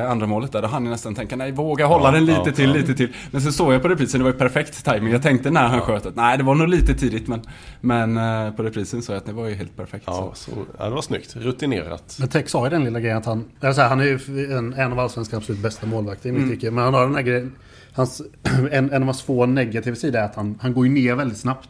Eh, 0.03 0.11
andra 0.11 0.27
målet 0.27 0.51
där, 0.51 0.61
då 0.61 0.67
hann 0.67 0.83
jag 0.85 0.91
nästan 0.91 1.15
tänka 1.15 1.35
nej, 1.35 1.51
våga 1.51 1.85
hålla 1.85 2.05
Ja, 2.07 2.11
den 2.11 2.25
lite 2.25 2.41
ja, 2.45 2.51
till, 2.51 2.69
ja. 2.69 2.75
lite 2.75 2.93
till. 2.93 3.13
Men 3.31 3.41
så 3.41 3.51
såg 3.51 3.73
jag 3.73 3.81
på 3.81 3.87
reprisen, 3.87 4.19
det 4.19 4.23
var 4.23 4.31
ju 4.31 4.37
perfekt 4.37 4.85
timing. 4.85 5.11
Jag 5.11 5.21
tänkte 5.21 5.51
när 5.51 5.67
han 5.67 5.81
sköt 5.81 6.05
att 6.05 6.15
nej, 6.15 6.37
det 6.37 6.43
var 6.43 6.55
nog 6.55 6.67
lite 6.67 6.93
tidigt 6.93 7.27
men, 7.27 7.41
men 7.81 8.17
eh, 8.47 8.53
på 8.53 8.63
reprisen 8.63 9.01
såg 9.01 9.13
jag 9.13 9.17
att 9.19 9.25
det 9.25 9.33
var 9.33 9.47
ju 9.47 9.55
helt 9.55 9.77
perfekt. 9.77 10.03
Ja, 10.07 10.31
Så. 10.35 10.51
så, 10.51 10.57
ja, 10.79 10.85
det 10.85 10.91
var 10.95 11.01
snyggt. 11.01 11.35
Rutinerat. 11.35 12.15
Men 12.19 12.27
Tex 12.29 12.53
har 12.53 12.63
ju 12.65 12.69
den 12.69 12.83
lilla 12.83 12.99
grejen 12.99 13.17
att 13.17 13.25
han... 13.25 13.45
Eller 13.61 13.73
så 13.73 13.81
här, 13.81 13.89
han 13.89 13.99
är 13.99 14.03
ju 14.05 14.53
en, 14.57 14.73
en 14.73 14.91
av 14.91 14.99
allsvenskans 14.99 15.43
absolut 15.43 15.61
bästa 15.61 15.85
målvakter 15.87 16.29
i 16.29 16.31
mitt 16.31 16.41
Mm. 16.43 16.55
tycke. 16.55 16.71
Men 16.71 16.83
han 16.83 16.93
har 16.93 17.01
den 17.05 17.15
här 17.15 17.21
grejen... 17.21 17.51
Hans, 17.93 18.21
en, 18.71 18.91
en 18.91 18.93
av 18.93 19.03
hans 19.03 19.21
få 19.21 19.45
negativa 19.45 19.95
sidor 19.95 20.19
är 20.19 20.23
att 20.23 20.35
han, 20.35 20.57
han 20.61 20.73
går 20.73 20.87
ju 20.87 20.93
ner 20.93 21.15
väldigt 21.15 21.37
snabbt. 21.37 21.69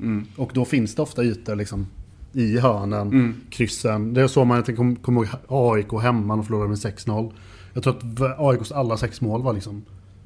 Mm. 0.00 0.26
Och 0.36 0.50
då 0.54 0.64
finns 0.64 0.94
det 0.94 1.02
ofta 1.02 1.22
ytor 1.24 1.56
liksom 1.56 1.86
i 2.32 2.58
hörnen, 2.58 3.08
Mm. 3.08 3.34
kryssen. 3.50 4.14
Det 4.14 4.22
är 4.22 4.26
så 4.26 4.44
man 4.44 4.62
jag 4.66 4.76
kommer 4.76 4.94
kom 4.96 5.14
ihåg 5.16 5.26
AIK 5.48 5.92
hemma 6.02 6.34
och 6.34 6.44
förlorade 6.46 6.68
med 6.68 6.78
6-0. 6.78 7.32
Jag 7.72 7.82
tror 7.82 7.96
att 7.96 8.40
AIKs 8.40 8.72
alla 8.72 8.96
sex 8.96 9.20
mål 9.20 9.42
var 9.42 9.52
liksom 9.52 9.82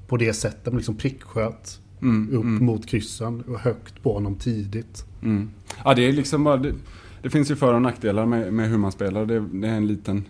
på 0.09 0.17
det 0.17 0.33
sättet. 0.33 0.65
De 0.65 0.77
liksom 0.77 0.95
pricksköt 0.97 1.81
Mm, 2.03 2.29
upp 2.33 2.45
mm, 2.45 2.65
mot 2.67 2.87
kryssen 2.87 3.41
och 3.43 3.59
högt 3.61 4.03
på 4.03 4.15
honom 4.15 4.35
tidigt. 4.35 5.05
mm. 5.23 5.51
Ja, 5.85 5.95
det 5.95 6.03
är 6.09 6.13
liksom 6.13 6.45
bara, 6.45 6.57
det, 6.57 6.73
det 7.23 7.31
finns 7.31 7.51
ju 7.51 7.57
för 7.57 7.75
och 7.75 7.83
nackdelar 7.83 8.27
med, 8.27 8.53
med 8.53 8.69
hur 8.71 8.79
man 8.79 8.93
spelar. 8.93 9.27
Det, 9.27 9.41
det 9.41 9.69
är 9.69 9.73
en 9.75 9.87
liten 9.87 10.25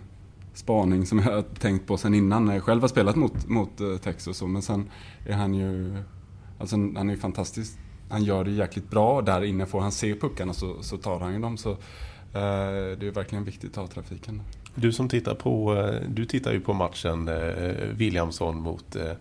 spaning 0.53 1.05
som 1.05 1.19
jag 1.19 1.31
har 1.35 1.41
tänkt 1.41 1.87
på 1.87 1.97
sen 1.97 2.13
innan 2.13 2.45
när 2.45 2.53
jag 2.53 2.63
själv 2.63 2.81
har 2.81 2.87
spelat 2.87 3.15
mot, 3.15 3.47
mot 3.47 3.81
Tex 4.03 4.27
och 4.27 4.35
så. 4.35 4.47
Men 4.47 4.61
sen 4.61 4.85
är 5.25 5.33
han 5.33 5.53
ju, 5.53 5.95
alltså 6.59 6.75
han 6.75 7.09
är 7.09 7.13
ju 7.13 7.19
fantastisk. 7.19 7.77
Han 8.09 8.23
gör 8.23 8.43
det 8.43 8.51
jäkligt 8.51 8.89
bra. 8.89 9.21
Där 9.21 9.43
inne 9.43 9.65
får 9.65 9.81
han 9.81 9.91
se 9.91 10.15
puckarna 10.15 10.53
så, 10.53 10.83
så 10.83 10.97
tar 10.97 11.19
han 11.19 11.33
ju 11.33 11.39
dem. 11.39 11.57
Så, 11.57 11.71
eh, 11.71 11.77
det 12.99 13.07
är 13.07 13.11
verkligen 13.11 13.43
viktigt 13.43 13.71
att 13.71 13.77
ha 13.77 13.87
trafiken. 13.87 14.41
Du 14.75 14.91
som 14.91 15.09
tittar 15.09 15.35
på, 15.35 15.75
eh, 15.75 16.09
du 16.09 16.25
tittar 16.25 16.51
ju 16.53 16.59
på 16.59 16.73
matchen 16.73 17.27
eh, 17.27 17.35
Williamson 17.93 18.61
mot 18.61 18.95
eh, 18.95 19.11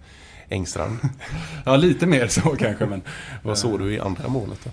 Engstrand. 0.49 0.99
Ja, 1.65 1.77
lite 1.77 2.07
mer 2.07 2.27
så 2.27 2.41
kanske 2.41 2.87
men. 2.87 3.03
Vad 3.43 3.59
såg 3.59 3.79
du 3.79 3.95
i 3.95 4.01
andra 4.01 4.29
målet 4.29 4.65
då? 4.65 4.71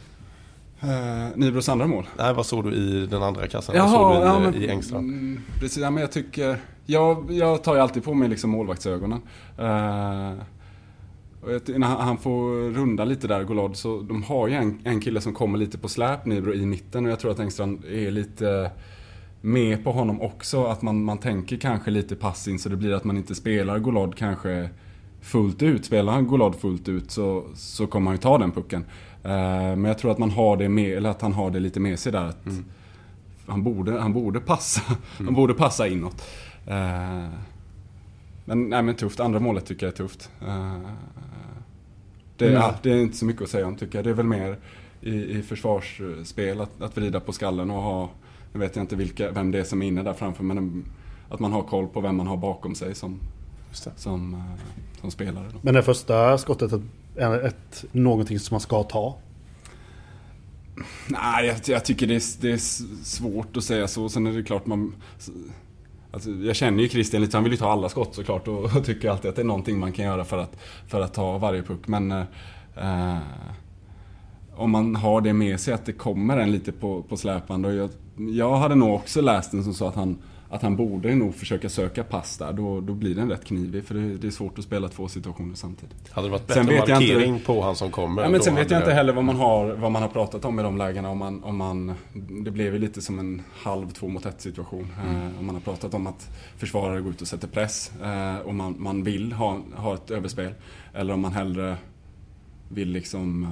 Uh, 0.88 1.28
Nybros 1.36 1.70
andra 1.70 1.88
mål. 1.88 2.08
Nej, 2.18 2.34
vad 2.34 2.46
såg 2.46 2.64
du 2.64 2.76
i 2.76 3.06
den 3.06 3.24
andra 3.24 3.48
kassan? 3.48 3.76
vad 3.78 3.90
såg 3.90 4.12
du 4.12 4.18
i, 4.18 4.22
ja, 4.22 4.40
men, 4.40 4.56
i 4.56 4.68
Engstrand? 4.68 5.38
Precis, 5.60 5.78
ja, 5.78 5.90
men 5.90 6.02
jag 6.02 6.12
tycker... 6.12 6.58
Jag, 6.86 7.32
jag 7.32 7.64
tar 7.64 7.76
ju 7.76 7.82
alltid 7.82 8.04
på 8.04 8.14
mig 8.14 8.30
liksom 8.30 8.50
målvaktsögonen. 8.50 9.22
Eh, 9.58 10.34
när 11.68 11.88
han 11.88 12.18
får 12.18 12.72
runda 12.74 13.06
lite 13.06 13.28
där, 13.28 13.44
Golod, 13.44 13.76
så 13.76 14.02
de 14.02 14.24
har 14.24 14.48
ju 14.48 14.54
en, 14.54 14.80
en 14.84 15.02
kille 15.02 15.22
som 15.22 15.34
kommer 15.34 15.58
lite 15.58 15.78
på 15.78 15.88
släp, 15.88 16.26
Nybro, 16.26 16.54
i 16.54 16.66
mitten. 16.66 17.06
Och 17.06 17.12
jag 17.12 17.20
tror 17.20 17.32
att 17.32 17.40
Engstrand 17.40 17.86
är 17.86 18.12
lite 18.12 18.72
med 19.42 19.84
på 19.84 19.92
honom 19.92 20.22
också. 20.22 20.66
Att 20.66 20.82
man, 20.82 21.04
man 21.04 21.18
tänker 21.18 21.58
kanske 21.58 21.92
lite 21.92 22.16
pass 22.16 22.48
in 22.48 22.60
så 22.60 22.70
det 22.70 22.76
blir 22.76 22.94
att 22.94 23.04
man 23.04 23.18
inte 23.18 23.36
spelar 23.36 23.80
Golod 23.80 24.16
kanske 24.18 24.70
fullt 25.22 25.62
ut. 25.62 25.86
Spelar 25.86 26.14
han 26.14 26.28
Golod 26.28 26.56
fullt 26.56 26.90
ut 26.90 27.12
så, 27.12 27.44
så 27.56 27.88
kommer 27.88 28.08
han 28.08 28.16
ju 28.16 28.22
ta 28.22 28.38
den 28.38 28.52
pucken. 28.52 28.86
Eh, 29.24 29.30
men 29.76 29.84
jag 29.84 29.98
tror 29.98 30.12
att 30.12 30.18
man 30.18 30.32
har 30.32 30.58
det 30.58 30.70
med, 30.70 30.98
eller 30.98 31.10
att 31.10 31.22
han 31.22 31.34
har 31.34 31.52
det 31.52 31.60
lite 31.60 31.80
med 31.80 32.00
sig 32.00 32.12
där. 32.12 32.26
Att 32.26 32.48
han, 33.46 33.64
borde, 33.64 34.00
han 34.00 34.14
borde 34.14 34.40
passa. 34.40 34.82
Han 35.18 35.34
borde 35.34 35.54
passa 35.54 35.88
inåt. 35.88 36.24
Eh, 36.68 37.28
men, 38.46 38.70
nej, 38.70 38.84
men 38.84 38.96
tufft. 38.96 39.20
Andra 39.20 39.40
målet 39.40 39.66
tycker 39.66 39.86
jag 39.86 39.94
är 39.94 39.98
tufft. 39.98 40.32
Eh, 40.42 40.78
det, 42.38 42.46
Mm. 42.48 42.62
ja, 42.62 42.76
det 42.82 42.92
är 42.92 43.02
inte 43.02 43.18
så 43.18 43.26
mycket 43.26 43.42
att 43.42 43.50
säga 43.50 43.68
om 43.68 43.76
tycker 43.76 43.98
jag. 43.98 44.06
Det 44.06 44.10
är 44.10 44.14
väl 44.14 44.26
mer 44.26 44.58
i, 45.02 45.38
i 45.38 45.42
försvarsspel 45.44 46.62
att, 46.62 46.82
att 46.82 46.98
vrida 46.98 47.20
på 47.20 47.34
skallen 47.34 47.72
och 47.72 47.82
ha, 47.82 48.10
nu 48.54 48.60
vet 48.60 48.76
jag 48.76 48.84
inte 48.84 48.96
vilka, 48.96 49.32
vem 49.32 49.52
det 49.52 49.60
är 49.60 49.64
som 49.64 49.82
är 49.82 49.88
inne 49.88 50.04
där 50.04 50.14
framför, 50.14 50.44
men 50.44 50.86
att 51.30 51.40
man 51.40 51.52
har 51.52 51.64
koll 51.64 51.88
på 51.88 52.02
vem 52.02 52.16
man 52.16 52.28
har 52.28 52.38
bakom 52.38 52.76
sig 52.76 52.96
som, 52.96 53.20
som, 53.96 54.34
eh, 54.34 55.02
som 55.02 55.12
spelare. 55.12 55.46
Då. 55.54 55.60
Men 55.62 55.74
det 55.74 55.84
första 55.84 56.38
skottet 56.38 56.72
är 57.16 57.46
ett, 57.46 57.86
någonting 57.92 58.40
som 58.40 58.54
man 58.56 58.62
ska 58.62 58.84
ta. 58.84 59.18
Nej, 61.08 61.46
jag, 61.48 61.58
jag 61.66 61.86
tycker 61.86 62.08
det 62.08 62.16
är, 62.16 62.42
det 62.42 62.52
är 62.52 62.58
svårt 63.04 63.58
att 63.58 63.64
säga 63.64 63.88
så. 63.88 64.10
Sen 64.10 64.28
är 64.28 64.32
det 64.34 64.44
klart 64.44 64.66
man... 64.66 64.96
Alltså, 66.14 66.30
jag 66.30 66.56
känner 66.56 66.84
ju 66.84 66.90
Christian 66.90 67.22
lite, 67.22 67.38
han 67.38 67.44
vill 67.44 67.54
ju 67.54 67.58
ta 67.58 67.72
alla 67.72 67.90
skott 67.90 68.16
såklart 68.16 68.48
och, 68.48 68.64
och 68.78 68.86
tycker 68.86 69.10
alltid 69.10 69.30
att 69.30 69.36
det 69.36 69.42
är 69.42 69.46
någonting 69.46 69.80
man 69.80 69.92
kan 69.92 70.06
göra 70.06 70.26
för 70.26 70.38
att, 70.38 70.58
för 70.88 71.02
att 71.02 71.14
ta 71.14 71.38
varje 71.38 71.64
puck. 71.64 71.88
Men 71.88 72.12
eh, 72.12 73.18
om 74.56 74.72
man 74.72 74.96
har 74.96 75.22
det 75.22 75.34
med 75.34 75.60
sig 75.60 75.74
att 75.74 75.86
det 75.86 75.94
kommer 75.94 76.38
en 76.38 76.52
lite 76.52 76.72
på, 76.72 77.04
på 77.04 77.18
släpande. 77.18 77.68
Och 77.68 77.74
jag, 77.74 77.90
jag 78.36 78.56
hade 78.56 78.76
nog 78.76 78.96
också 78.96 79.22
läst 79.22 79.52
den 79.52 79.64
som 79.64 79.74
sa 79.74 79.90
att 79.90 79.96
han, 79.96 80.18
att 80.54 80.62
han 80.62 80.76
borde 80.76 81.16
nog 81.16 81.36
försöka 81.36 81.70
söka 81.70 82.04
pass 82.04 82.38
där. 82.38 82.54
Då, 82.54 82.82
då 82.82 82.94
blir 82.94 83.16
den 83.16 83.30
rätt 83.30 83.46
knivig 83.46 83.86
för 83.86 83.96
det, 83.96 84.18
det 84.18 84.28
är 84.28 84.32
svårt 84.32 84.60
att 84.60 84.64
spela 84.66 84.88
två 84.88 85.08
situationer 85.08 85.56
samtidigt. 85.56 86.12
Hade 86.12 86.28
det 86.28 86.32
varit 86.32 86.52
Sen 86.52 86.66
bättre 86.66 86.80
vet 86.80 86.90
jag 86.90 87.02
inte- 87.02 87.14
markering 87.16 87.40
på 87.40 87.62
han 87.62 87.76
som 87.76 87.92
kommer? 87.92 88.24
Ja, 88.24 88.30
men 88.30 88.42
sen 88.42 88.56
vet 88.56 88.72
jag 88.72 88.80
inte 88.82 88.94
heller 88.94 89.14
vad 89.14 89.24
man 89.24 89.36
har, 89.36 89.72
vad 89.74 89.92
man 89.92 90.02
har 90.02 90.10
pratat 90.10 90.46
om 90.46 90.60
i 90.60 90.64
de 90.64 90.78
lägena. 90.78 91.10
Om 91.10 91.18
man, 91.18 91.44
om 91.44 91.58
man, 91.58 91.94
det 92.44 92.52
blev 92.52 92.74
ju 92.74 92.80
lite 92.80 93.02
som 93.02 93.20
en 93.20 93.42
halv 93.54 93.90
två 93.90 94.08
mot 94.08 94.26
ett 94.26 94.42
situation. 94.42 94.88
Eh, 95.06 95.40
om 95.40 95.46
man 95.46 95.56
har 95.56 95.62
pratat 95.62 95.94
om 95.94 96.08
att 96.08 96.30
försvarare 96.58 97.02
går 97.02 97.12
ut 97.12 97.22
och 97.22 97.28
sätter 97.28 97.48
press 97.48 97.92
eh, 98.04 98.38
och 98.38 98.56
man, 98.56 98.76
man 98.80 99.04
vill 99.04 99.32
ha, 99.34 99.60
ha 99.76 99.94
ett 99.94 100.12
överspel. 100.12 100.54
Eller 100.94 101.14
om 101.14 101.20
man 101.22 101.34
hellre 101.34 101.78
vill 102.70 102.90
liksom 102.90 103.44
eh, 103.44 103.50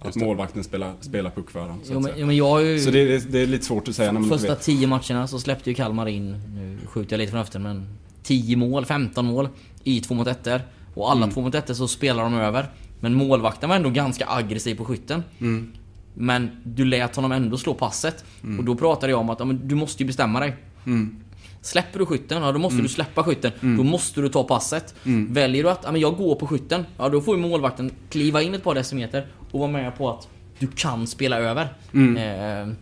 att 0.00 0.16
målvakten 0.16 0.64
spelar, 0.64 0.92
spelar 1.00 1.30
puck 1.30 1.50
för 1.50 1.60
honom. 1.60 1.80
Så, 1.84 1.92
Jo, 1.92 2.00
men, 2.00 2.12
jo, 2.16 2.26
men 2.26 2.36
jag 2.36 2.62
ju... 2.66 2.78
så 2.80 2.90
det, 2.90 2.98
är- 3.14 3.20
det 3.30 3.38
är 3.40 3.46
lite 3.46 3.64
svårt 3.64 3.88
att 3.88 3.94
säga 3.96 4.12
när 4.12 4.20
man 4.20 4.28
Första 4.38 4.56
tio 4.56 4.86
matcherna 4.86 5.26
så 5.26 5.38
släppte 5.40 5.70
ju 5.70 5.74
Kalmar 5.74 6.06
in, 6.08 6.30
nu 6.54 6.78
skjuter 6.86 7.12
jag 7.12 7.18
lite 7.18 7.30
från 7.30 7.38
höften 7.38 7.62
men 7.62 7.86
10 8.22 8.56
mål, 8.56 8.84
15 8.84 9.24
mål 9.26 9.48
i 9.84 10.00
2 10.00 10.14
mot 10.14 10.26
1 10.26 10.48
Och 10.94 11.10
alla 11.10 11.22
Mm. 11.22 11.34
2 11.34 11.40
mot 11.40 11.54
1 11.54 11.76
så 11.76 11.88
spelar 11.88 12.22
de 12.22 12.34
över. 12.34 12.66
Men 13.00 13.14
målvakten 13.14 13.68
var 13.68 13.76
ändå 13.76 13.90
ganska 13.90 14.26
aggressiv 14.28 14.74
på 14.74 14.84
skytten. 14.84 15.22
Mm. 15.40 15.72
Men 16.14 16.50
du 16.64 16.84
lät 16.84 17.16
honom 17.16 17.32
ändå 17.32 17.56
slå 17.56 17.74
passet. 17.74 18.24
Och 18.58 18.64
då 18.64 18.74
pratade 18.74 19.12
jag 19.12 19.20
om 19.20 19.30
att 19.30 19.40
ja, 19.40 19.46
du 19.46 19.74
måste 19.74 20.02
ju 20.02 20.06
bestämma 20.06 20.40
dig. 20.40 20.56
Mm. 20.86 21.16
Släpper 21.62 21.98
du 21.98 22.06
skytten, 22.06 22.42
ja 22.42 22.52
då 22.52 22.58
måste 22.58 22.82
du 22.82 22.88
släppa 22.88 23.24
skytten. 23.24 23.52
Då 23.60 23.82
måste 23.84 24.20
du 24.20 24.28
ta 24.28 24.44
passet. 24.44 24.94
Mm. 25.04 25.32
Väljer 25.34 25.62
du 25.64 25.70
att 25.70 25.80
ja, 25.84 25.92
men 25.92 26.00
jag 26.00 26.16
går 26.16 26.34
på 26.34 26.46
skytten, 26.46 26.84
ja 26.98 27.08
då 27.08 27.20
får 27.20 27.36
ju 27.36 27.42
målvakten 27.42 27.90
kliva 28.10 28.42
in 28.42 28.54
ett 28.54 28.62
par 28.62 28.74
decimeter 28.74 29.26
och 29.50 29.60
vara 29.60 29.70
med 29.70 29.96
på 29.98 30.10
att 30.10 30.28
du 30.58 30.66
kan 30.66 31.06
spela 31.06 31.38
över. 31.38 31.68
Mm. 31.94 32.16
Eh, 32.16 32.74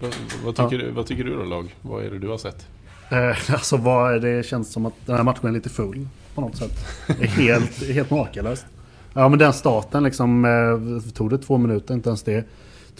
Vad, 0.00 0.14
vad, 0.44 0.56
tycker 0.56 0.84
du, 0.84 0.90
vad 0.90 1.06
tycker 1.06 1.24
du 1.24 1.36
då 1.36 1.44
lag? 1.44 1.74
Vad 1.82 2.04
är 2.04 2.10
det 2.10 2.18
du 2.18 2.28
har 2.28 2.38
sett? 2.38 2.66
Eh, 3.10 3.50
alltså 3.52 3.76
vad, 3.76 4.22
det 4.22 4.46
känns 4.46 4.72
som 4.72 4.86
att 4.86 4.94
den 5.06 5.16
här 5.16 5.22
matchen 5.24 5.48
är 5.48 5.52
lite 5.52 5.68
full 5.70 6.08
på 6.34 6.40
något 6.40 6.56
sätt. 6.56 6.86
Det 7.06 7.24
är 7.24 7.28
helt, 7.28 7.88
helt 7.92 8.10
makalöst. 8.10 8.66
Ja 9.12 9.28
men 9.28 9.38
den 9.38 9.52
starten 9.52 10.02
liksom, 10.02 10.44
eh, 10.44 11.12
tog 11.12 11.30
det 11.30 11.38
två 11.38 11.58
minuter, 11.58 11.94
inte 11.94 12.08
ens 12.08 12.22
det. 12.22 12.44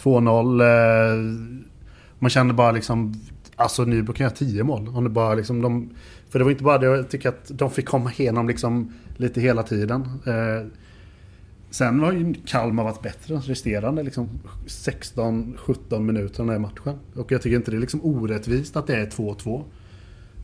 2-0. 0.01 0.61
Eh, 0.61 1.15
man 2.19 2.29
kände 2.29 2.53
bara 2.53 2.71
liksom 2.71 3.13
Alltså 3.55 3.83
Nybro 3.83 4.13
kan 4.13 4.23
göra 4.23 4.35
10 4.35 4.63
mål. 4.63 4.87
Om 4.87 5.03
det 5.03 5.09
bara 5.09 5.35
liksom 5.35 5.61
de, 5.61 5.89
för 6.29 6.39
det 6.39 6.45
var 6.45 6.51
inte 6.51 6.63
bara 6.63 6.77
det, 6.77 6.85
jag 6.85 7.09
tycker 7.09 7.29
att 7.29 7.51
de 7.53 7.71
fick 7.71 7.85
komma 7.85 8.11
igenom 8.17 8.47
liksom 8.47 8.93
lite 9.17 9.41
hela 9.41 9.63
tiden. 9.63 10.01
Eh, 10.25 10.67
sen 11.75 11.99
har 11.99 12.11
ju 12.11 12.33
Kalmar 12.45 12.83
varit 12.83 13.01
bättre 13.01 13.35
resterande 13.35 14.03
liksom 14.03 14.29
16-17 14.67 15.99
minuter 15.99 16.37
den 16.37 16.49
här 16.49 16.59
matchen. 16.59 16.99
Och 17.15 17.31
jag 17.31 17.41
tycker 17.41 17.55
inte 17.55 17.71
det 17.71 17.77
är 17.77 17.81
liksom 17.81 18.05
orättvist 18.05 18.75
att 18.75 18.87
det 18.87 18.95
är 18.95 19.05
2-2. 19.05 19.63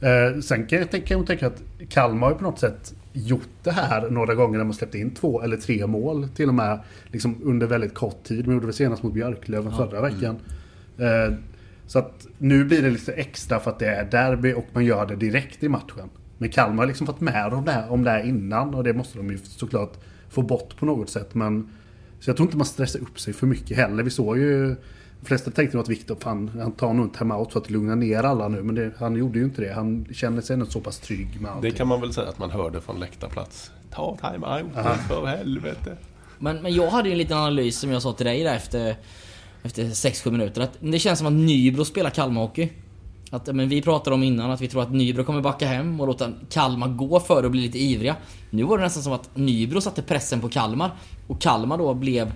Eh, 0.01 0.39
sen 0.41 0.67
kan 0.67 0.79
jag, 0.79 0.91
tänka, 0.91 1.07
kan 1.07 1.17
jag 1.17 1.27
tänka 1.27 1.47
att 1.47 1.63
Kalmar 1.89 2.27
har 2.27 2.33
ju 2.33 2.37
på 2.37 2.43
något 2.43 2.59
sätt 2.59 2.93
gjort 3.13 3.49
det 3.63 3.71
här 3.71 4.09
några 4.09 4.35
gånger 4.35 4.57
när 4.57 4.65
har 4.65 4.73
släppt 4.73 4.95
in 4.95 5.11
två 5.11 5.41
eller 5.41 5.57
tre 5.57 5.87
mål 5.87 6.27
till 6.35 6.47
och 6.47 6.53
med 6.53 6.79
liksom 7.07 7.37
under 7.43 7.67
väldigt 7.67 7.93
kort 7.93 8.23
tid. 8.23 8.45
De 8.45 8.53
gjorde 8.53 8.67
det 8.67 8.73
senast 8.73 9.03
mot 9.03 9.13
Björklöven 9.13 9.71
förra 9.71 10.01
veckan. 10.01 10.35
Eh, 10.97 11.33
så 11.87 11.99
att 11.99 12.27
nu 12.37 12.65
blir 12.65 12.81
det 12.81 12.89
lite 12.89 13.13
extra 13.13 13.59
för 13.59 13.71
att 13.71 13.79
det 13.79 13.87
är 13.87 14.05
derby 14.05 14.53
och 14.53 14.65
man 14.73 14.85
gör 14.85 15.05
det 15.05 15.15
direkt 15.15 15.63
i 15.63 15.69
matchen. 15.69 16.09
Men 16.37 16.49
Kalmar 16.49 16.77
har 16.77 16.87
liksom 16.87 17.07
fått 17.07 17.21
med 17.21 17.53
om 17.53 17.65
det, 17.65 17.71
här, 17.71 17.91
om 17.91 18.03
det 18.03 18.09
här 18.09 18.23
innan 18.23 18.75
och 18.75 18.83
det 18.83 18.93
måste 18.93 19.17
de 19.17 19.29
ju 19.29 19.37
såklart 19.37 19.97
få 20.31 20.41
bort 20.41 20.77
på 20.77 20.85
något 20.85 21.09
sätt. 21.09 21.35
Men, 21.35 21.69
så 22.19 22.29
jag 22.29 22.37
tror 22.37 22.47
inte 22.47 22.57
man 22.57 22.65
stressar 22.65 22.99
upp 22.99 23.19
sig 23.19 23.33
för 23.33 23.47
mycket 23.47 23.77
heller. 23.77 24.03
Vi 24.03 24.09
såg 24.09 24.37
ju... 24.37 24.75
De 25.19 25.27
flesta 25.27 25.51
tänkte 25.51 25.77
nog 25.77 25.83
att 25.83 25.89
Viktor, 25.89 26.17
fan, 26.19 26.51
han 26.61 26.71
tar 26.71 26.93
nog 26.93 27.05
en 27.05 27.11
timeout 27.11 27.53
för 27.53 27.59
att 27.59 27.69
lugna 27.69 27.95
ner 27.95 28.23
alla 28.23 28.47
nu. 28.47 28.63
Men 28.63 28.75
det, 28.75 28.91
han 28.97 29.15
gjorde 29.15 29.39
ju 29.39 29.45
inte 29.45 29.61
det. 29.61 29.73
Han 29.73 30.05
känner 30.13 30.41
sig 30.41 30.53
ändå 30.53 30.65
så 30.65 30.79
pass 30.79 30.99
trygg 30.99 31.41
med 31.41 31.51
allting. 31.51 31.71
Det 31.71 31.77
kan 31.77 31.87
man 31.87 32.01
väl 32.01 32.13
säga 32.13 32.29
att 32.29 32.39
man 32.39 32.51
hörde 32.51 32.81
från 32.81 32.99
läktarplats. 32.99 33.71
Ta 33.91 34.17
time-out 34.17 34.65
för 35.07 35.25
helvete. 35.25 35.97
Men, 36.39 36.61
men 36.61 36.73
jag 36.73 36.89
hade 36.89 37.09
ju 37.09 37.11
en 37.11 37.17
liten 37.17 37.37
analys 37.37 37.79
som 37.79 37.91
jag 37.91 38.01
sa 38.01 38.13
till 38.13 38.25
dig 38.25 38.43
där 38.43 38.55
efter, 38.55 38.95
efter 39.63 39.83
6-7 39.83 40.31
minuter. 40.31 40.61
Att 40.61 40.77
det 40.79 40.99
känns 40.99 41.19
som 41.19 41.27
att 41.27 41.33
Nybro 41.33 41.85
spelar 41.85 42.09
Kalmar-hockey. 42.09 42.69
Att, 43.33 43.55
men 43.55 43.69
vi 43.69 43.81
pratade 43.81 44.13
om 44.13 44.23
innan 44.23 44.51
att 44.51 44.61
vi 44.61 44.67
tror 44.67 44.81
att 44.81 44.91
Nybro 44.93 45.23
kommer 45.23 45.41
backa 45.41 45.67
hem 45.67 46.01
och 46.01 46.07
låta 46.07 46.29
Kalmar 46.49 46.87
gå 46.87 47.19
före 47.19 47.45
och 47.45 47.51
bli 47.51 47.61
lite 47.61 47.79
ivriga. 47.79 48.15
Nu 48.49 48.63
var 48.63 48.77
det 48.77 48.83
nästan 48.83 49.03
som 49.03 49.13
att 49.13 49.29
Nybro 49.33 49.81
satte 49.81 50.01
pressen 50.01 50.41
på 50.41 50.49
Kalmar. 50.49 50.91
Och 51.27 51.41
Kalmar 51.41 51.77
då 51.77 51.93
blev 51.93 52.31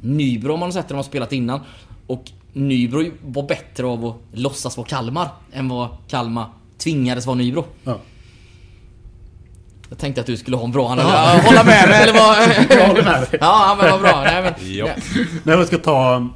Nybro 0.00 0.52
om 0.52 0.60
man 0.60 0.66
har 0.66 0.72
sett 0.72 0.88
det 0.88 0.94
de 0.94 0.96
har 0.96 1.02
spelat 1.02 1.32
innan. 1.32 1.60
Och 2.06 2.24
Nybro 2.52 3.10
var 3.26 3.42
bättre 3.42 3.86
av 3.86 4.04
att 4.06 4.16
låtsas 4.32 4.76
vara 4.76 4.86
Kalmar 4.86 5.28
än 5.52 5.68
vad 5.68 5.88
Kalmar 6.08 6.46
tvingades 6.78 7.26
vara 7.26 7.36
Nybro. 7.36 7.64
Ja. 7.84 7.98
Jag 9.88 9.98
tänkte 9.98 10.20
att 10.20 10.26
du 10.26 10.36
skulle 10.36 10.56
ha 10.56 10.64
en 10.64 10.72
bra 10.72 10.88
analys. 10.88 11.12
Ja. 11.12 11.40
Hålla 11.44 11.64
med 11.64 11.88
mig 11.88 12.02
eller 12.02 12.12
vad? 12.12 12.78
Jag 12.78 12.88
håller 12.88 13.04
med 13.04 13.20
dig. 13.20 13.38
Ja 13.40 13.76
men 13.80 13.90
vad 13.90 14.00
bra. 14.00 14.22
Nej, 14.24 14.42
men, 14.42 14.74
Ja. 14.74 14.86
När 15.42 15.52
jag 15.56 15.66
ska 15.66 15.78
ta 15.78 16.28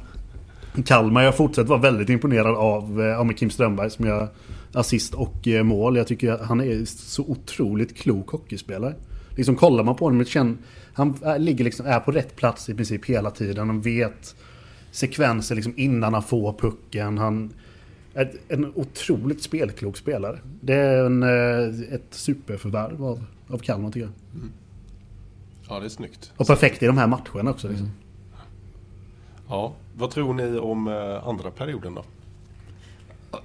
Kalmar, 0.83 1.23
jag 1.23 1.37
fortsätter 1.37 1.69
vara 1.69 1.79
väldigt 1.79 2.09
imponerad 2.09 2.55
av, 2.55 3.01
eh, 3.01 3.19
av 3.19 3.33
Kim 3.33 3.49
Strömberg 3.49 3.89
som 3.89 4.05
gör 4.05 4.27
assist 4.73 5.13
och 5.13 5.47
eh, 5.47 5.63
mål. 5.63 5.97
Jag 5.97 6.07
tycker 6.07 6.31
att 6.31 6.41
han 6.41 6.61
är 6.61 6.85
så 6.85 7.23
otroligt 7.23 7.97
klok 7.97 8.29
hockeyspelare. 8.29 8.95
Liksom 9.35 9.55
kollar 9.55 9.83
man 9.83 9.95
på 9.95 10.05
honom, 10.05 10.25
känner, 10.25 10.57
han 10.93 11.19
ligger 11.37 11.63
liksom, 11.63 11.85
är 11.85 11.99
på 11.99 12.11
rätt 12.11 12.35
plats 12.35 12.69
i 12.69 12.75
princip 12.75 13.05
hela 13.05 13.31
tiden. 13.31 13.67
Han 13.67 13.81
vet 13.81 14.35
sekvenser 14.91 15.55
liksom 15.55 15.73
innan 15.77 16.13
han 16.13 16.23
får 16.23 16.53
pucken. 16.53 17.17
Han 17.17 17.53
är 18.13 18.31
en 18.47 18.71
otroligt 18.75 19.43
spelklok 19.43 19.97
spelare. 19.97 20.39
Det 20.61 20.75
är 20.75 21.05
en, 21.05 21.23
eh, 21.23 21.93
ett 21.93 22.07
superförvärv 22.09 23.05
av, 23.05 23.23
av 23.47 23.57
Kalmar 23.57 23.91
tycker 23.91 24.07
jag. 24.07 24.11
ja, 25.69 25.79
det 25.79 25.85
är 25.85 25.89
snyggt. 25.89 26.31
Och 26.37 26.47
perfekt 26.47 26.83
i 26.83 26.85
de 26.85 26.97
här 26.97 27.07
matcherna 27.07 27.51
också. 27.51 27.67
Liksom. 27.67 27.91
Ja. 29.47 29.73
Vad 29.99 30.11
tror 30.11 30.33
ni 30.33 30.59
om 30.59 30.87
eh, 30.87 31.27
andra 31.27 31.51
perioden 31.51 31.95
då? 31.95 32.03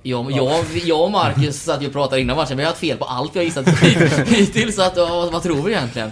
Jag, 0.03 0.31
jag, 0.33 0.65
jag 0.85 1.03
och 1.05 1.11
Marcus 1.11 1.63
satt 1.63 1.83
ju 1.83 1.87
och 1.87 1.93
pratade 1.93 2.21
innan 2.21 2.37
matchen. 2.37 2.57
Vi 2.57 2.63
har 2.63 2.69
haft 2.71 2.81
fel 2.81 2.99
på 2.99 3.05
allt 3.05 3.35
vi 3.37 3.39
har 3.39 3.45
gissat 3.45 3.69
hittills. 4.29 4.77
Så 4.77 4.83
att, 4.83 4.97
vad, 4.97 5.33
vad 5.33 5.43
tror 5.43 5.63
vi 5.63 5.73
egentligen? 5.73 6.11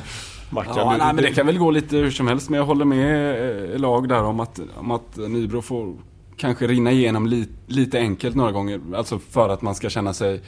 Mackan, 0.51 0.73
Ja, 0.77 0.93
du- 0.93 0.99
nej, 0.99 1.15
men 1.15 1.25
det 1.25 1.31
kan 1.33 1.47
väl 1.47 1.59
gå 1.59 1.71
lite 1.71 1.97
hur 1.97 2.11
som 2.11 2.29
helst, 2.29 2.51
men 2.51 2.59
jag 2.59 2.67
håller 2.67 2.85
med 2.85 3.71
eh, 3.73 3.79
lag 3.79 4.09
där 4.09 4.23
om 4.25 4.41
att, 4.41 4.61
om 4.77 4.91
att 4.91 5.17
Nybro 5.17 5.63
får 5.63 5.95
kanske 6.37 6.67
rinna 6.67 6.93
igenom 6.93 7.27
li, 7.27 7.49
lite 7.67 7.99
enkelt 7.99 8.37
några 8.37 8.53
gånger. 8.53 8.81
Alltså 8.97 9.19
för 9.19 9.49
att 9.49 9.63
man 9.63 9.75
ska 9.75 9.91
känna 9.91 10.15
sig 10.15 10.41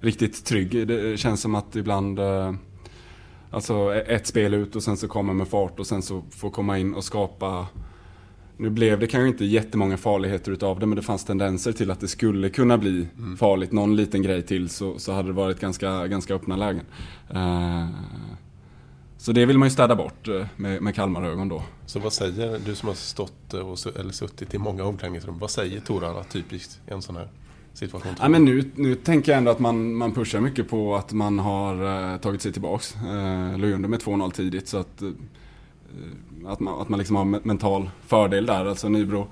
riktigt 0.00 0.44
trygg. 0.44 0.88
Det 0.88 1.20
känns 1.20 1.40
som 1.40 1.54
att 1.54 1.76
ibland 1.76 2.18
eh, 2.18 2.52
Alltså 3.52 3.94
ett 3.94 4.26
spel 4.26 4.54
ut 4.54 4.76
och 4.76 4.82
sen 4.82 4.96
så 4.96 5.08
kommer 5.08 5.32
med 5.34 5.48
fart 5.48 5.80
och 5.80 5.86
sen 5.86 6.02
så 6.02 6.22
får 6.30 6.50
komma 6.50 6.78
in 6.78 6.94
och 6.94 7.04
skapa 7.04 7.66
Nu 8.60 8.70
blev 8.70 9.00
det 9.00 9.06
kanske 9.06 9.28
inte 9.28 9.44
jättemånga 9.44 9.96
farligheter 9.96 10.52
utav 10.52 10.80
det 10.80 10.86
men 10.86 10.96
det 10.96 11.02
fanns 11.02 11.24
tendenser 11.24 11.72
till 11.72 11.90
att 11.90 12.00
det 12.00 12.08
skulle 12.08 12.50
kunna 12.50 12.78
bli 12.78 13.06
farligt. 13.38 13.72
Någon 13.72 13.96
liten 13.96 14.22
grej 14.22 14.42
till 14.42 14.68
så, 14.68 14.98
så 14.98 15.12
hade 15.12 15.28
det 15.28 15.32
varit 15.32 15.60
ganska, 15.60 16.06
ganska 16.06 16.34
öppna 16.34 16.56
lägen. 16.56 16.84
Eh, 17.30 17.88
så 19.18 19.32
det 19.32 19.46
vill 19.46 19.58
man 19.58 19.66
ju 19.66 19.70
städa 19.70 19.96
bort 19.96 20.28
eh, 20.28 20.46
med, 20.56 20.82
med 20.82 20.94
Kalmarögon 20.94 21.48
då. 21.48 21.62
Så 21.86 21.98
vad 21.98 22.12
säger 22.12 22.60
du 22.66 22.74
som 22.74 22.88
har 22.88 22.94
stått 22.94 23.54
eh, 23.54 23.60
och, 23.60 23.96
eller 23.96 24.12
suttit 24.12 24.54
i 24.54 24.58
många 24.58 24.84
omklädningsrum. 24.84 25.38
Vad 25.38 25.50
säger 25.50 25.80
Torara 25.80 26.24
typiskt 26.24 26.80
i 26.88 26.92
en 26.92 27.02
sån 27.02 27.16
här 27.16 27.28
situation? 27.72 28.14
Ja, 28.20 28.28
men 28.28 28.44
nu, 28.44 28.70
nu 28.74 28.94
tänker 28.94 29.32
jag 29.32 29.38
ändå 29.38 29.50
att 29.50 29.58
man, 29.58 29.94
man 29.94 30.12
pushar 30.12 30.40
mycket 30.40 30.68
på 30.68 30.96
att 30.96 31.12
man 31.12 31.38
har 31.38 32.12
eh, 32.12 32.18
tagit 32.18 32.42
sig 32.42 32.52
tillbaks. 32.52 32.96
Eh, 32.96 33.58
låg 33.58 33.70
under 33.70 33.88
med 33.88 34.00
2-0 34.00 34.30
tidigt 34.30 34.68
så 34.68 34.78
att, 34.78 35.02
att 36.46 36.60
man, 36.60 36.80
att 36.80 36.88
man 36.88 36.98
liksom 36.98 37.16
har 37.16 37.24
me- 37.24 37.40
mental 37.42 37.90
fördel 38.06 38.46
där. 38.46 38.66
Alltså 38.66 38.88
Nybro 38.88 39.26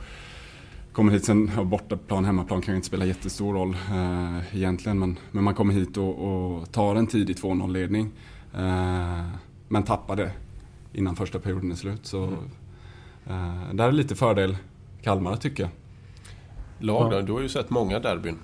kommer 0.92 1.12
hit 1.12 1.24
sen, 1.24 1.50
ja, 1.56 1.64
bortaplan, 1.64 2.24
hemmaplan 2.24 2.62
kan 2.62 2.74
ju 2.74 2.76
inte 2.76 2.86
spela 2.88 3.04
jättestor 3.04 3.54
roll 3.54 3.76
eh, 3.90 4.56
egentligen. 4.56 4.98
Men, 4.98 5.18
men 5.30 5.44
man 5.44 5.54
kommer 5.54 5.74
hit 5.74 5.96
och, 5.96 6.18
och 6.18 6.72
tar 6.72 6.96
en 6.96 7.06
tidig 7.06 7.36
2-0 7.36 7.72
ledning. 7.72 8.10
Eh, 8.54 9.22
men 9.68 9.82
tappar 9.82 10.16
det 10.16 10.32
innan 10.92 11.16
första 11.16 11.38
perioden 11.38 11.70
är 11.72 11.76
slut. 11.76 12.06
Så 12.06 12.24
eh, 13.26 13.72
där 13.72 13.88
är 13.88 13.92
lite 13.92 14.14
fördel 14.16 14.56
Kalmar 15.02 15.36
tycker 15.36 15.62
jag. 15.62 15.70
Lag 16.78 17.10
då? 17.10 17.16
Ja. 17.16 17.22
Du 17.22 17.32
har 17.32 17.40
ju 17.40 17.48
sett 17.48 17.70
många 17.70 17.98
derbyn. 17.98 18.38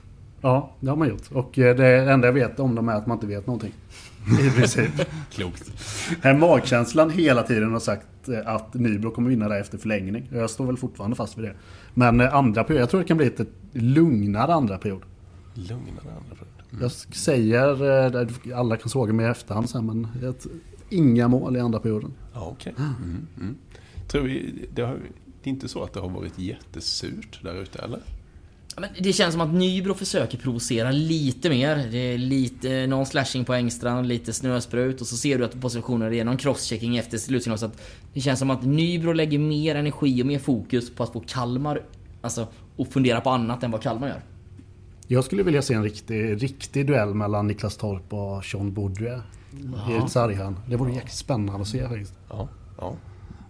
Ja, 0.44 0.70
det 0.80 0.88
har 0.88 0.96
man 0.96 1.08
gjort. 1.08 1.32
Och 1.32 1.58
eh, 1.58 1.76
det 1.76 2.12
enda 2.12 2.28
jag 2.28 2.32
vet 2.32 2.60
om 2.60 2.74
dem 2.74 2.88
är 2.88 2.94
att 2.94 3.06
man 3.06 3.16
inte 3.16 3.26
vet 3.26 3.46
någonting. 3.46 3.72
I 4.40 4.50
princip. 4.50 4.90
Klokt. 5.30 5.72
Den 6.22 6.38
Magkänslan 6.38 7.10
hela 7.10 7.42
tiden 7.42 7.72
har 7.72 7.80
sagt 7.80 8.28
eh, 8.28 8.38
att 8.46 8.74
Nybro 8.74 9.10
kommer 9.10 9.30
vinna 9.30 9.48
där 9.48 9.60
efter 9.60 9.78
förlängning. 9.78 10.28
Och 10.32 10.38
Jag 10.38 10.50
står 10.50 10.66
väl 10.66 10.76
fortfarande 10.76 11.16
fast 11.16 11.38
vid 11.38 11.44
det. 11.44 11.54
Men 11.94 12.20
eh, 12.20 12.34
andra 12.34 12.64
period, 12.64 12.82
jag 12.82 12.90
tror 12.90 13.00
det 13.00 13.06
kan 13.06 13.16
bli 13.16 13.26
ett 13.26 13.40
lugnare 13.72 14.54
andra 14.54 14.78
period. 14.78 15.02
Lugnare 15.54 16.14
andra 16.22 16.36
period. 16.36 16.82
Jag 16.82 16.90
säger, 16.90 18.54
alla 18.54 18.76
kan 18.76 18.88
såga 18.88 19.12
mig 19.12 19.26
i 19.26 19.28
efterhand 19.28 19.70
sen, 19.70 19.86
men 19.86 20.28
ett, 20.28 20.46
inga 20.88 21.28
mål 21.28 21.56
i 21.56 21.60
andra 21.60 21.80
perioden. 21.80 22.12
Ja, 22.34 22.48
okej. 22.52 22.74
Mm, 22.78 23.26
mm. 23.40 23.56
Tror 24.08 24.22
vi, 24.22 24.68
det, 24.74 24.82
har, 24.82 24.98
det 25.42 25.50
är 25.50 25.52
inte 25.54 25.68
så 25.68 25.82
att 25.82 25.92
det 25.92 26.00
har 26.00 26.08
varit 26.08 26.38
jättesurt 26.38 27.40
där 27.42 27.54
ute, 27.62 27.78
eller? 27.78 28.00
Men 28.76 28.90
det 28.98 29.12
känns 29.12 29.32
som 29.32 29.40
att 29.40 29.54
Nybro 29.54 29.94
försöker 29.94 30.38
provocera 30.38 30.90
lite 30.90 31.50
mer. 31.50 31.88
Det 31.90 31.98
är 31.98 32.18
lite 32.18 32.86
någon 32.86 33.06
slashing 33.06 33.44
på 33.44 33.54
Engstrand, 33.54 34.06
lite 34.06 34.32
snösprut 34.32 35.00
och 35.00 35.06
så 35.06 35.16
ser 35.16 35.38
du 35.38 35.44
att 35.44 35.60
positioner 35.60 36.10
det 36.10 36.20
är 36.20 36.24
någon 36.24 36.36
crosschecking 36.36 36.96
efter 36.96 37.18
slutsignal. 37.18 37.58
Så 37.58 37.66
att 37.66 37.80
det 38.14 38.20
känns 38.20 38.38
som 38.38 38.50
att 38.50 38.62
Nybro 38.62 39.12
lägger 39.12 39.38
mer 39.38 39.74
energi 39.74 40.22
och 40.22 40.26
mer 40.26 40.38
fokus 40.38 40.90
på 40.90 41.02
att 41.02 41.12
få 41.12 41.20
Kalmar 41.20 41.80
Alltså, 42.24 42.46
och 42.76 42.88
fundera 42.88 43.20
på 43.20 43.30
annat 43.30 43.62
än 43.62 43.70
vad 43.70 43.82
Kalmar 43.82 44.08
gör. 44.08 44.20
Jag 45.06 45.24
skulle 45.24 45.42
vilja 45.42 45.62
se 45.62 45.74
en 45.74 45.82
riktig, 45.82 46.42
riktig 46.42 46.86
duell 46.86 47.14
mellan 47.14 47.46
Niklas 47.46 47.76
Torp 47.76 48.12
och 48.12 48.44
Sean 48.44 48.74
Baudouin 48.74 49.20
i 50.06 50.08
sarghörn. 50.08 50.56
Det 50.68 50.76
vore 50.76 50.92
jäkligt 50.92 51.12
spännande 51.12 51.62
att 51.62 51.68
se 51.68 51.88
faktiskt. 51.88 52.14
Ja. 52.28 52.48
ja. 52.78 52.96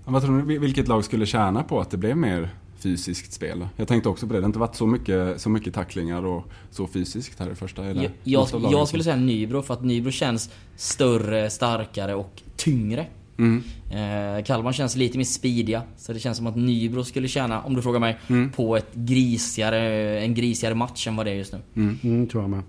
Vad 0.05 0.23
tror 0.23 0.43
ni, 0.43 0.59
vilket 0.59 0.89
lag 0.89 1.05
skulle 1.05 1.27
tjäna 1.27 1.63
på 1.63 1.81
att 1.81 1.91
det 1.91 1.97
blev 1.97 2.17
mer 2.17 2.55
fysiskt 2.85 3.33
spel? 3.33 3.69
Jag 3.77 3.89
tänkte 3.89 4.09
också 4.09 4.27
på 4.27 4.33
det, 4.33 4.39
det 4.39 4.43
har 4.43 4.49
inte 4.49 4.59
varit 4.59 4.77
så 4.77 4.87
mycket, 4.87 5.41
så 5.41 5.49
mycket 5.51 5.75
tacklingar 5.75 6.25
och 6.25 6.45
så 6.71 6.87
fysiskt 6.87 7.39
här 7.41 7.51
i 7.51 7.55
första. 7.55 7.85
Eller 7.85 8.03
Jag, 8.03 8.13
jag, 8.53 8.73
jag 8.73 8.89
skulle 8.89 9.05
säga 9.05 9.17
Nybro 9.17 9.63
för 9.63 9.75
att 9.75 9.85
Nybro 9.85 10.11
känns 10.11 10.51
större, 10.77 11.51
starkare 11.51 12.15
och 12.15 12.43
tyngre. 12.57 13.07
Mm. 13.39 13.63
Eh, 13.91 14.45
Kalmar 14.45 14.73
känns 14.73 14.97
lite 14.97 15.19
mer 15.19 15.25
speediga. 15.25 15.83
Så 15.97 16.13
det 16.13 16.19
känns 16.19 16.37
som 16.37 16.47
att 16.47 16.57
Nybro 16.57 17.05
skulle 17.05 17.29
tjäna, 17.29 17.63
om 17.63 17.75
du 17.75 17.83
frågar 17.83 18.01
mig, 18.01 18.19
Mm. 18.29 18.53
på 18.53 18.77
ett 18.77 18.95
grisigare, 18.95 20.21
en 20.21 20.35
grisigare 20.35 20.75
match 20.75 21.07
än 21.07 21.17
vad 21.17 21.27
det 21.27 21.31
är 21.33 21.35
just 21.37 21.53
nu. 21.53 21.61
Mm, 22.03 22.27
tror 22.29 22.43
jag 22.43 22.51
med. 22.51 22.63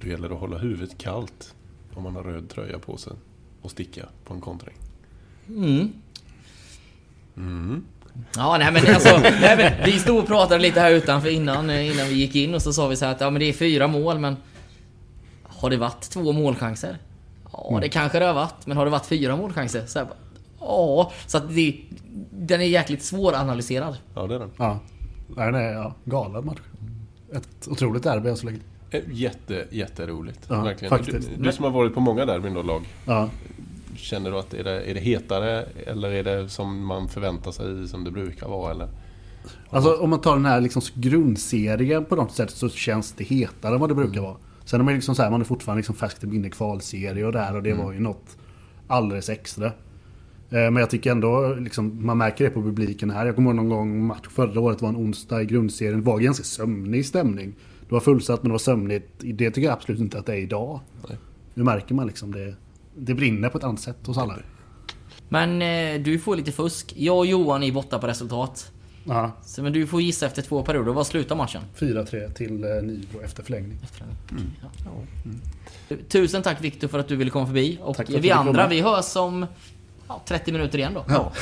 Då 0.00 0.08
gäller 0.08 0.28
det 0.28 0.34
att 0.34 0.40
hålla 0.40 0.58
huvudet 0.58 0.98
kallt 0.98 1.54
om 1.94 2.02
man 2.02 2.14
har 2.16 2.22
röd 2.22 2.48
tröja 2.48 2.78
på 2.78 2.96
sig 2.96 3.12
och 3.62 3.70
sticka 3.70 4.08
på 4.24 4.34
en 4.34 4.40
kontring. 4.40 4.74
Mm. 7.36 7.84
Ja, 8.36 8.58
nej 8.58 8.72
men 8.72 8.94
alltså, 8.94 9.18
nej, 9.40 9.56
men 9.56 9.72
vi 9.84 9.98
stod 9.98 10.18
och 10.18 10.26
pratade 10.26 10.62
lite 10.62 10.80
här 10.80 10.90
utanför 10.90 11.28
innan, 11.28 11.70
eh, 11.70 11.90
innan 11.92 12.08
vi 12.08 12.14
gick 12.14 12.34
in 12.36 12.54
och 12.54 12.62
så 12.62 12.72
sa 12.72 12.88
vi 12.88 12.96
så 12.96 13.04
här 13.04 13.12
att 13.12 13.20
ja 13.20 13.30
men 13.30 13.40
det 13.40 13.46
är 13.48 13.52
fyra 13.52 13.86
mål 13.86 14.18
men... 14.18 14.36
Har 15.42 15.70
det 15.70 15.76
varit 15.76 16.00
två 16.00 16.32
målchanser? 16.32 16.98
Ja, 17.52 17.78
det 17.80 17.88
kanske 17.88 18.18
det 18.18 18.24
har 18.24 18.34
varit, 18.34 18.66
men 18.66 18.76
har 18.76 18.84
det 18.84 18.90
varit 18.90 19.06
fyra 19.06 19.36
målchanser? 19.36 19.86
Så 19.86 19.98
här, 19.98 20.08
ja, 20.60 21.12
så 21.26 21.36
att 21.38 21.54
det, 21.54 21.76
den 22.30 22.60
är 22.60 22.64
jäkligt 22.64 23.02
svåranalyserad. 23.02 23.96
Ja, 24.14 24.26
det 24.26 24.34
är 24.34 24.38
den. 24.38 24.50
Ja. 24.58 24.78
Det 25.36 25.40
är 25.42 25.72
ja, 25.72 25.94
galen 26.04 26.46
match. 26.46 26.58
ett 27.34 27.68
otroligt 27.68 28.02
derby 28.02 28.28
än 28.28 28.36
så 28.36 28.46
länge. 28.46 28.58
Eh, 28.90 29.00
Jätte, 29.12 29.66
jätteroligt. 29.70 30.40
Ja, 30.48 30.62
Verkligen. 30.62 30.90
faktiskt. 30.98 31.30
Du, 31.36 31.42
du 31.44 31.52
som 31.52 31.64
har 31.64 31.70
varit 31.70 31.94
på 31.94 32.00
många 32.00 32.24
derbyn 32.26 32.54
då, 32.54 32.62
lag. 32.62 32.82
Ja. 33.04 33.28
Känner 33.94 34.30
du 34.30 34.38
att 34.38 34.54
är 34.54 34.64
det, 34.64 34.90
är 34.90 34.94
det 34.94 35.00
hetare 35.00 35.64
eller 35.86 36.10
är 36.10 36.24
det 36.24 36.48
som 36.48 36.86
man 36.86 37.08
förväntar 37.08 37.50
sig 37.52 37.88
som 37.88 38.04
det 38.04 38.10
brukar 38.10 38.48
vara? 38.48 38.70
Eller? 38.70 38.88
Alltså 39.70 39.96
om 39.96 40.10
man 40.10 40.20
tar 40.20 40.36
den 40.36 40.44
här 40.46 40.60
liksom 40.60 40.82
grundserien 40.94 42.04
på 42.04 42.16
något 42.16 42.32
sätt 42.32 42.50
så 42.50 42.68
känns 42.68 43.12
det 43.12 43.24
hetare 43.24 43.74
än 43.74 43.80
vad 43.80 43.90
det 43.90 43.94
brukar 43.94 44.20
vara. 44.20 44.36
Sen 44.64 44.80
är 44.80 44.84
man, 44.84 44.94
liksom 44.94 45.14
så 45.14 45.22
här, 45.22 45.30
man 45.30 45.40
är 45.40 45.44
fortfarande 45.44 45.78
liksom 45.78 45.94
färskt 45.94 46.24
i 46.24 46.26
minne 46.26 46.50
kvalserie 46.50 47.26
och 47.26 47.32
där 47.32 47.56
och 47.56 47.62
det 47.62 47.72
var 47.74 47.92
ju 47.92 48.00
något 48.00 48.36
alldeles 48.86 49.28
extra. 49.28 49.66
Eh, 49.66 49.72
Men 50.50 50.76
jag 50.76 50.90
tycker 50.90 51.10
ändå, 51.10 51.54
liksom, 51.54 52.06
man 52.06 52.18
märker 52.18 52.44
det 52.44 52.50
på 52.50 52.62
publiken 52.62 53.10
här. 53.10 53.26
Jag 53.26 53.34
kommer 53.34 53.50
ihåg 53.50 53.56
någon 53.56 53.68
gång 53.68 54.06
match 54.06 54.28
förra 54.30 54.60
året 54.60 54.82
var 54.82 54.88
en 54.88 54.96
onsdag 54.96 55.42
i 55.42 55.44
grundserien. 55.44 56.00
Det 56.00 56.06
var 56.06 56.18
ganska 56.18 56.44
sömnig 56.44 57.06
stämning. 57.06 57.54
Det 57.88 57.94
var 57.94 58.00
fullsatt 58.00 58.42
men 58.42 58.48
det 58.48 58.52
var 58.52 58.58
sömnigt. 58.58 59.08
Det 59.18 59.50
tycker 59.50 59.68
jag 59.68 59.72
absolut 59.72 60.00
inte 60.00 60.18
att 60.18 60.26
det 60.26 60.32
är 60.32 60.40
idag. 60.40 60.80
Nej. 61.08 61.18
Nu 61.54 61.62
märker 61.64 61.94
man 61.94 62.06
liksom 62.06 62.32
det. 62.32 62.54
Det 62.96 63.14
brinner 63.14 63.48
på 63.48 63.58
ett 63.58 63.64
annat 63.64 63.80
sätt 63.80 63.96
hos 64.06 64.18
alla. 64.18 64.38
Men 65.28 65.62
eh, 65.62 66.02
du 66.02 66.18
får 66.18 66.36
lite 66.36 66.52
fusk. 66.52 66.94
Jag 66.96 67.18
och 67.18 67.26
Johan 67.26 67.62
är 67.62 67.72
borta 67.72 67.98
på 67.98 68.06
resultat. 68.06 68.72
Ja, 69.04 69.32
Så, 69.44 69.62
men 69.62 69.72
du 69.72 69.86
får 69.86 70.02
gissa 70.02 70.26
efter 70.26 70.42
två 70.42 70.62
perioder. 70.62 70.92
Vad 70.92 71.06
slutar 71.06 71.36
matchen? 71.36 71.62
4-3 71.78 72.32
till 72.32 72.64
eh, 72.64 72.70
Nybro 72.82 73.20
efter 73.24 73.42
förlängning. 73.42 73.78
Tusen 76.08 76.42
tack 76.42 76.64
Viktor 76.64 76.88
för 76.88 76.98
att 76.98 77.08
du 77.08 77.16
ville 77.16 77.30
komma 77.30 77.46
förbi. 77.46 77.78
Och 77.82 77.96
Tack 77.96 78.10
vi 78.10 78.30
andra, 78.30 78.68
vi 78.68 78.80
hörs 78.80 79.16
om 79.16 79.46
ja, 80.12 80.22
30 80.26 80.52
minuter 80.52 80.78
igen 80.78 80.94
då. 80.94 81.04
Ja. 81.08 81.32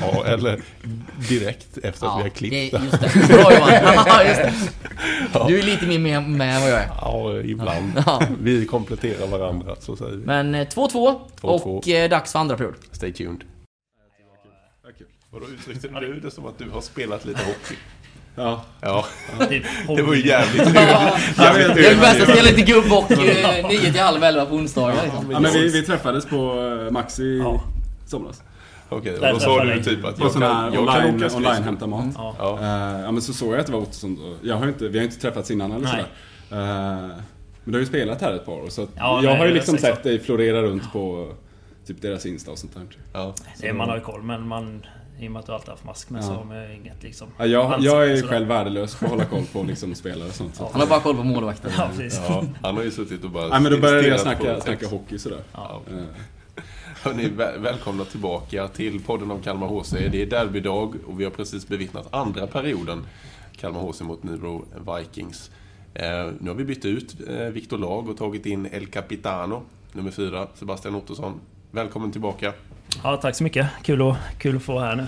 Ja, 0.00 0.24
eller 0.24 0.60
direkt 1.28 1.78
efter 1.78 2.06
att 2.06 2.18
vi 2.18 2.22
har 2.22 2.28
klippt 2.28 2.72
det, 2.72 2.78
det. 2.78 2.84
just 2.84 3.00
det. 3.00 3.28
Bra 3.28 3.52
Johan. 3.54 3.70
Ja, 4.06 4.24
just 4.24 4.40
det. 4.40 4.52
Du 5.48 5.58
är 5.58 5.62
lite 5.62 5.86
mer 5.86 5.98
med, 5.98 6.22
med 6.22 6.56
än 6.56 6.62
vad 6.62 6.70
jag 6.70 6.78
är. 6.80 6.88
Ja, 7.00 7.40
ibland. 7.40 8.02
Ja. 8.06 8.22
Vi 8.40 8.66
kompletterar 8.66 9.26
varandra, 9.26 9.76
så 9.80 9.96
säger 9.96 10.16
vi. 10.16 10.26
Men 10.26 10.54
eh, 10.54 10.66
2-2 10.66 11.20
och 11.40 11.88
eh, 11.88 12.10
dags 12.10 12.32
för 12.32 12.38
andra 12.38 12.56
period. 12.56 12.74
Stay 12.92 13.12
tuned. 13.12 13.44
Vadå 15.30 15.46
uttryckte 15.48 15.88
du 15.88 16.20
det 16.20 16.30
som 16.30 16.46
att 16.46 16.58
du 16.58 16.70
har 16.70 16.80
spelat 16.80 17.24
lite 17.24 17.40
hockey? 17.44 17.76
Ja. 18.34 18.64
Ja, 18.80 19.06
det 19.96 20.02
var 20.02 20.14
ju 20.14 20.26
jävligt 20.26 20.74
Jag 20.74 21.58
jävligt 21.58 21.86
är 21.86 22.00
bäst 22.00 22.20
att 22.20 22.28
spela 22.28 22.42
lite 22.42 22.62
gubb 22.62 22.92
och 22.92 23.10
9 23.10 23.92
till 23.92 24.00
halv 24.00 24.22
11 24.22 24.46
på 24.46 24.54
onsdagar. 24.54 25.10
Ja 25.30 25.40
men 25.40 25.52
vi, 25.52 25.68
vi 25.68 25.82
träffades 25.82 26.26
på 26.26 26.36
eh, 26.86 26.92
Maxi 26.92 27.38
Ja. 27.38 27.62
Somras. 28.06 28.42
Okej, 28.88 29.18
Där 29.20 29.32
då 29.32 29.38
sa 29.40 29.64
du 29.64 29.82
typ 29.82 30.04
att 30.04 30.18
jag 30.18 30.32
kan, 30.32 30.42
jag 30.42 30.72
kan 30.72 30.78
online, 30.82 31.08
åka 31.16 31.18
skridskor. 31.18 31.36
online 31.36 31.62
hämta 31.62 31.86
mat. 31.86 32.04
Ja. 32.14 32.34
Ja. 32.38 32.58
Eh, 32.60 33.00
ja 33.00 33.10
men 33.12 33.22
så 33.22 33.32
såg 33.32 33.52
jag 33.52 33.60
att 33.60 33.66
det 33.66 33.72
var 33.72 33.80
Ottosson. 33.80 34.36
Jag 34.42 34.56
har 34.56 34.68
inte, 34.68 34.88
vi 34.88 34.98
har 34.98 35.04
inte 35.04 35.20
träffats 35.20 35.50
innan 35.50 35.72
eller 35.72 35.84
Nej. 35.84 36.04
sådär. 36.48 36.62
Eh, 36.62 37.16
men 37.64 37.72
du 37.72 37.72
har 37.72 37.80
ju 37.80 37.86
spelat 37.86 38.20
här 38.20 38.32
ett 38.32 38.44
par 38.46 38.52
år 38.52 38.68
så 38.68 38.82
att 38.82 38.88
Ja, 38.96 39.14
jag 39.22 39.30
nej, 39.30 39.38
har 39.38 39.46
ju 39.46 39.54
liksom 39.54 39.78
sett 39.78 40.02
dig 40.02 40.18
florera 40.18 40.62
runt 40.62 40.92
på 40.92 41.32
typ 41.86 42.02
deras 42.02 42.26
Insta 42.26 42.50
och 42.50 42.58
sånt 42.58 42.74
där. 42.74 42.82
Ja. 43.12 43.34
Det, 43.60 43.72
man 43.72 43.88
har 43.88 43.96
ju 43.96 44.02
koll 44.02 44.22
men 44.22 44.48
man... 44.48 44.86
I 45.20 45.28
och 45.28 45.32
med 45.32 45.40
att 45.40 45.46
du 45.46 45.52
alltid 45.52 45.68
haft 45.68 45.84
mask 45.84 46.10
med 46.10 46.24
så 46.24 46.30
Ja. 46.32 46.36
har 46.36 46.44
man 46.44 46.62
ju 46.68 46.74
inget 46.74 47.02
liksom... 47.02 47.28
Ja, 47.38 47.46
jag, 47.46 47.80
jag 47.80 48.10
är 48.10 48.22
själv 48.22 48.48
värdelös 48.48 48.94
på 48.94 49.04
att 49.04 49.10
hålla 49.10 49.24
koll 49.24 49.44
på 49.52 49.62
liksom 49.68 49.94
spelare 49.94 50.28
och 50.28 50.34
sånt. 50.34 50.54
Så. 50.56 50.68
Han 50.72 50.80
har 50.80 50.88
bara 50.88 51.00
koll 51.00 51.16
på 51.16 51.22
målvakten. 51.24 51.70
Ja, 51.78 51.88
ja, 52.28 52.44
han 52.62 52.76
har 52.76 52.82
ju 52.82 52.90
suttit 52.90 53.24
och 53.24 53.30
bara 53.30 53.48
Nej 53.48 53.60
men 53.60 53.72
då 53.72 53.78
började 53.78 54.08
jag 54.08 54.20
snacka, 54.20 54.60
snacka 54.60 54.88
hockey 54.88 55.18
sådär. 55.18 55.40
Ja. 55.52 55.80
Hörni, 57.02 57.28
väl- 57.28 57.58
välkomna 57.60 58.04
tillbaka 58.04 58.68
till 58.68 59.00
podden 59.04 59.30
om 59.30 59.42
Kalmar 59.42 59.66
HC. 59.66 59.92
Det 60.12 60.22
är 60.22 60.26
derbydag 60.26 60.94
och 61.06 61.20
vi 61.20 61.24
har 61.24 61.30
precis 61.30 61.68
bevittnat 61.68 62.08
andra 62.14 62.46
perioden 62.46 63.02
Kalmar 63.60 63.80
HC 63.80 64.00
mot 64.00 64.22
Nybro 64.22 64.64
Vikings. 64.96 65.50
Eh, 65.94 66.04
nu 66.40 66.50
har 66.50 66.54
vi 66.54 66.64
bytt 66.64 66.84
ut 66.84 67.16
eh, 67.28 67.36
Viktor 67.46 67.78
Lag 67.78 68.08
och 68.08 68.16
tagit 68.16 68.46
in 68.46 68.68
El 68.72 68.86
Capitano, 68.86 69.62
nummer 69.92 70.10
fyra, 70.10 70.46
Sebastian 70.54 70.94
Ottosson. 70.94 71.40
Välkommen 71.70 72.12
tillbaka. 72.12 72.52
Ja, 73.02 73.16
tack 73.16 73.34
så 73.36 73.44
mycket. 73.44 73.66
Kul 73.82 74.02
att, 74.10 74.16
kul 74.38 74.56
att 74.56 74.62
få 74.62 74.74
vara 74.74 74.84
här 74.84 74.96
nu. 74.96 75.06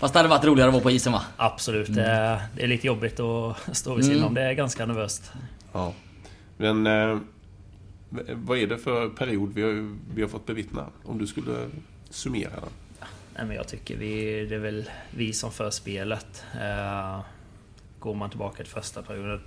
Fast 0.00 0.14
det 0.14 0.18
hade 0.18 0.28
varit 0.28 0.44
roligare 0.44 0.68
att 0.68 0.74
vara 0.74 0.82
på 0.82 0.90
isen 0.90 1.12
va? 1.12 1.22
Absolut. 1.36 1.94
Det, 1.94 2.04
är, 2.04 2.40
det 2.56 2.62
är 2.62 2.66
lite 2.66 2.86
jobbigt 2.86 3.20
att 3.20 3.76
stå 3.76 3.94
vid 3.94 4.04
sidan 4.04 4.16
Mm. 4.18 4.28
om. 4.28 4.34
Det 4.34 4.42
är 4.42 4.52
ganska 4.52 4.86
nervöst. 4.86 5.32
Ja. 5.72 5.92
Men 6.56 6.86
eh, 6.86 7.18
vad 8.34 8.58
är 8.58 8.66
det 8.66 8.78
för 8.78 9.08
period 9.08 9.54
vi 9.54 9.62
har, 9.62 9.96
vi 10.14 10.22
har 10.22 10.28
fått 10.28 10.46
bevittna? 10.46 10.86
Om 11.04 11.18
du 11.18 11.26
skulle 11.26 11.70
summera 12.10 12.50
den. 12.50 12.70
Nej, 13.34 13.46
men 13.46 13.56
jag 13.56 13.68
tycker 13.68 13.96
vi, 13.96 14.44
det 14.46 14.54
är 14.54 14.58
väl 14.58 14.90
vi 15.10 15.32
som 15.32 15.52
för 15.52 15.70
spelet. 15.70 16.44
Eh, 16.60 17.20
går 17.98 18.14
man 18.14 18.30
tillbaka 18.30 18.56
till 18.56 18.72
första 18.72 19.02
perioden. 19.02 19.40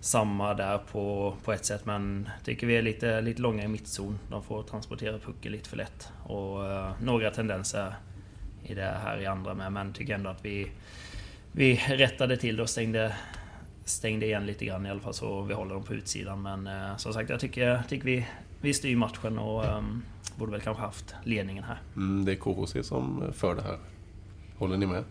Samma 0.00 0.54
där 0.54 0.78
på, 0.78 1.36
på 1.44 1.52
ett 1.52 1.64
sätt 1.64 1.86
men 1.86 2.28
tycker 2.44 2.66
vi 2.66 2.76
är 2.76 2.82
lite, 2.82 3.20
lite 3.20 3.42
långa 3.42 3.64
i 3.64 3.68
mittzon. 3.68 4.18
De 4.30 4.42
får 4.42 4.62
transportera 4.62 5.18
pucken 5.18 5.52
lite 5.52 5.68
för 5.68 5.76
lätt. 5.76 6.08
Och 6.24 6.70
eh, 6.70 6.92
några 7.02 7.30
tendenser 7.30 7.94
i 8.64 8.74
det 8.74 8.98
här 9.04 9.20
i 9.20 9.26
andra 9.26 9.54
med. 9.54 9.72
Men 9.72 9.92
tycker 9.92 10.14
ändå 10.14 10.30
att 10.30 10.44
vi, 10.44 10.70
vi 11.52 11.76
rättade 11.76 12.36
till 12.36 12.56
det 12.56 12.62
och 12.62 12.70
stängde, 12.70 13.16
stängde 13.84 14.26
igen 14.26 14.46
lite 14.46 14.64
grann 14.64 14.86
i 14.86 14.90
alla 14.90 15.00
fall 15.00 15.14
så 15.14 15.42
vi 15.42 15.54
håller 15.54 15.74
dem 15.74 15.82
på 15.84 15.94
utsidan. 15.94 16.42
Men 16.42 16.66
eh, 16.66 16.96
som 16.96 17.12
sagt 17.12 17.30
jag 17.30 17.40
tycker, 17.40 17.82
tycker 17.88 18.04
vi, 18.04 18.26
vi 18.60 18.74
styr 18.74 18.96
matchen 18.96 19.38
och 19.38 19.64
eh, 19.64 19.82
borde 20.36 20.52
väl 20.52 20.60
kanske 20.60 20.82
haft 20.82 21.14
ledningen 21.24 21.64
här. 21.64 21.80
Mm, 21.96 22.24
det 22.24 22.32
är 22.32 22.36
KHC 22.36 22.82
som 22.88 23.22
för 23.32 23.54
det 23.54 23.62
här. 23.62 23.78
Håller 24.58 24.76
ni 24.76 24.86
med? 24.86 25.04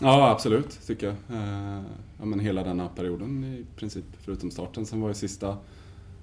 Ja, 0.00 0.30
absolut, 0.30 0.80
tycker 0.86 1.06
jag. 1.06 1.16
Eh, 1.38 1.82
ja, 2.18 2.24
men 2.24 2.40
hela 2.40 2.62
denna 2.64 2.88
perioden 2.88 3.44
i 3.44 3.64
princip, 3.76 4.04
förutom 4.20 4.50
starten. 4.50 4.86
Sen 4.86 5.00
var 5.00 5.08
ju 5.08 5.14
sista, 5.14 5.56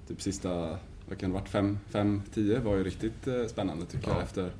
typ 0.08 0.22
sista, 0.22 0.78
vad 1.08 1.18
kan 1.18 1.30
det 1.30 1.34
varit, 1.34 1.48
fem, 1.48 1.78
fem, 1.88 2.22
tio 2.34 2.58
var 2.60 2.76
ju 2.76 2.84
riktigt 2.84 3.26
eh, 3.26 3.44
spännande 3.48 3.86
tycker 3.86 4.08
Ja. 4.08 4.14
jag 4.14 4.22
efter, 4.22 4.50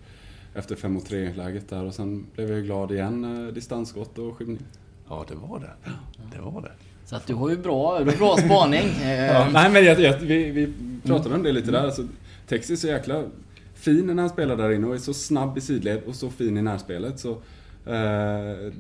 efter 0.55 0.77
5 0.77 0.93
mot 0.93 1.07
3 1.07 1.33
läget 1.35 1.69
där. 1.69 1.85
Och 1.85 1.95
sen 1.95 2.27
blev 2.35 2.51
jag 2.51 2.65
glad 2.65 2.93
igen, 2.93 3.47
eh, 3.47 3.53
distansskott 3.55 4.19
och 4.19 4.37
skymning. 4.37 4.63
Ja, 5.09 5.25
det 5.29 5.35
var 5.35 5.61
det. 5.61 5.71
Det 6.37 6.41
var 6.41 6.63
det. 6.63 6.73
Så 7.11 7.17
att 7.17 7.27
du 7.27 7.35
har 7.35 7.51
ju 7.51 7.57
bra, 7.57 7.99
du 7.99 8.05
har 8.11 8.17
bra 8.19 8.37
spaning. 8.37 8.89
Eh, 9.03 9.25
Ja, 9.27 9.49
nej 9.53 9.71
men 9.71 9.85
jag, 9.85 10.01
jag, 10.01 10.19
vi, 10.19 10.51
vi 10.51 10.73
pratade 11.05 11.35
om 11.35 11.43
det 11.43 11.53
lite 11.53 11.71
där. 11.71 11.85
Alltså, 11.85 12.03
Tex 12.49 12.71
är 12.71 12.77
så 12.77 12.87
jäkla 12.87 13.25
fin 13.75 14.07
när 14.07 14.15
han 14.23 14.29
spelar 14.31 14.57
där 14.57 14.71
inne 14.71 14.87
och 14.87 14.95
är 14.95 14.99
så 14.99 15.15
snabb 15.15 15.59
i 15.59 15.61
sidled 15.61 16.03
och 16.07 16.15
så 16.15 16.31
fin 16.31 16.57
i 16.59 16.63
närspelet. 16.63 17.19
Så, 17.21 17.31
eh, 17.87 18.73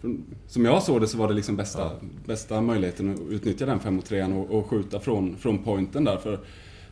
från- 0.00 0.24
som 0.46 0.64
jag 0.64 0.82
såg 0.82 1.00
det 1.00 1.06
så 1.08 1.18
var 1.18 1.28
det 1.28 1.34
liksom 1.34 1.56
bästa, 1.56 1.90
bästa 2.26 2.60
möjligheten 2.60 3.10
att 3.14 3.20
utnyttja 3.32 3.66
den 3.66 3.80
5 3.80 3.94
mot 3.94 4.06
3 4.06 4.22
och, 4.24 4.50
och 4.50 4.66
skjuta 4.66 5.00
från, 5.00 5.36
från 5.36 5.58
pointen 5.64 6.04
där. 6.04 6.16
För 6.16 6.40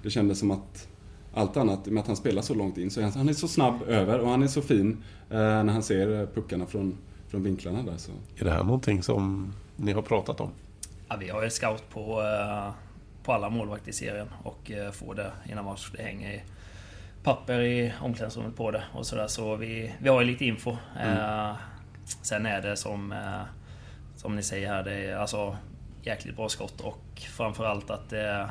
det 0.02 0.10
kändes 0.10 0.38
som 0.38 0.50
att 0.50 0.88
allt 1.34 1.56
annat, 1.56 1.86
med 1.86 2.00
att 2.00 2.06
han 2.06 2.16
spelar 2.16 2.42
så 2.42 2.54
långt 2.54 2.78
in, 2.78 2.90
så 2.90 3.00
är 3.00 3.04
han, 3.04 3.12
han 3.12 3.28
är 3.28 3.32
så 3.32 3.48
snabb 3.48 3.74
över 3.88 4.18
och 4.20 4.28
han 4.28 4.42
är 4.42 4.46
så 4.46 4.62
fin 4.62 4.96
eh, 5.30 5.36
när 5.38 5.72
han 5.72 5.82
ser 5.82 6.26
puckarna 6.34 6.66
från, 6.66 6.96
från 7.32 7.42
vinklarna 7.42 7.82
där. 7.82 7.96
Så. 7.96 8.12
Är 8.36 8.44
det 8.44 8.50
här 8.50 8.64
någonting 8.64 9.02
som 9.02 9.52
ni 9.76 9.92
har 9.92 10.02
pratat 10.02 10.40
om? 10.40 10.50
Ja, 11.08 11.16
vi 11.16 11.28
har 11.28 11.42
ju 11.42 11.50
scout 11.50 11.90
på, 11.90 12.22
eh, 12.22 12.72
på 13.24 13.32
alla 13.32 13.50
målvakter 13.50 13.90
i 13.90 13.92
serien 13.92 14.28
och 14.42 14.70
eh, 14.70 14.90
får 14.90 15.14
det 15.14 15.32
innan 15.50 15.64
match. 15.64 15.90
Det 15.96 16.02
hänger 16.02 16.32
i 16.32 16.42
papper 17.22 17.60
i 17.60 17.92
omklädningsrummet 18.00 18.56
på 18.56 18.70
det 18.70 18.84
och 18.94 19.06
sådär. 19.06 19.26
Så 19.26 19.56
vi, 19.56 19.94
vi 19.98 20.08
har 20.08 20.20
ju 20.20 20.26
lite 20.26 20.44
info. 20.44 20.70
Eh, 21.00 21.52
sen 22.22 22.46
är 22.46 22.62
det 22.62 22.76
som, 22.76 23.14
som 24.16 24.36
ni 24.36 24.42
säger 24.42 24.68
här, 24.68 24.84
det 24.84 24.94
är 24.94 25.16
alltså 25.16 25.56
jäkligt 26.02 26.36
bra 26.36 26.48
skott 26.48 26.80
och 26.80 27.20
framförallt 27.36 27.90
att 27.90 28.12
eh, 28.12 28.48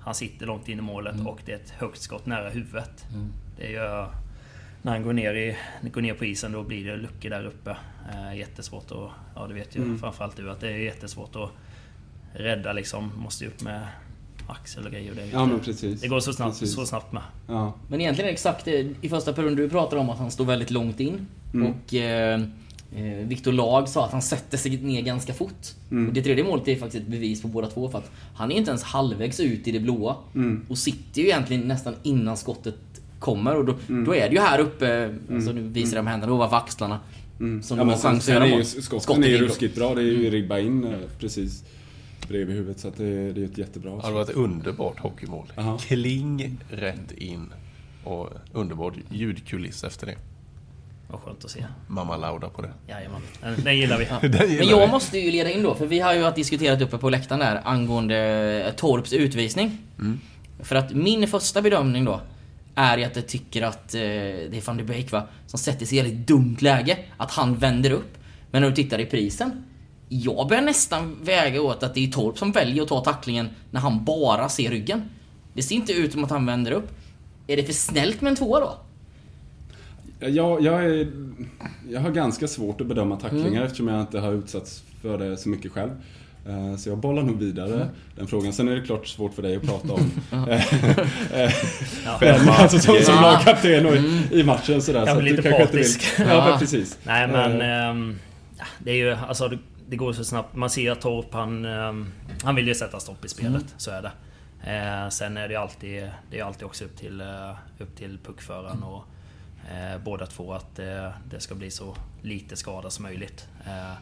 han 0.00 0.14
sitter 0.14 0.46
långt 0.46 0.68
in 0.68 0.78
i 0.78 0.82
målet 0.82 1.26
och 1.26 1.40
det 1.44 1.52
är 1.52 1.56
ett 1.56 1.70
högt 1.70 2.00
skott 2.00 2.26
nära 2.26 2.48
huvudet. 2.48 3.06
Det 3.56 3.70
gör... 3.70 4.25
När 4.86 4.92
han 4.92 5.02
går 5.02 5.12
ner, 5.12 5.34
i, 5.34 5.56
går 5.82 6.00
ner 6.00 6.14
på 6.14 6.24
isen 6.24 6.52
då 6.52 6.62
blir 6.62 6.84
det 6.84 6.96
luckor 6.96 7.30
där 7.30 7.46
uppe. 7.46 7.76
Eh, 8.12 8.38
jättesvårt 8.38 8.90
att... 8.90 9.10
Ja, 9.34 9.46
det 9.46 9.54
vet 9.54 9.76
ju 9.76 9.98
framförallt 9.98 10.36
du 10.36 10.50
att 10.50 10.60
det 10.60 10.68
är 10.68 10.76
jättesvårt 10.76 11.36
att 11.36 11.50
rädda 12.32 12.72
liksom. 12.72 13.12
Måste 13.16 13.44
ju 13.44 13.50
upp 13.50 13.62
med 13.62 13.86
axel 14.46 14.86
och 14.86 14.92
grejer. 14.92 15.10
och 15.10 15.16
Det, 15.16 15.26
Ja 15.26 15.46
men 15.46 15.60
precis. 15.60 16.00
det 16.00 16.08
går 16.08 16.20
så 16.20 16.32
snabbt, 16.32 16.58
Precis. 16.58 16.74
så 16.74 16.86
snabbt 16.86 17.12
med. 17.12 17.22
Ja. 17.46 17.74
Men 17.88 18.00
egentligen 18.00 18.30
exakt 18.30 18.64
det, 18.64 18.94
i 19.00 19.08
första 19.08 19.32
perioden 19.32 19.56
du 19.56 19.68
pratar 19.68 19.96
om 19.96 20.10
att 20.10 20.18
han 20.18 20.30
står 20.30 20.44
väldigt 20.44 20.70
långt 20.70 21.00
in. 21.00 21.26
Mm. 21.54 21.72
Och 21.72 21.94
eh, 21.94 22.40
eh, 22.96 23.26
Viktor 23.26 23.52
Lag 23.52 23.88
sa 23.88 24.04
att 24.04 24.12
han 24.12 24.22
sätter 24.22 24.58
sig 24.58 24.76
ner 24.76 25.02
ganska 25.02 25.34
fort. 25.34 25.66
Mm. 25.90 26.08
Och 26.08 26.14
det 26.14 26.22
tredje 26.22 26.44
målet 26.44 26.68
är 26.68 26.76
faktiskt 26.76 27.02
ett 27.02 27.10
bevis 27.10 27.42
på 27.42 27.48
båda 27.48 27.68
två 27.68 27.88
för 27.88 27.98
att 27.98 28.10
han 28.34 28.52
är 28.52 28.56
inte 28.56 28.70
ens 28.70 28.82
halvvägs 28.82 29.40
ut 29.40 29.68
i 29.68 29.72
det 29.72 29.80
blåa. 29.80 30.16
Mm. 30.34 30.66
Och 30.68 30.78
sitter 30.78 31.22
ju 31.22 31.26
egentligen 31.26 31.62
nästan 31.62 31.94
innan 32.02 32.36
skottet 32.36 32.95
kommer 33.18 33.56
och 33.56 33.64
då, 33.64 33.74
Mm. 33.88 34.04
då 34.04 34.14
är 34.14 34.28
det 34.28 34.34
ju 34.34 34.40
här 34.40 34.58
uppe, 34.58 35.14
alltså 35.30 35.52
nu 35.52 35.62
visar 35.62 35.96
jag 35.96 36.04
med 36.04 36.10
händerna, 36.12 36.32
ovanför 36.32 36.56
axlarna. 36.56 37.00
Mm. 37.40 37.62
Som 37.62 37.78
ja, 37.78 37.84
de 37.84 37.86
men 37.86 37.94
har 37.94 38.00
sen, 38.00 38.10
chans 38.10 38.18
att 38.18 38.24
sen 38.24 38.34
göra 38.34 38.44
är 38.44 38.48
ju 38.48 38.54
mål. 38.54 38.64
skotten 38.64 39.00
Skottet 39.00 39.24
är 39.24 39.28
ju 39.28 39.38
ruskigt 39.38 39.74
bra. 39.76 39.94
Det 39.94 40.00
är 40.00 40.04
ju 40.04 40.30
ribba 40.30 40.58
in 40.58 40.84
eh, 40.84 40.90
precis 41.18 41.64
bredvid 42.28 42.56
huvudet. 42.56 42.80
Så 42.80 42.88
att 42.88 42.96
det, 42.96 43.32
det 43.32 43.40
är 43.40 43.44
ett 43.44 43.58
jättebra 43.58 43.90
Det 43.96 44.02
hade 44.02 44.14
varit 44.14 44.28
ett 44.28 44.36
underbart 44.36 44.98
hockeymål. 45.00 45.52
Aha. 45.56 45.78
Kling 45.78 46.58
rätt 46.70 47.12
in. 47.12 47.52
Och 48.04 48.28
underbar 48.52 48.94
ljudkuliss 49.10 49.84
efter 49.84 50.06
det. 50.06 50.14
var 51.10 51.18
skönt 51.18 51.44
att 51.44 51.50
se. 51.50 51.64
Mamma 51.86 52.16
Lauda 52.16 52.48
på 52.48 52.62
det. 52.62 52.70
Jajamän, 52.88 53.20
den, 53.64 53.76
gillar 53.78 53.98
vi. 53.98 54.04
Den 54.28 54.48
gillar 54.50 54.58
Men 54.64 54.68
jag 54.68 54.86
vi. 54.86 54.92
måste 54.92 55.18
ju 55.18 55.30
leda 55.30 55.50
in 55.50 55.62
då, 55.62 55.74
för 55.74 55.86
vi 55.86 56.00
har 56.00 56.14
ju 56.14 56.30
diskuterat 56.30 56.82
uppe 56.82 56.98
på 56.98 57.10
läktaren 57.10 57.40
där 57.40 57.60
angående 57.64 58.72
Torps 58.76 59.12
utvisning. 59.12 59.78
För 60.60 60.76
att 60.76 60.92
min 60.94 61.28
första 61.28 61.62
bedömning 61.62 62.04
då 62.04 62.20
är 62.76 62.98
ju 62.98 63.04
att 63.04 63.16
jag 63.16 63.26
tycker 63.26 63.62
att 63.62 63.94
eh, 63.94 64.00
det 64.00 64.56
är 64.56 64.66
van 64.66 64.76
de 64.76 64.84
Beek 64.84 65.12
va, 65.12 65.22
som 65.46 65.58
sätter 65.58 65.86
sig 65.86 65.98
i 65.98 66.00
ett 66.00 66.06
väldigt 66.06 66.26
dumt 66.28 66.56
läge. 66.60 66.98
Att 67.16 67.30
han 67.30 67.54
vänder 67.54 67.90
upp. 67.90 68.18
Men 68.50 68.62
när 68.62 68.68
du 68.70 68.76
tittar 68.76 68.98
i 68.98 69.06
prisen. 69.06 69.64
Jag 70.08 70.48
börjar 70.48 70.62
nästan 70.62 71.16
väga 71.22 71.62
åt 71.62 71.82
att 71.82 71.94
det 71.94 72.06
är 72.06 72.12
Torp 72.12 72.38
som 72.38 72.52
väljer 72.52 72.82
att 72.82 72.88
ta 72.88 73.04
tacklingen 73.04 73.48
när 73.70 73.80
han 73.80 74.04
bara 74.04 74.48
ser 74.48 74.70
ryggen. 74.70 75.02
Det 75.54 75.62
ser 75.62 75.74
inte 75.74 75.92
ut 75.92 76.12
som 76.12 76.24
att 76.24 76.30
han 76.30 76.46
vänder 76.46 76.72
upp. 76.72 76.88
Är 77.46 77.56
det 77.56 77.64
för 77.64 77.72
snällt 77.72 78.20
med 78.20 78.30
en 78.30 78.36
tvåa 78.36 78.60
då? 78.60 78.78
Jag, 80.20 80.62
jag, 80.62 80.84
är, 80.84 81.12
jag 81.88 82.00
har 82.00 82.10
ganska 82.10 82.48
svårt 82.48 82.80
att 82.80 82.86
bedöma 82.86 83.16
tacklingar 83.16 83.46
Mm. 83.48 83.62
eftersom 83.62 83.88
jag 83.88 84.00
inte 84.00 84.18
har 84.18 84.32
utsatts 84.32 84.82
för 85.02 85.18
det 85.18 85.36
så 85.36 85.48
mycket 85.48 85.72
själv. 85.72 85.90
Eh, 86.48 86.76
Så 86.76 86.88
jag 86.88 86.98
bollar 86.98 87.22
nog 87.22 87.38
vidare 87.38 87.74
Mm. 87.74 87.88
den 88.16 88.26
frågan. 88.26 88.52
Sen 88.52 88.68
är 88.68 88.74
det 88.74 88.80
klart 88.86 89.06
svårt 89.06 89.34
för 89.34 89.42
dig 89.42 89.56
att 89.56 89.62
prata 89.62 89.92
om. 89.92 90.10
Eh, 91.32 91.52
Ja. 92.04 92.18
Men 92.20 92.48
alltså 92.48 92.78
som, 92.78 92.96
som 93.02 93.14
lagkapten 93.14 93.86
och 93.86 93.96
i- 93.96 94.28
i 94.30 94.44
matchen 94.44 94.82
sådär. 94.82 94.98
Jag 95.06 95.08
så 95.16 95.20
blir 95.22 95.36
lite 95.36 95.66
vill- 95.72 95.86
Ja, 96.18 96.48
men 96.50 96.58
precis. 96.58 96.98
Nej 97.02 97.28
men... 97.28 97.60
Eh, 97.60 98.16
ja, 98.58 98.64
det 98.78 98.90
är 98.90 98.94
ju, 98.96 99.12
alltså 99.14 99.48
det, 99.48 99.58
det 99.88 99.96
går 99.96 100.12
så 100.12 100.24
snabbt. 100.24 100.56
Man 100.56 100.70
ser 100.70 100.92
att 100.92 101.00
Torp 101.00 101.26
han... 101.32 101.64
ehm, 101.64 102.12
han 102.42 102.54
vill 102.54 102.68
ju 102.68 102.74
sätta 102.74 103.00
stopp 103.00 103.24
i 103.24 103.28
spelet, 103.28 103.64
så 103.76 103.90
är 103.90 104.02
det. 104.02 104.10
Eh, 104.72 105.08
sen 105.08 105.36
är 105.36 105.48
det 105.48 105.56
alltid, 105.56 106.08
det 106.30 106.38
är 106.38 106.44
alltid 106.44 106.64
också 106.64 106.84
upp 106.84 106.96
till, 106.96 107.20
eh, 107.20 107.50
upp 107.78 107.96
till 107.96 108.18
puckföraren 108.26 108.82
och 108.82 109.04
eh, 109.72 109.98
båda 110.04 110.26
två 110.26 110.52
att 110.52 110.78
eh, 110.78 111.08
det 111.30 111.40
ska 111.40 111.54
bli 111.54 111.70
så 111.70 111.96
lite 112.22 112.56
skada 112.56 112.90
som 112.90 113.02
möjligt. 113.02 113.48
Eh, 113.66 113.92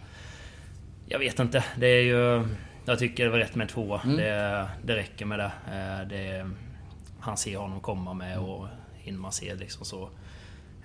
jag 1.06 1.18
vet 1.18 1.38
inte, 1.40 1.64
det 1.76 1.86
är 1.86 2.02
ju... 2.02 2.46
Jag 2.86 2.98
tycker 2.98 3.24
det 3.24 3.30
var 3.30 3.38
rätt 3.38 3.54
med 3.54 3.64
en 3.64 3.68
tvåa. 3.68 4.00
Det, 4.04 4.68
det 4.82 4.96
räcker 4.96 5.24
med 5.26 5.38
det. 5.38 5.50
Eh, 5.68 6.08
det. 6.08 6.50
Han 7.20 7.36
ser 7.36 7.56
honom 7.56 7.80
komma 7.80 8.14
med 8.14 8.38
och 8.38 8.66
hinner 8.94 9.18
man 9.18 9.32
se 9.32 9.54
liksom 9.54 9.84
så... 9.86 10.02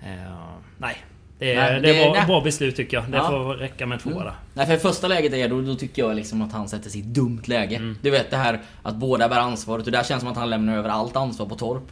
Eh, 0.02 0.34
nej. 0.78 0.96
Det, 1.38 1.54
är- 1.54 1.56
Nej, 1.72 1.80
det, 1.80 1.92
det- 1.92 2.10
nej. 2.10 2.16
ett 2.20 2.26
bra 2.26 2.40
beslut 2.40 2.76
tycker 2.76 2.96
jag. 2.96 3.10
Det 3.10 3.16
Ja. 3.16 3.28
får 3.28 3.54
räcka 3.54 3.86
med 3.86 3.96
en 3.96 4.00
tvåa 4.12 4.24
där. 4.24 4.34
Nej 4.54 4.66
för 4.66 4.76
första 4.76 5.08
läget 5.08 5.32
är 5.32 5.48
då, 5.48 5.60
då 5.62 5.74
tycker 5.74 6.02
jag 6.02 6.16
liksom 6.16 6.42
att 6.42 6.52
han 6.52 6.68
sätter 6.68 6.90
sig 6.90 7.00
i 7.00 7.02
ett 7.04 7.14
dumt 7.14 7.42
läge. 7.44 7.94
Du 8.02 8.10
vet 8.10 8.30
det 8.30 8.36
här 8.36 8.60
att 8.82 8.96
båda 8.96 9.28
bär 9.28 9.38
ansvaret 9.38 9.86
och 9.86 9.92
där 9.92 10.02
känns 10.02 10.08
det 10.08 10.20
som 10.20 10.28
att 10.28 10.36
han 10.36 10.50
lämnar 10.50 10.76
över 10.76 10.88
allt 10.88 11.16
ansvar 11.16 11.46
på 11.46 11.54
Torp. 11.54 11.82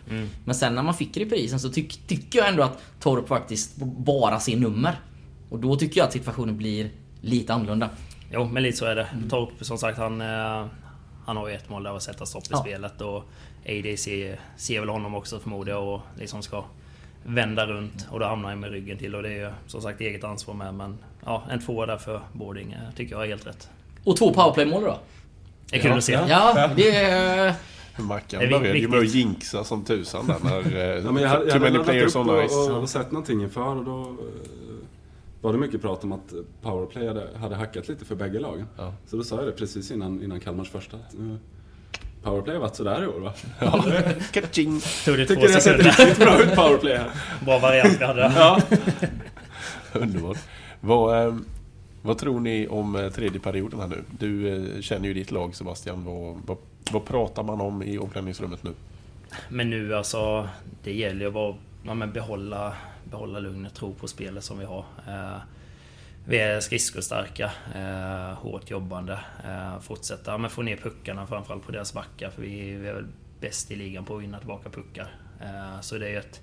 Men 0.45 0.55
sen 0.55 0.75
när 0.75 0.83
man 0.83 0.95
fick 0.95 1.17
reprisen 1.17 1.61
så 1.61 1.69
tyck, 1.71 2.01
tycker 2.07 2.39
jag 2.39 2.49
ändå 2.49 2.63
att 2.63 2.79
Torp 3.01 3.29
faktiskt 3.29 3.77
bara 3.77 4.41
ser 4.41 4.57
nummer. 4.57 4.93
Och 5.51 5.59
då 5.59 5.77
tycker 5.77 5.99
jag 6.01 6.07
att 6.07 6.13
situationen 6.13 6.57
blir 6.57 6.91
lite 7.21 7.55
annorlunda. 7.55 7.91
Jo, 8.31 8.45
men 8.45 8.63
lite 8.63 8.77
så 8.79 8.85
är 8.85 8.95
det. 8.97 9.07
Torp, 9.31 9.51
som 9.61 9.79
sagt, 9.79 9.99
han, 9.99 10.21
eh, 10.21 10.67
han 11.27 11.37
har 11.37 11.49
ju 11.49 11.55
ett 11.55 11.69
mål 11.69 11.83
där 11.83 11.97
att 11.97 12.03
sätta 12.03 12.27
stopp 12.27 12.43
i 12.45 12.47
Ja. 12.51 12.57
spelet 12.59 13.01
och 13.01 13.25
AD 13.69 13.97
ser, 13.97 14.41
ser 14.57 14.81
väl 14.81 14.89
honom 14.89 15.15
också 15.15 15.39
förmodar 15.39 15.73
jag 15.73 15.89
och 15.95 16.01
liksom 16.19 16.43
ska 16.43 16.65
vända 17.25 17.67
runt 17.67 18.07
och 18.11 18.21
då 18.21 18.27
hamnar 18.27 18.49
han 18.49 18.61
med 18.61 18.71
ryggen 18.71 18.99
till 18.99 19.15
och 19.15 19.23
det 19.23 19.29
är 19.29 19.33
ju 19.47 19.51
som 19.67 19.81
sagt 19.83 20.01
eget 20.01 20.25
ansvar 20.25 20.55
med 20.55 20.75
men 20.75 20.99
ja, 21.25 21.43
en 21.51 21.61
tvåa 21.61 21.87
där 21.87 21.97
för 21.99 22.21
boarding 22.33 22.73
eh, 22.73 22.95
tycker 22.97 23.15
jag 23.15 23.25
är 23.25 23.29
helt 23.29 23.47
rätt. 23.47 23.69
Och 24.05 24.17
två 24.17 24.33
powerplay-mål 24.35 24.83
då. 24.85 24.99
Det 25.71 25.77
är 25.77 25.81
kul 25.81 25.91
Ja, 25.91 25.97
att 25.99 26.05
se. 26.05 26.13
ja. 26.13 26.25
Ja, 26.29 26.71
det 26.77 26.97
är... 26.97 27.55
Mackan 28.01 28.41
började 28.41 28.79
ju 28.79 28.89
med 28.89 28.99
att 28.99 29.15
jinxa 29.15 29.65
som 29.65 29.85
tusan 29.85 30.27
där 30.27 30.37
när... 30.43 30.77
eh, 30.77 31.05
Ja, 31.05 31.13
men 31.13 31.23
jag, 31.23 31.31
hade- 31.31 31.45
jag 31.47 31.53
hade 31.53 31.71
laddat 31.71 31.97
upp 31.97 32.17
och, 32.17 32.71
och, 32.71 32.83
och 32.83 32.89
sett 32.89 33.11
någonting 33.13 33.43
inför 33.43 33.61
och 33.77 33.85
då 33.85 34.17
var 35.41 35.53
det 35.53 35.59
mycket 35.59 35.83
prat 35.83 36.05
om 36.05 36.13
att 36.13 36.33
powerplay 36.63 37.09
hade, 37.09 37.39
hade 37.39 37.55
hackat 37.55 37.89
lite 37.89 38.05
för 38.05 38.15
bägge 38.15 38.41
lagen. 38.41 38.67
Ja. 38.77 38.95
Så 39.07 39.17
då 39.17 39.23
sa 39.23 39.37
jag 39.37 39.47
det 39.47 39.53
precis 39.53 39.91
innan, 39.91 40.23
innan 40.23 40.41
Kalmars 40.41 40.71
första. 40.71 40.97
Att, 40.97 41.15
eh, 41.15 41.35
powerplay 42.23 42.55
har 42.55 42.61
varit 42.61 42.77
sådär 42.77 43.03
i 43.03 43.07
år 43.07 43.21
va? 43.21 43.33
Det 45.05 45.27
Tycker 45.27 45.35
två 45.35 45.47
det 45.47 45.53
har 45.53 45.61
sett 45.61 45.87
riktigt 45.87 46.19
bra 46.19 46.43
ut 46.43 46.55
powerplay 46.55 46.97
här. 46.97 47.11
Bra 47.45 47.59
variant 47.59 48.01
vi 48.01 48.05
hade. 48.05 48.21
Ja. 48.21 48.61
Underbart. 49.93 50.39
Vad, 50.81 51.27
eh, 51.27 51.37
vad 52.03 52.19
tror 52.19 52.41
ni 52.41 52.69
om 52.69 52.97
eh, 52.97 53.11
tredje 53.11 53.41
perioden 53.41 53.81
här 53.81 53.89
nu? 53.89 54.05
Du 54.19 54.83
känner 54.83 55.09
ju 55.09 55.15
ditt 55.15 55.31
lag 55.31 55.55
Sebastian. 55.55 56.05
Vad, 56.05 56.37
vad, 56.47 56.57
vad 56.93 57.05
pratar 57.05 57.43
man 57.43 57.61
om 57.61 57.83
i 57.83 57.99
omklädningsrummet 57.99 58.63
nu? 58.63 58.71
Men 59.49 59.71
nu 59.71 59.95
alltså, 59.95 60.49
det 60.85 60.93
gäller 60.93 61.21
ju 61.21 61.39
att 61.39 61.57
ja, 61.87 62.07
behålla, 62.07 62.73
behålla 63.11 63.39
lugnet, 63.39 63.75
tro 63.75 63.95
på 63.95 64.09
spelet 64.09 64.45
som 64.45 64.59
vi 64.59 64.65
har. 64.65 64.85
Eh, 65.09 65.39
vi 66.25 66.39
är 66.39 66.61
skridskostarka, 66.61 67.51
eh, 67.75 68.39
hårt 68.39 68.71
jobbande. 68.71 69.19
Eh, 69.45 69.81
fortsätta 69.81 70.39
men 70.39 70.51
få 70.51 70.63
ner 70.63 70.77
puckarna 70.77 71.27
framförallt 71.27 71.67
på 71.67 71.73
deras 71.73 71.95
backar 71.95 72.31
för 72.31 72.43
vi, 72.43 72.75
vi 72.75 72.89
är 72.89 72.95
väl 72.95 73.07
bäst 73.41 73.71
i 73.71 73.77
ligan 73.77 74.05
på 74.05 74.17
att 74.17 74.23
vinna 74.23 74.39
tillbaka 74.39 74.71
puckar. 74.71 75.09
Eh, 75.41 75.81
så 75.81 75.99
det 75.99 76.07
är 76.07 76.11
ju 76.11 76.19
ett, 76.19 76.43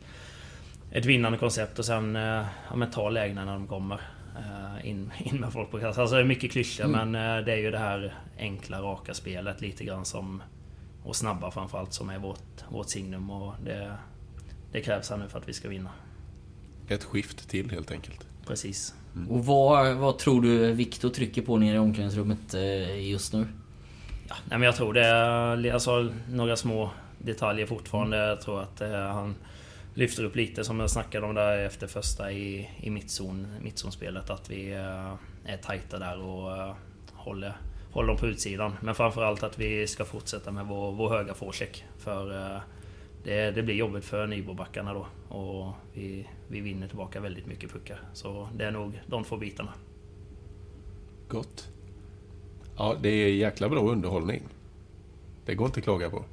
ett 0.92 1.06
vinnande 1.06 1.38
koncept 1.38 1.80
och 1.80 1.86
sen 1.86 2.16
eh, 2.16 2.46
ja, 2.70 2.76
men 2.76 2.92
ta 2.92 3.10
lägena 3.10 3.46
när 3.46 3.54
de 3.54 3.68
kommer. 3.68 4.02
Eh, 4.38 4.90
in, 4.90 5.12
in 5.20 5.40
med 5.40 5.54
folk 5.54 5.72
på 5.72 5.80
kast. 5.80 6.00
Alltså 6.00 6.16
det 6.16 6.22
är 6.22 6.26
mycket 6.26 6.52
klyschor 6.52 6.88
men 6.88 7.16
eh, 7.16 7.46
det 7.46 7.54
är 7.54 7.58
ju 7.58 7.72
det 7.72 7.80
här 7.80 8.14
enkla, 8.38 8.82
raka 8.82 9.14
spelet 9.14 9.62
lite 9.62 9.86
grann 9.86 10.06
som 10.06 10.44
och 11.04 11.16
snabba 11.16 11.52
framförallt 11.52 11.94
som 11.94 12.10
är 12.10 12.20
vårt, 12.20 12.64
vårt 12.70 12.90
signum 12.90 13.30
och 13.30 13.54
det, 13.64 13.98
det 14.72 14.82
krävs 14.82 15.10
här 15.10 15.18
nu 15.18 15.28
för 15.28 15.40
att 15.40 15.50
vi 15.50 15.54
ska 15.54 15.70
vinna. 15.70 15.90
Ett 16.88 17.04
skift 17.04 17.50
till 17.50 17.72
helt 17.72 17.92
enkelt. 17.92 18.28
Precis. 18.48 18.94
Och 19.30 19.46
vad, 19.46 19.96
vad 19.96 20.18
tror 20.18 20.42
du 20.42 20.72
Viktor 20.72 21.10
trycker 21.10 21.42
på 21.42 21.58
nere 21.58 21.76
i 21.76 21.80
omklädningsrummet 21.80 22.54
eh, 22.54 23.10
just 23.10 23.34
nu? 23.34 23.48
Ja, 24.28 24.36
nej, 24.46 24.60
men 24.60 24.62
jag 24.62 24.76
tror 24.76 24.94
det 24.94 25.06
är 25.06 25.74
alltså, 25.74 26.10
några 26.30 26.56
små 26.56 26.90
detaljer 27.18 27.66
fortfarande. 27.66 28.18
Jag 28.18 28.42
tror 28.42 28.62
att 28.62 28.82
eh, 28.82 28.92
han 28.92 29.36
lyfter 29.94 30.24
upp 30.24 30.36
lite 30.36 30.64
som 30.64 30.80
jag 30.80 30.90
snackade 30.90 31.26
om 31.26 31.36
där 31.36 31.58
efter 31.58 31.88
första 31.88 32.32
i, 32.32 32.70
i 32.78 32.90
mittzon, 32.90 33.48
mittzonspelet. 33.62 34.30
Att 34.30 34.50
vi 34.50 34.72
eh, 34.72 35.14
är 35.46 35.58
tajta 35.58 36.00
där 36.00 36.22
och 36.22 36.58
eh, 36.58 36.76
håller, 37.14 37.58
håller 37.92 38.08
dem 38.08 38.18
på 38.18 38.28
utsidan. 38.28 38.76
Men 38.82 38.96
framförallt 38.96 39.44
att 39.44 39.60
vi 39.60 39.88
ska 39.88 40.06
fortsätta 40.06 40.52
med 40.52 40.66
vår, 40.66 40.92
vår 40.92 41.10
höga 41.10 41.34
forecheck. 41.34 41.86
För 41.98 42.54
eh, 42.56 42.62
det, 43.26 43.52
det 43.52 43.64
blir 43.64 43.76
jobbigt 43.76 44.06
för 44.06 44.28
Nybobackarna 44.28 44.94
då. 44.94 45.08
Och 45.36 45.74
vi, 45.94 46.28
vi 46.48 46.62
vinner 46.62 46.88
tillbaka 46.88 47.20
väldigt 47.20 47.46
mycket 47.46 47.72
puckar. 47.72 48.00
Så 48.14 48.50
det 48.56 48.66
är 48.66 48.72
nog 48.72 49.02
de 49.08 49.24
två 49.24 49.38
bitarna. 49.38 49.74
Gott. 51.28 51.68
Ja, 52.78 52.96
det 53.02 53.10
är 53.10 53.30
jäkla 53.30 53.70
bra 53.70 53.80
underhållning. 53.80 54.44
Det 55.46 55.56
går 55.56 55.68
inte 55.68 55.80
att 55.80 55.84
klaga 55.84 56.10
på. 56.10 56.24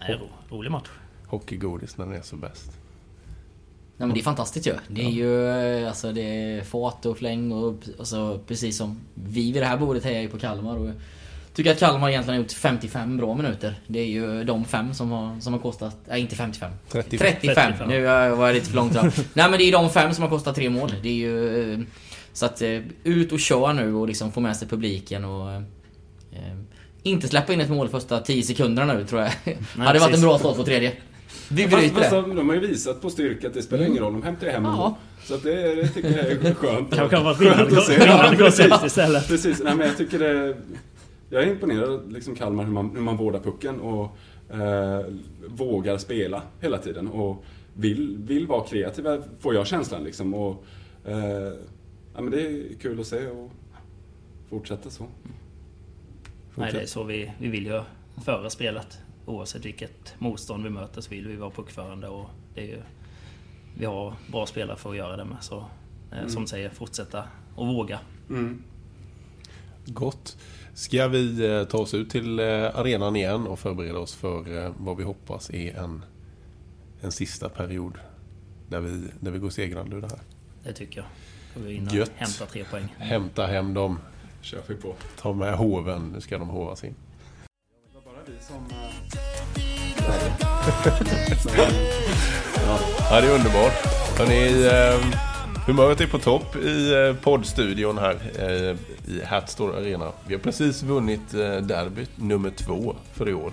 Nej, 0.00 0.18
ro, 0.18 0.56
rolig 0.56 0.70
match. 0.70 0.90
Hockeygodis 1.26 1.98
när 1.98 2.06
den 2.06 2.14
är 2.14 2.22
så 2.22 2.36
bäst. 2.36 2.78
Nej 3.96 4.06
men 4.06 4.14
det 4.14 4.20
är 4.20 4.24
fantastiskt 4.24 4.66
ju. 4.66 4.74
Det 4.88 5.02
är 5.04 5.10
ju 5.10 5.86
alltså 5.86 6.12
det 6.12 6.22
är 6.22 6.62
fart 6.62 7.06
och 7.06 7.18
fläng 7.18 7.52
och 7.52 7.74
alltså, 7.98 8.40
precis 8.46 8.76
som 8.76 9.00
vi 9.14 9.52
vid 9.52 9.62
det 9.62 9.66
här 9.66 9.76
bordet 9.76 10.04
hejar 10.04 10.20
ju 10.20 10.28
på 10.28 10.38
Kalmar 10.38 10.76
och 10.76 10.90
tycker 11.54 11.70
att 11.72 11.78
Kalmar 11.78 12.08
egentligen 12.08 12.38
har 12.38 12.42
gjort 12.44 12.52
55 12.52 13.16
bra 13.16 13.34
minuter. 13.34 13.74
Det 13.86 13.98
är 14.00 14.06
ju 14.06 14.44
de 14.44 14.64
fem 14.64 14.94
som 14.94 15.10
har, 15.10 15.40
som 15.40 15.52
har 15.52 15.60
kostat, 15.60 15.96
nej 16.08 16.20
inte 16.20 16.36
55. 16.36 16.70
35. 16.88 17.18
35. 17.18 17.54
35. 17.54 17.88
Nu 17.88 18.02
var 18.36 18.46
jag 18.46 18.54
lite 18.54 18.66
för 18.66 18.76
långt 18.76 18.92
fram. 18.92 19.06
Nej 19.34 19.50
men 19.50 19.58
det 19.58 19.64
är 19.64 19.72
de 19.72 19.90
fem 19.90 20.14
som 20.14 20.22
har 20.22 20.30
kostat 20.30 20.54
tre 20.54 20.70
mål. 20.70 20.94
Det 21.02 21.08
är 21.08 21.12
ju... 21.14 21.72
eh, 21.72 21.78
Så 22.32 22.46
att 22.46 22.62
eh, 22.62 22.80
ut 23.04 23.32
och 23.32 23.40
kör 23.40 23.72
nu 23.72 23.94
och 23.94 24.08
liksom 24.08 24.32
få 24.32 24.40
med 24.40 24.56
sig 24.56 24.68
publiken 24.68 25.24
och... 25.24 25.50
eh, 25.50 25.56
eh, 26.32 26.56
Inte 27.02 27.28
släppa 27.28 27.52
in 27.52 27.60
ett 27.60 27.70
mål 27.70 27.88
första 27.88 28.20
10 28.20 28.42
sekunderna 28.42 28.94
nu 28.94 29.04
tror 29.06 29.20
jag. 29.20 29.30
hade 29.76 29.98
varit 29.98 30.02
en 30.02 30.08
precis. 30.08 30.22
bra 30.24 30.38
start 30.38 30.56
på 30.56 30.64
tredje. 30.64 30.92
Vi 31.48 31.62
Fast, 31.62 31.76
bryter 31.76 31.96
fast 31.96 32.10
det. 32.10 32.34
de, 32.34 32.48
har 32.48 32.54
ju 32.54 32.60
visat 32.66 33.02
på 33.02 33.10
styrka 33.10 33.46
att 33.48 33.54
det 33.54 33.62
spelar 33.62 33.84
ingen 33.86 34.02
roll, 34.02 34.12
de 34.12 34.22
hämtar 34.22 34.46
ju 34.46 34.52
hem 34.52 34.64
Ja. 34.64 34.70
mål. 34.76 34.92
Så 35.24 35.34
att 35.34 35.42
det, 35.42 35.74
det 35.74 35.88
tycker 35.88 36.08
jag 36.16 36.26
är 36.50 36.54
skönt. 36.54 36.94
Kanske 36.94 37.16
kan 37.16 37.24
vara 37.24 37.34
Skönt 37.34 37.72
att 37.72 37.84
se. 37.86 37.94
Ja, 38.06 38.34
precis. 38.38 39.26
Precis, 39.28 39.60
nej 39.64 39.74
men 39.74 39.86
jag 39.86 39.96
tycker 39.96 40.18
det... 40.18 40.56
Jag 41.32 41.42
är 41.42 41.50
imponerad 41.50 42.12
liksom 42.12 42.34
Kalmar 42.34 42.64
hur 42.64 42.72
man, 42.72 42.90
hur 42.90 43.00
man 43.00 43.16
vårdar 43.16 43.40
pucken 43.40 43.80
och 43.80 44.16
eh, 44.50 45.06
vågar 45.48 45.98
spela 45.98 46.42
hela 46.60 46.78
tiden 46.78 47.08
och 47.08 47.44
vill, 47.74 48.16
vill 48.18 48.46
vara 48.46 48.64
kreativa, 48.66 49.22
får 49.38 49.54
jag 49.54 49.66
känslan 49.66 50.04
liksom. 50.04 50.34
Och, 50.34 50.64
eh, 51.04 51.52
ja, 52.14 52.20
men 52.20 52.30
det 52.30 52.40
är 52.46 52.74
kul 52.80 53.00
att 53.00 53.06
se 53.06 53.26
och 53.26 53.50
fortsätta 54.48 54.90
så. 54.90 55.06
Nej, 56.54 56.72
det 56.72 56.80
är 56.80 56.86
så 56.86 57.04
vi, 57.04 57.32
vi 57.38 57.48
vill 57.48 57.66
ju 57.66 57.82
föra 58.24 58.50
spelet. 58.50 58.98
Oavsett 59.26 59.64
vilket 59.64 60.14
motstånd 60.18 60.64
vi 60.64 60.70
möter 60.70 61.00
så 61.00 61.10
vill 61.10 61.28
vi 61.28 61.36
vara 61.36 61.50
puckförande 61.50 62.08
och 62.08 62.26
det 62.54 62.60
är 62.60 62.66
ju... 62.66 62.82
Vi 63.78 63.84
har 63.84 64.14
bra 64.32 64.46
spelare 64.46 64.76
för 64.76 64.90
att 64.90 64.96
göra 64.96 65.16
det 65.16 65.24
med. 65.24 65.36
Så 65.40 65.64
eh, 66.12 66.26
som 66.26 66.46
säger, 66.46 66.70
fortsätta 66.70 67.24
och 67.54 67.66
våga. 67.66 67.98
Gott. 69.86 70.36
Ska 70.74 71.08
vi 71.08 71.46
eh, 71.46 71.64
ta 71.64 71.78
oss 71.78 71.94
ut 71.94 72.10
till 72.10 72.38
eh, 72.38 72.78
arenan 72.78 73.16
igen 73.16 73.46
och 73.46 73.58
förbereda 73.58 73.98
oss 73.98 74.14
för 74.14 74.64
eh, 74.64 74.72
vad 74.78 74.96
vi 74.96 75.04
hoppas 75.04 75.50
är 75.50 75.76
en, 75.76 76.04
en 77.00 77.12
sista 77.12 77.48
period 77.48 77.98
när 78.68 78.80
vi, 78.80 79.08
när 79.20 79.30
vi 79.30 79.38
går 79.38 79.50
segrande 79.50 79.96
ur 79.96 80.00
det 80.00 80.08
här. 80.08 80.18
Det 80.64 80.72
tycker 80.72 81.00
jag. 81.00 81.06
Får 81.54 81.60
vi 81.60 82.02
och 82.02 82.08
hämta 82.16 82.46
tre 82.46 82.64
poäng. 82.64 82.94
Hämta 82.98 83.46
hem 83.46 83.74
dem, 83.74 83.98
kör 84.40 84.60
vi 84.66 84.74
på. 84.74 84.94
ta 85.20 85.32
med 85.32 85.54
hoven, 85.54 86.10
nu 86.14 86.20
ska 86.20 86.38
de 86.38 86.48
hovas 86.48 86.84
in. 86.84 86.94
Det 87.92 87.94
var 87.94 88.02
bara 88.12 88.22
vi 88.26 88.44
som... 88.44 88.68
Ja, 93.10 93.20
det 93.20 93.26
är 93.26 93.34
underbart. 93.34 93.72
Hörrni, 94.18 94.66
eh, 94.66 95.31
humöret 95.66 96.00
är 96.00 96.06
på 96.06 96.18
topp 96.18 96.56
i 96.56 96.92
eh, 96.94 97.14
poddstudion 97.22 97.98
här 97.98 98.16
eh, 98.38 98.76
i 99.14 99.24
Hatstore 99.24 99.76
Arena. 99.76 100.12
Vi 100.26 100.34
har 100.34 100.40
precis 100.40 100.82
vunnit 100.82 101.34
eh, 101.34 101.56
derbyt 101.56 102.10
nummer 102.16 102.50
två 102.50 102.96
för 103.12 103.28
i 103.28 103.34
år 103.34 103.52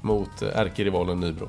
mot 0.00 0.42
ärkerivalen 0.42 1.20
Nybro. 1.20 1.48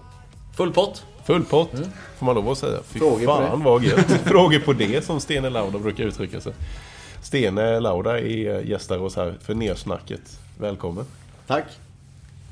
Full 0.56 0.74
pott. 0.74 1.06
Full 1.26 1.44
pott, 1.44 1.72
får 2.18 2.26
man 2.26 2.36
lov 2.36 2.50
att 2.50 2.58
säga. 2.58 2.80
Fy 2.88 3.00
Frågor 3.00 3.26
på 3.26 3.34
fan 3.34 3.64
vad 3.64 3.84
gött. 3.84 4.12
Frågor 4.26 4.60
på 4.60 4.74
det, 4.74 5.06
som 5.06 5.20
Stene 5.20 5.50
Lauda 5.50 5.80
brukar 5.80 6.04
uttrycka 6.04 6.42
sig. 6.42 6.54
Stene 7.22 7.80
Lauda 7.80 8.20
är 8.20 8.62
gästar 8.62 8.98
oss 8.98 9.16
här 9.16 9.38
för 9.42 9.54
nersnacket. 9.54 10.40
Välkommen. 10.60 11.06
Tack. 11.48 11.66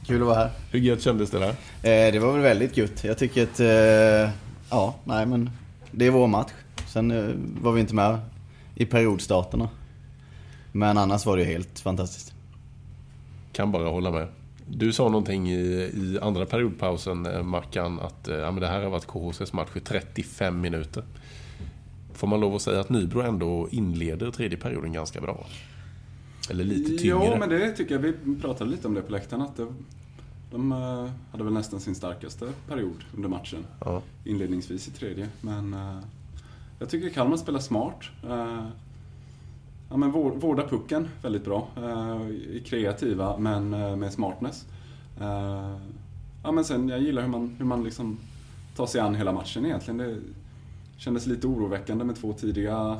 Kul 0.07 0.21
att 0.21 0.27
vara 0.27 0.37
här. 0.37 0.49
Hur 0.71 0.79
gött 0.79 1.01
kändes 1.01 1.31
det 1.31 1.39
där? 1.39 1.49
Eh, 1.49 2.13
det 2.13 2.19
var 2.19 2.31
väl 2.31 2.41
väldigt 2.41 2.77
gött. 2.77 3.03
Jag 3.03 3.17
tycker 3.17 3.43
att, 3.43 3.59
eh, 3.59 4.33
ja, 4.69 4.95
nej 5.03 5.25
men 5.25 5.49
det 5.91 6.05
är 6.05 6.11
vår 6.11 6.27
match. 6.27 6.51
Sen 6.89 7.11
eh, 7.11 7.35
var 7.61 7.71
vi 7.71 7.81
inte 7.81 7.95
med 7.95 8.19
i 8.75 8.85
periodstarterna. 8.85 9.69
Men 10.71 10.97
annars 10.97 11.25
var 11.25 11.37
det 11.37 11.43
ju 11.43 11.49
helt 11.49 11.79
fantastiskt. 11.79 12.33
Kan 13.51 13.71
bara 13.71 13.89
hålla 13.89 14.11
med. 14.11 14.27
Du 14.67 14.93
sa 14.93 15.03
någonting 15.03 15.51
i, 15.51 15.61
i 15.93 16.19
andra 16.21 16.45
periodpausen, 16.45 17.25
eh, 17.25 17.43
Mackan, 17.43 17.99
att 17.99 18.27
eh, 18.27 18.35
ja, 18.35 18.51
men 18.51 18.61
det 18.61 18.67
här 18.67 18.81
har 18.81 18.89
varit 18.89 19.05
KHCs 19.05 19.53
match 19.53 19.69
i 19.75 19.79
35 19.79 20.61
minuter. 20.61 21.03
Får 22.13 22.27
man 22.27 22.39
lov 22.39 22.55
att 22.55 22.61
säga 22.61 22.79
att 22.79 22.89
Nybro 22.89 23.21
ändå 23.21 23.67
inleder 23.71 24.31
tredje 24.31 24.57
perioden 24.57 24.93
ganska 24.93 25.21
bra? 25.21 25.45
Eller 26.49 26.63
lite 26.63 26.97
tyngre? 26.97 27.25
Ja, 27.25 27.37
men 27.39 27.49
det 27.49 27.71
tycker 27.71 27.95
jag. 27.95 28.01
Vi 28.01 28.35
pratade 28.41 28.69
lite 28.69 28.87
om 28.87 28.93
det 28.93 29.01
på 29.01 29.11
läktaren. 29.11 29.41
Att 29.41 29.57
det, 29.57 29.67
de 30.51 30.71
hade 31.31 31.43
väl 31.43 31.53
nästan 31.53 31.79
sin 31.79 31.95
starkaste 31.95 32.49
period 32.67 33.03
under 33.15 33.29
matchen. 33.29 33.65
Ja. 33.85 34.01
Inledningsvis 34.23 34.87
i 34.87 34.91
tredje. 34.91 35.27
Men 35.41 35.75
jag 36.79 36.89
tycker 36.89 37.09
Kalmar 37.09 37.37
spelar 37.37 37.59
smart. 37.59 37.99
Eh, 38.23 38.65
ja, 39.89 39.97
men 39.97 40.11
vår- 40.11 40.35
vårdar 40.35 40.67
pucken 40.67 41.07
väldigt 41.21 41.45
bra. 41.45 41.67
Eh, 41.77 41.83
är 41.85 42.63
kreativa, 42.65 43.37
men 43.37 43.73
eh, 43.73 43.95
med 43.95 44.13
smartness. 44.13 44.65
Ja, 46.43 46.51
men 46.51 46.65
sen, 46.65 46.89
jag 46.89 47.01
gillar 47.01 47.21
hur 47.21 47.29
man, 47.29 47.55
hur 47.57 47.65
man 47.65 47.83
liksom 47.83 48.17
tar 48.75 48.85
sig 48.85 49.01
an 49.01 49.15
hela 49.15 49.31
matchen 49.31 49.65
egentligen. 49.65 49.97
Det 49.97 50.17
kändes 50.97 51.25
lite 51.25 51.47
oroväckande 51.47 52.03
med 52.03 52.15
två 52.15 52.33
tidiga 52.33 52.99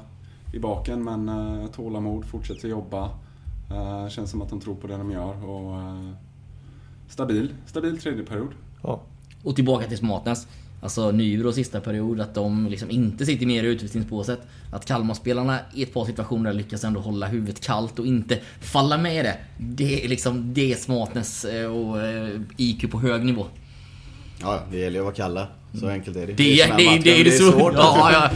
i 0.53 0.59
baken, 0.59 1.03
men 1.03 1.31
tålamod, 1.75 2.25
fortsätter 2.25 2.67
jobba. 2.67 3.09
Känns 4.09 4.31
som 4.31 4.41
att 4.41 4.49
de 4.49 4.59
tror 4.59 4.75
på 4.75 4.87
det 4.87 4.97
de 4.97 5.11
gör. 5.11 5.45
Och, 5.49 5.81
stabil, 7.07 7.53
stabil 7.65 7.97
tredje 7.99 8.23
period. 8.25 8.49
Ja. 8.83 8.99
Och 9.43 9.55
tillbaka 9.55 9.87
till 9.87 9.97
smartness. 9.97 10.47
Alltså 10.81 11.11
Nybro 11.11 11.51
sista 11.51 11.81
period, 11.81 12.21
att 12.21 12.33
de 12.33 12.67
liksom 12.67 12.91
inte 12.91 13.25
sitter 13.25 13.45
ner 13.45 13.63
i 13.63 13.67
utvisningsbåset. 13.67 14.39
Att 14.71 14.85
Kalmarspelarna 14.85 15.59
i 15.73 15.83
ett 15.83 15.93
par 15.93 16.05
situationer 16.05 16.53
lyckas 16.53 16.83
ändå 16.83 16.99
hålla 16.99 17.27
huvudet 17.27 17.61
kallt 17.61 17.99
och 17.99 18.05
inte 18.05 18.39
falla 18.61 18.97
med 18.97 19.19
i 19.19 19.23
det. 19.23 19.37
Det 19.57 20.05
är 20.05 20.09
liksom, 20.09 20.53
det 20.53 20.71
är 20.71 20.75
smartness 20.75 21.45
eh, 21.45 21.71
och 21.71 22.01
eh, 22.01 22.41
IQ 22.57 22.91
på 22.91 22.99
hög 22.99 23.25
nivå. 23.25 23.45
Ja, 24.41 24.63
det 24.71 24.77
gäller 24.77 24.95
ju 24.95 24.99
att 24.99 25.05
vara 25.05 25.15
kalla. 25.15 25.47
Så 25.79 25.87
enkelt 25.87 26.17
är 26.17 26.27
det. 26.27 26.33
Det 26.33 26.61
är 26.61 26.77
det, 26.77 26.85
match, 26.85 27.03
det, 27.03 27.21
är 27.21 27.23
det, 27.23 27.31
så. 27.31 27.51
svårt. 27.51 27.73
Ja, 27.73 28.11
ja. 28.11 28.29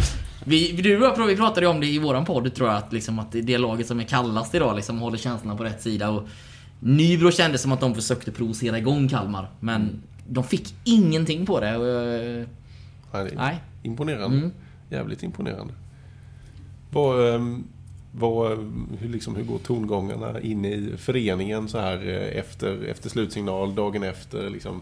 Vi, 0.46 0.72
du 0.72 1.08
och 1.08 1.30
vi 1.30 1.36
pratade 1.36 1.66
ju 1.66 1.72
om 1.72 1.80
det 1.80 1.88
i 1.88 2.00
våran 2.00 2.26
podd 2.26 2.56
tror 2.56 2.70
jag, 2.70 2.78
att, 2.78 2.94
liksom, 2.94 3.20
att 3.20 3.32
det 3.32 3.42
det 3.42 3.58
laget 3.58 3.88
som 3.88 4.00
är 4.00 4.04
kallast 4.04 4.56
idag 4.56 4.76
liksom 4.76 5.00
håller 5.00 5.18
känslorna 5.18 5.58
på 5.58 5.64
rätt 5.64 5.82
sida. 5.82 6.10
Och 6.10 6.28
Nybro 6.80 7.32
kändes 7.32 7.62
som 7.62 7.72
att 7.72 7.80
de 7.80 7.96
försökte 7.96 8.32
provocera 8.32 8.78
igång 8.78 9.10
Kalmar, 9.10 9.50
men 9.60 10.02
de 10.30 10.44
fick 10.44 10.76
ingenting 10.84 11.46
på 11.46 11.60
det. 11.60 11.78
Och, 11.78 11.88
eh, 11.88 12.46
är 13.12 13.36
Nej. 13.36 13.58
Imponerande. 13.84 14.38
Mm. 14.38 14.52
Jävligt 14.90 15.24
imponerande. 15.24 15.74
Vad, 16.92 17.36
ehm, 17.36 17.64
vad, 18.12 18.58
hur, 19.00 19.10
liksom, 19.10 19.36
hur 19.36 19.44
går 19.44 19.58
tongångarna 19.58 20.42
in 20.42 20.66
i 20.66 20.94
föreningen 20.98 21.68
så 21.70 21.80
här 21.80 22.08
eh, 22.08 22.40
efter, 22.40 22.84
efter 22.86 23.10
slutsignal, 23.10 23.76
dagen 23.76 24.04
efter? 24.04 24.50
Liksom, 24.50 24.82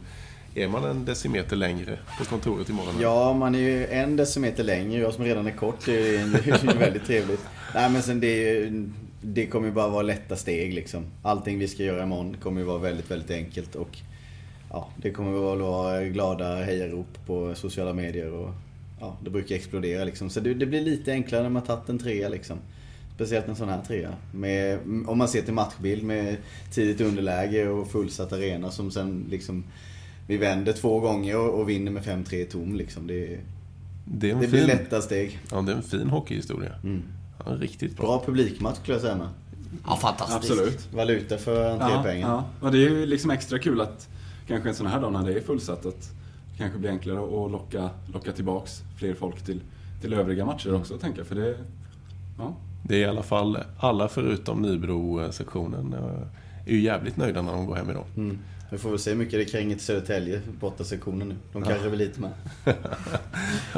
är 0.56 0.68
man 0.68 0.84
en 0.84 1.06
decimeter 1.06 1.56
längre 1.56 2.00
på 2.20 2.26
kontoret 2.26 2.70
imorgon? 2.70 2.94
Ja, 3.02 3.34
man 3.34 3.56
är 3.56 3.60
ju 3.60 3.86
en 3.88 4.16
decimeter 4.16 4.64
längre. 4.64 5.02
Jag 5.02 5.14
som 5.14 5.24
redan 5.24 5.48
är 5.48 5.52
kort, 5.52 5.86
det 5.86 6.16
är 6.18 6.80
väldigt 6.80 7.06
trevligt. 7.06 7.42
Nej, 7.76 7.90
men 7.92 8.02
sen 8.02 8.20
det, 8.20 8.38
ju- 8.38 8.90
det 9.22 9.46
kommer 9.46 9.68
ju 9.68 9.74
bara 9.74 9.88
vara 9.88 10.02
lätta 10.02 10.36
steg 10.36 10.74
liksom. 10.74 11.06
Allting 11.24 11.60
vi 11.60 11.68
ska 11.68 11.84
göra 11.84 12.04
imorgon 12.04 12.38
kommer 12.44 12.62
ju 12.62 12.68
vara 12.68 12.78
väldigt, 12.78 13.12
väldigt 13.12 13.32
enkelt. 13.32 13.76
Och 13.76 13.98
ja, 14.72 14.88
det 14.98 15.12
kommer 15.12 15.32
väl 15.32 15.60
vara 15.62 16.04
glada 16.04 16.56
hejarop 16.64 17.26
på 17.26 17.56
sociala 17.56 17.94
medier. 17.94 18.34
Och, 18.34 18.50
ja, 19.00 19.18
det 19.24 19.30
brukar 19.30 19.56
explodera 19.56 20.04
liksom. 20.04 20.30
Så 20.30 20.40
det, 20.40 20.54
det 20.54 20.66
blir 20.66 20.82
lite 20.82 21.12
enklare 21.12 21.44
när 21.44 21.50
man 21.50 21.62
tagit 21.64 21.90
en 21.90 22.00
trea 22.00 22.30
liksom. 22.30 22.58
Speciellt 23.16 23.48
en 23.48 23.56
sån 23.56 23.70
här 23.70 23.82
trea. 23.88 24.14
Med, 24.32 24.80
om 25.08 25.18
man 25.18 25.28
ser 25.28 25.42
till 25.42 25.54
matchbild 25.54 26.04
med 26.04 26.38
tidigt 26.72 27.02
underläge 27.02 27.68
och 27.68 27.92
fullsatt 27.92 28.34
arena 28.34 28.72
som 28.72 28.92
sen 28.92 29.26
liksom 29.30 29.64
vi 30.28 30.38
vänder 30.38 30.74
två 30.74 31.00
gånger 31.00 31.38
och, 31.38 31.60
och 31.60 31.70
vinner 31.70 31.92
med 31.92 32.04
5-3 32.04 32.46
tom 32.52 32.76
liksom. 32.76 33.08
Det, 33.08 33.28
det, 34.06 34.28
det 34.28 34.36
blir 34.36 34.48
fin, 34.48 34.68
lätta 34.68 35.02
steg. 35.02 35.40
ja, 35.52 35.62
det 35.62 35.72
är 35.72 35.76
en 35.76 35.84
fin 35.84 36.10
hockeyhistoria. 36.10 36.72
Mm. 36.84 37.04
Ja, 37.46 37.52
riktigt 37.52 37.98
bra. 37.98 38.06
Bra 38.06 38.24
publikmatch 38.26 38.78
skulle 38.78 38.96
jag 38.96 39.02
säga 39.02 39.16
med. 39.16 39.28
ja, 39.86 39.96
fantastiskt. 39.96 40.52
Absolut. 40.52 40.94
Valuta 40.94 41.38
för 41.38 41.64
Ja, 41.66 41.70
entrépengen. 41.72 42.30
ja. 42.30 42.46
Och 42.62 42.72
det 42.72 42.78
är 42.78 42.90
ju 42.90 43.06
liksom 43.06 43.32
extra 43.32 43.60
kul 43.60 43.82
att 43.82 44.10
kanske 44.52 44.70
en 44.70 44.76
sån 44.76 44.88
här 44.88 45.02
dag 45.02 45.14
när 45.14 45.26
det 45.26 45.34
är 45.34 45.42
fullsatt 45.42 45.86
att 45.86 46.02
det 46.52 46.58
kanske 46.58 46.80
blir 46.80 46.90
enklare 46.90 47.18
att 47.18 47.52
locka, 47.52 47.90
locka 48.14 48.32
tillbaks 48.32 48.82
fler 48.98 49.14
folk 49.14 49.42
till, 49.46 49.62
till 50.02 50.14
övriga 50.14 50.46
matcher 50.46 50.74
också, 50.74 50.98
tänker 50.98 51.20
jag. 51.20 51.28
För 51.28 51.36
det, 51.36 51.58
ja. 52.38 52.56
Det 52.84 52.96
är 52.96 53.00
i 53.00 53.06
alla 53.06 53.24
fall 53.24 53.58
alla 53.80 54.08
förutom 54.08 54.62
Nybro-sektionen 54.62 55.94
eh, 55.94 56.68
är 56.68 56.72
ju 56.72 56.82
jävligt 56.82 57.18
nöjda 57.18 57.42
när 57.42 57.54
de 57.54 57.66
går 57.66 57.76
hem 57.76 57.90
idag. 57.90 58.06
Mm. 58.18 58.40
Vi 58.72 58.78
får 58.78 58.90
väl 58.90 59.00
se 59.00 59.10
hur 59.10 59.18
mycket 59.18 59.40
det 59.40 59.46
kränger 59.46 59.76
till 59.76 59.86
Södertälje, 59.86 60.42
borta 60.60 60.84
sektionen 60.84 61.28
nu. 61.28 61.36
De 61.54 61.64
kanske 61.64 61.90
blir 61.90 62.00
lite 62.00 62.22
med. 62.22 62.32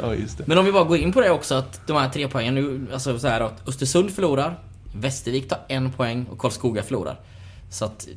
Ja, 0.02 0.14
just 0.14 0.38
det. 0.38 0.46
Men 0.46 0.58
om 0.58 0.64
vi 0.64 0.72
bara 0.72 0.84
går 0.84 0.96
in 0.96 1.12
på 1.12 1.20
det 1.20 1.30
också 1.30 1.54
att 1.54 1.86
de 1.86 1.96
här 1.96 2.08
tre 2.08 2.28
poängen 2.28 2.54
nu, 2.54 2.86
alltså 2.92 3.18
så 3.18 3.28
här 3.28 3.40
att 3.40 3.68
Östersund 3.68 4.10
förlorar, 4.10 4.58
Västervik 4.96 5.48
tar 5.48 5.58
en 5.68 5.92
poäng 5.92 6.26
och 6.30 6.38
Karlskoga 6.38 6.82
förlorar. 6.82 7.20
Så 7.70 7.84
att 7.84 8.08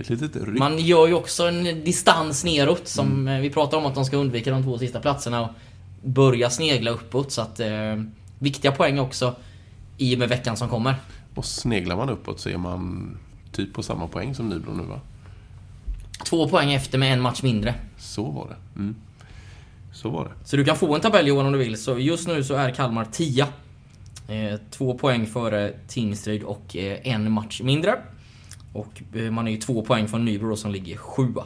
Ett 0.00 0.08
litet 0.08 0.36
ryck. 0.36 0.58
man 0.58 0.78
gör 0.78 1.06
ju 1.06 1.14
också 1.14 1.48
en 1.48 1.64
distans 1.84 2.44
neråt 2.44 2.88
som 2.88 3.28
eh, 3.28 3.40
vi 3.40 3.50
pratar 3.50 3.78
om 3.78 3.86
att 3.86 3.94
de 3.94 4.04
ska 4.04 4.16
undvika 4.16 4.50
de 4.50 4.62
två 4.62 4.78
sista 4.78 5.00
platserna 5.00 5.40
och 5.42 5.50
börja 6.02 6.50
snegla 6.50 6.90
uppåt 6.90 7.32
så 7.32 7.42
att 7.42 7.60
eh, 7.60 7.96
viktiga 8.38 8.72
poäng 8.72 8.98
också 8.98 9.34
i 9.98 10.14
och 10.14 10.18
med 10.18 10.28
veckan 10.28 10.56
som 10.56 10.68
kommer. 10.68 10.94
Och 11.34 11.44
sneglar 11.44 11.96
man 11.96 12.10
uppåt 12.10 12.40
så 12.40 12.48
är 12.48 12.56
man 12.56 13.16
typ 13.52 13.72
på 13.72 13.82
samma 13.82 14.06
poäng 14.06 14.34
som 14.34 14.48
Nybro 14.48 14.72
nu 14.72 14.82
va? 14.82 15.00
Två 16.24 16.48
poäng 16.48 16.72
efter 16.72 16.98
med 16.98 17.12
en 17.12 17.20
match 17.20 17.42
mindre. 17.42 17.74
Så 17.96 18.24
var 18.30 18.48
det. 18.48 18.80
Mm. 18.80 18.94
Så 19.92 20.10
var 20.10 20.24
det. 20.24 20.48
Så 20.48 20.56
du 20.56 20.64
kan 20.64 20.76
få 20.76 20.94
en 20.94 21.00
tabell 21.00 21.26
Johan 21.26 21.46
om 21.46 21.52
du 21.52 21.58
vill. 21.58 21.82
Så 21.82 21.98
just 21.98 22.28
nu 22.28 22.44
så 22.44 22.54
är 22.54 22.70
Kalmar 22.70 23.06
10. 23.12 23.46
Eh, 24.28 24.60
två 24.70 24.98
poäng 24.98 25.26
före 25.26 25.72
Tingsryd 25.88 26.42
och 26.42 26.76
eh, 26.76 26.98
en 27.02 27.32
match 27.32 27.60
mindre. 27.60 27.98
Och 28.72 29.02
eh, 29.14 29.30
man 29.30 29.48
är 29.48 29.52
ju 29.52 29.56
två 29.56 29.82
poäng 29.82 30.08
från 30.08 30.24
Nybro 30.24 30.56
som 30.56 30.70
ligger 30.70 30.96
sjua. 30.96 31.44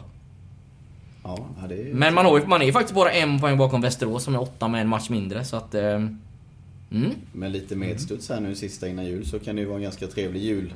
Ja, 1.24 1.46
är... 1.70 1.94
Men 1.94 2.14
man, 2.14 2.24
har, 2.24 2.46
man 2.46 2.62
är 2.62 2.66
ju 2.66 2.72
faktiskt 2.72 2.94
bara 2.94 3.12
en 3.12 3.40
poäng 3.40 3.58
bakom 3.58 3.80
Västerås 3.80 4.24
som 4.24 4.34
är 4.34 4.40
åtta 4.40 4.68
med 4.68 4.80
en 4.80 4.88
match 4.88 5.10
mindre. 5.10 5.44
Så 5.44 5.56
att... 5.56 5.74
Eh, 5.74 5.94
mm. 6.90 7.10
Med 7.32 7.52
lite 7.52 7.76
medstuds 7.76 8.28
här 8.28 8.40
nu 8.40 8.54
sista 8.54 8.88
innan 8.88 9.04
jul 9.04 9.26
så 9.26 9.38
kan 9.38 9.56
det 9.56 9.62
ju 9.62 9.68
vara 9.68 9.76
en 9.76 9.82
ganska 9.82 10.06
trevlig 10.06 10.42
jul, 10.42 10.72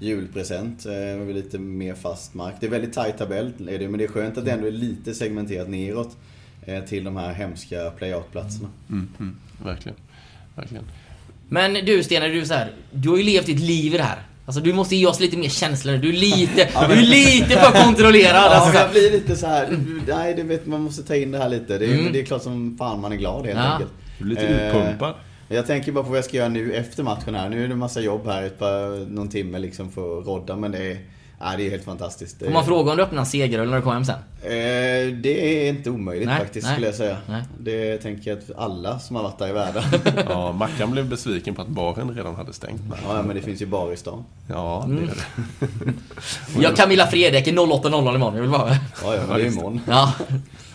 julpresent. 0.00 0.86
Eh, 0.86 0.92
med 0.92 1.34
lite 1.34 1.58
mer 1.58 1.94
fast 1.94 2.34
mark. 2.34 2.54
Det 2.60 2.66
är 2.66 2.70
väldigt 2.70 2.92
tajt 2.92 3.18
tabell 3.18 3.52
är 3.68 3.78
det, 3.78 3.88
men 3.88 3.98
det 3.98 4.04
är 4.04 4.08
skönt 4.08 4.38
att 4.38 4.44
det 4.44 4.50
ändå 4.50 4.66
är 4.66 4.72
lite 4.72 5.14
segmenterat 5.14 5.68
neråt. 5.68 6.16
eh, 6.66 6.84
Till 6.84 7.04
de 7.04 7.16
här 7.16 7.32
hemska 7.32 7.90
playout-platserna. 7.90 8.68
Mm, 8.88 9.08
mm. 9.20 9.36
Verkligen. 9.64 9.98
Verkligen. 10.54 10.84
Men 11.48 11.74
du 11.74 12.02
Sten, 12.02 12.22
du, 12.22 12.40
är 12.40 12.44
så 12.44 12.54
här, 12.54 12.72
du 12.92 13.08
har 13.08 13.16
ju 13.16 13.22
levt 13.22 13.46
ditt 13.46 13.60
liv 13.60 13.94
i 13.94 13.96
det 13.96 14.02
här. 14.02 14.22
Alltså 14.48 14.60
du 14.60 14.72
måste 14.72 14.96
ge 14.96 15.06
oss 15.06 15.20
lite 15.20 15.36
mer 15.36 15.48
känslor. 15.48 15.96
Du 15.96 16.08
är 16.08 16.12
lite, 16.12 16.68
du 16.88 16.94
är 16.94 17.02
lite 17.02 17.48
för 17.60 17.84
kontrollerad. 17.84 18.36
Ja, 18.36 18.54
Alltså, 18.54 18.72
så 18.72 18.78
jag 18.78 18.90
blir 18.90 19.10
lite 19.10 19.36
så 19.36 19.46
här. 19.46 19.78
nej 20.08 20.34
det 20.34 20.42
vet 20.42 20.66
man 20.66 20.80
måste 20.80 21.02
ta 21.02 21.14
in 21.16 21.30
det 21.32 21.38
här 21.38 21.48
lite. 21.48 21.78
Det 21.78 21.86
är, 21.86 21.94
Mm. 21.98 22.12
det 22.12 22.20
är 22.20 22.24
klart 22.24 22.42
som 22.42 22.76
fan 22.78 23.00
man 23.00 23.12
är 23.12 23.16
glad 23.16 23.46
helt 23.46 23.58
Ja. 23.58 23.64
enkelt. 23.72 23.90
Du 24.18 24.24
blir 24.24 24.34
lite 24.36 24.48
Eh, 24.48 24.66
utpumpad. 24.66 25.14
Jag 25.48 25.66
tänker 25.66 25.92
bara 25.92 26.04
på 26.04 26.10
vad 26.10 26.18
jag 26.18 26.24
ska 26.24 26.36
göra 26.36 26.48
nu 26.48 26.72
efter 26.74 27.02
matchen 27.02 27.34
här. 27.34 27.48
Nu 27.48 27.64
är 27.64 27.68
det 27.68 27.72
en 27.72 27.78
massa 27.78 28.00
jobb 28.00 28.26
här, 28.26 28.42
ett 28.42 28.58
par, 28.58 29.10
någon 29.10 29.28
timme 29.28 29.58
liksom 29.58 29.90
för 29.92 30.18
att 30.20 30.26
rodda. 30.26 30.56
Men 30.56 30.72
det 30.72 30.78
är, 30.78 30.98
ja, 31.38 31.54
det 31.56 31.66
är 31.66 31.70
helt 31.70 31.84
fantastiskt. 31.84 32.38
Får 32.38 32.50
man 32.50 32.64
fråga 32.64 32.90
om 32.90 32.96
du 32.96 33.02
öppnar 33.02 33.24
segeröl 33.24 33.68
när 33.70 33.76
du 33.76 33.82
kommer 33.82 33.94
hem 33.94 34.04
sen? 34.04 34.18
Eh, 34.42 35.16
det 35.22 35.66
är 35.66 35.68
inte 35.68 35.90
omöjligt 35.90 36.28
Nej, 36.28 36.38
faktiskt 36.38 36.66
nej, 36.66 36.72
skulle 36.74 36.86
jag 36.86 36.94
säga. 36.96 37.16
nej. 37.28 37.42
Det 37.60 37.98
tänker 37.98 38.30
jag 38.30 38.38
att 38.38 38.50
alla 38.58 38.98
som 38.98 39.16
har 39.16 39.22
varit 39.22 39.38
där 39.38 39.48
är 39.48 39.52
värda. 39.52 39.84
Ja, 40.28 40.52
Mackan 40.52 40.90
blev 40.90 41.08
besviken 41.08 41.54
på 41.54 41.62
att 41.62 41.68
baren 41.68 42.14
redan 42.14 42.34
hade 42.34 42.52
stängt. 42.52 42.80
Ja, 43.08 43.22
men 43.22 43.36
det 43.36 43.42
finns 43.42 43.62
ju 43.62 43.66
bar 43.66 43.92
i 43.92 43.96
stan. 43.96 44.24
Ja, 44.48 44.86
det 44.88 44.94
är 45.02 45.06
det. 45.06 46.62
Jag 46.62 46.76
Camilla 46.76 47.06
Fredrik 47.06 47.46
är 47.46 47.52
08.00 47.52 48.14
imorgon, 48.14 48.34
jag 48.34 48.42
vill 48.42 48.50
bara... 48.50 48.68
Ja, 49.02 49.14
ja, 49.14 49.36
det 49.36 49.42
är 49.42 49.46
imorgon. 49.46 49.80
Ja. 49.88 50.14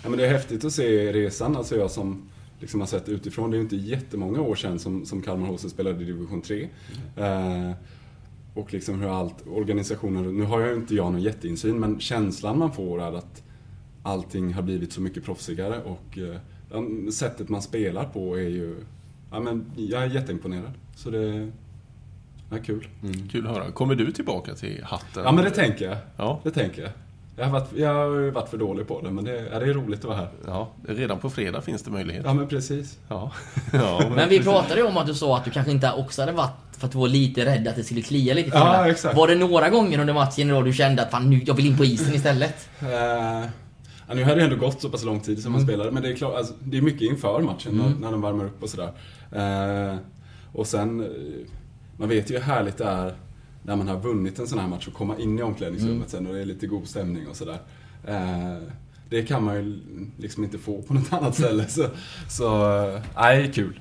Ja, 0.03 0.09
men 0.09 0.17
det 0.17 0.25
är 0.25 0.29
häftigt 0.29 0.65
att 0.65 0.71
se 0.71 1.11
resan. 1.13 1.57
Alltså 1.57 1.75
jag 1.75 1.91
som 1.91 2.29
liksom 2.59 2.79
har 2.79 2.87
sett 2.87 3.09
utifrån. 3.09 3.51
Det 3.51 3.55
är 3.55 3.57
ju 3.57 3.63
inte 3.63 3.75
jättemånga 3.75 4.41
år 4.41 4.55
sedan 4.55 4.79
som, 4.79 5.05
som 5.05 5.21
Kalmar 5.21 5.47
HC 5.47 5.69
spelade 5.69 6.01
i 6.03 6.05
division 6.05 6.41
3. 6.41 6.69
Eh, 7.17 7.71
och 8.53 8.73
liksom 8.73 9.01
hur 9.01 9.19
allt, 9.19 9.47
organisationen, 9.47 10.37
nu 10.37 10.43
har 10.43 10.59
jag 10.59 10.69
ju 10.69 10.75
inte 10.75 10.95
jag 10.95 11.11
någon 11.11 11.21
jätteinsyn, 11.21 11.79
men 11.79 11.99
känslan 11.99 12.57
man 12.57 12.71
får 12.71 13.01
är 13.01 13.17
att 13.17 13.43
allting 14.03 14.53
har 14.53 14.61
blivit 14.61 14.93
så 14.93 15.01
mycket 15.01 15.25
proffsigare 15.25 15.81
och 15.83 16.17
eh, 16.17 17.09
sättet 17.11 17.49
man 17.49 17.61
spelar 17.61 18.05
på 18.05 18.35
är 18.35 18.49
ju, 18.49 18.75
ja 19.31 19.39
men 19.39 19.71
jag 19.75 20.03
är 20.03 20.07
jätteimponerad. 20.09 20.73
Så 20.95 21.09
det 21.09 21.49
är 22.51 22.59
kul. 22.63 22.87
Kul 23.31 23.47
att 23.47 23.53
höra. 23.53 23.71
Kommer 23.71 23.95
du 23.95 24.11
tillbaka 24.11 24.55
till 24.55 24.83
hatten? 24.83 25.23
Ja 25.23 25.31
men 25.31 25.43
det 25.43 25.51
tänker 25.51 25.85
jag. 25.85 25.97
Ja. 26.17 26.39
Det 26.43 26.51
tänker 26.51 26.81
jag. 26.81 26.91
Jag 27.35 27.45
har, 27.45 27.51
varit, 27.51 27.69
jag 27.75 27.93
har 27.93 28.19
ju 28.19 28.31
varit 28.31 28.49
för 28.49 28.57
dålig 28.57 28.87
på 28.87 29.01
det, 29.01 29.11
men 29.11 29.23
det, 29.25 29.45
ja, 29.51 29.59
det 29.59 29.65
är 29.65 29.73
roligt 29.73 29.99
att 29.99 30.05
vara 30.05 30.17
här. 30.17 30.29
Ja, 30.47 30.67
redan 30.87 31.19
på 31.19 31.29
fredag 31.29 31.61
finns 31.61 31.83
det 31.83 31.91
möjlighet. 31.91 32.23
Ja 32.25 32.33
men 32.33 32.47
precis. 32.47 32.97
Ja. 33.07 33.31
ja 33.73 34.11
Men 34.15 34.29
vi 34.29 34.39
pratade 34.43 34.79
ju 34.81 34.87
om 34.87 34.97
att 34.97 35.07
du 35.07 35.13
sa 35.13 35.37
att 35.37 35.45
du 35.45 35.51
kanske 35.51 35.71
inte 35.71 35.91
också 35.91 36.21
hade 36.21 36.31
varit 36.31 36.51
för 36.77 36.85
att 36.85 36.91
du 36.91 36.97
var 36.97 37.07
lite 37.07 37.45
rädd 37.45 37.67
att 37.67 37.75
det 37.75 37.83
skulle 37.83 38.01
klia 38.01 38.33
lite 38.33 38.49
Ja, 38.53 38.87
exakt. 38.87 39.17
Var 39.17 39.27
det 39.27 39.35
några 39.35 39.69
gånger 39.69 39.99
under 39.99 40.13
matchen 40.13 40.47
då 40.47 40.61
du 40.61 40.73
kände 40.73 41.01
att 41.01 41.11
fan, 41.11 41.29
nu, 41.29 41.41
jag 41.45 41.53
vill 41.53 41.65
in 41.65 41.77
på 41.77 41.85
isen 41.85 42.13
istället? 42.15 42.69
Eh, 42.81 42.87
ja, 44.07 44.13
nu 44.13 44.23
har 44.23 44.35
det 44.35 44.43
ändå 44.43 44.55
gått 44.55 44.81
så 44.81 44.89
pass 44.89 45.03
lång 45.03 45.19
tid 45.19 45.43
som 45.43 45.51
man 45.51 45.61
Mm. 45.61 45.67
spelade, 45.73 45.91
men 45.91 46.03
det 46.03 46.09
är 46.09 46.15
klart, 46.15 46.35
alltså, 46.35 46.53
det 46.59 46.77
är 46.77 46.81
mycket 46.81 47.01
inför 47.01 47.41
matchen 47.41 47.77
när, 47.77 47.99
när 47.99 48.11
de 48.11 48.21
värmer 48.21 48.45
upp 48.45 48.63
och 48.63 48.69
sådär. 48.69 48.91
Eh, 49.31 49.97
och 50.53 50.67
sen, 50.67 51.07
man 51.97 52.09
vet 52.09 52.31
ju 52.31 52.35
hur 52.35 52.41
härligt 52.43 52.77
det 52.77 52.85
är 52.85 53.13
när 53.63 53.75
man 53.75 53.87
har 53.87 53.99
vunnit 53.99 54.39
en 54.39 54.47
sån 54.47 54.59
här 54.59 54.67
match 54.67 54.87
och 54.87 54.93
komma 54.93 55.17
in 55.17 55.39
i 55.39 55.41
omklädningsrummet 55.41 55.95
Mm. 55.97 56.09
sen 56.09 56.27
och 56.27 56.33
det 56.33 56.41
är 56.41 56.45
lite 56.45 56.67
god 56.67 56.87
stämning 56.87 57.27
och 57.27 57.35
sådär. 57.35 57.57
Eh, 58.07 58.57
det 59.09 59.23
kan 59.23 59.43
man 59.43 59.55
ju 59.55 59.79
liksom 60.17 60.43
inte 60.43 60.57
få 60.57 60.81
på 60.81 60.93
något 60.93 61.13
annat 61.13 61.35
ställe. 61.35 61.67
Så, 61.67 61.87
så 62.29 62.77
eh, 62.87 63.01
nej, 63.15 63.51
kul. 63.53 63.79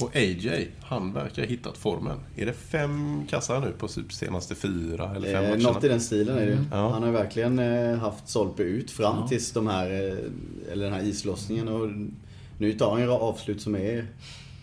Och 0.00 0.16
AJ, 0.16 0.70
han 0.82 1.12
verkar 1.12 1.42
ha 1.42 1.48
hittat 1.48 1.76
formen. 1.78 2.18
Är 2.36 2.46
det 2.46 2.52
fem 2.52 3.26
kassar 3.28 3.60
nu 3.60 3.72
på 3.78 3.88
typ 3.88 4.12
senaste 4.12 4.54
fyra 4.54 5.10
eller 5.16 5.32
fem 5.32 5.44
Eh, 5.44 5.50
matcherna? 5.50 5.72
något 5.72 5.84
i 5.84 5.88
den 5.88 6.00
stilen 6.00 6.38
är 6.38 6.46
det 6.46 6.52
ju. 6.52 6.58
Ja. 6.70 6.88
Han 6.90 7.02
har 7.02 7.10
verkligen 7.10 7.58
eh, 7.58 7.96
haft 7.98 8.28
Solpe 8.28 8.62
ut 8.62 8.90
fram 8.90 9.16
Ja. 9.20 9.28
tills 9.28 9.52
de 9.52 9.66
här, 9.66 9.86
eh, 9.90 10.72
eller 10.72 10.84
den 10.84 10.92
här 10.92 11.02
islossningen. 11.02 11.68
Och 11.68 11.88
nu 12.58 12.72
tar 12.72 12.90
han 12.90 13.00
ju 13.00 13.10
avslut 13.10 13.60
som 13.62 13.74
är 13.74 14.06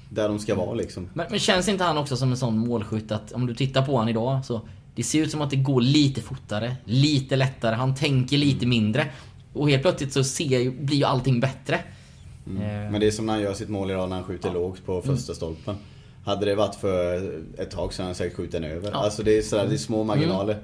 där 0.10 0.28
de 0.28 0.39
ska 0.39 0.55
vara 0.55 0.74
liksom. 0.74 1.10
Men, 1.14 1.26
men 1.30 1.39
känns 1.39 1.68
inte 1.68 1.84
han 1.84 1.97
också 1.97 2.18
som 2.18 2.32
en 2.32 2.38
sån 2.38 2.57
målskytt 2.57 3.12
att 3.12 3.32
om 3.32 3.45
du 3.45 3.55
tittar 3.55 3.86
på 3.86 3.97
han 3.97 4.10
idag 4.10 4.45
så 4.45 4.62
det 4.95 5.03
ser 5.03 5.22
ut 5.24 5.32
som 5.32 5.41
att 5.41 5.49
det 5.49 5.55
går 5.55 5.82
lite 5.82 6.22
fortare, 6.22 6.76
lite 6.86 7.36
lättare, 7.36 7.76
han 7.76 7.95
tänker 7.95 8.38
lite 8.38 8.66
mindre. 8.66 9.05
Och 9.53 9.70
helt 9.70 9.82
plötsligt 9.82 10.14
så 10.14 10.24
ser, 10.24 10.72
blir 10.72 10.97
ju 10.97 11.03
allting 11.03 11.39
bättre. 11.39 11.76
Eh, 11.76 11.82
Men 12.91 12.99
det 12.99 13.07
är 13.07 13.12
som 13.12 13.26
när 13.26 13.34
han 13.34 13.41
gör 13.41 13.53
sitt 13.53 13.70
mål 13.70 13.91
idag 13.91 14.10
när 14.10 14.16
han 14.16 14.26
skjuter 14.26 14.53
lågt 14.53 14.86
på 14.86 15.01
första 15.01 15.34
stolpen. 15.34 15.76
Hade 16.26 16.45
det 16.45 16.55
varit 16.55 16.76
för 16.76 17.32
ett 17.57 17.72
tag 17.72 17.93
sedan 17.93 18.03
hade 18.03 18.10
han 18.10 18.16
säkert 18.16 18.38
skjutit 18.38 18.51
den 18.51 18.64
över. 18.64 18.91
Ja. 18.91 18.97
Alltså 18.97 19.24
det 19.24 19.38
är, 19.38 19.41
sådär, 19.41 19.68
det 19.68 19.74
är 19.74 19.78
små 19.78 20.03
marginaler. 20.03 20.57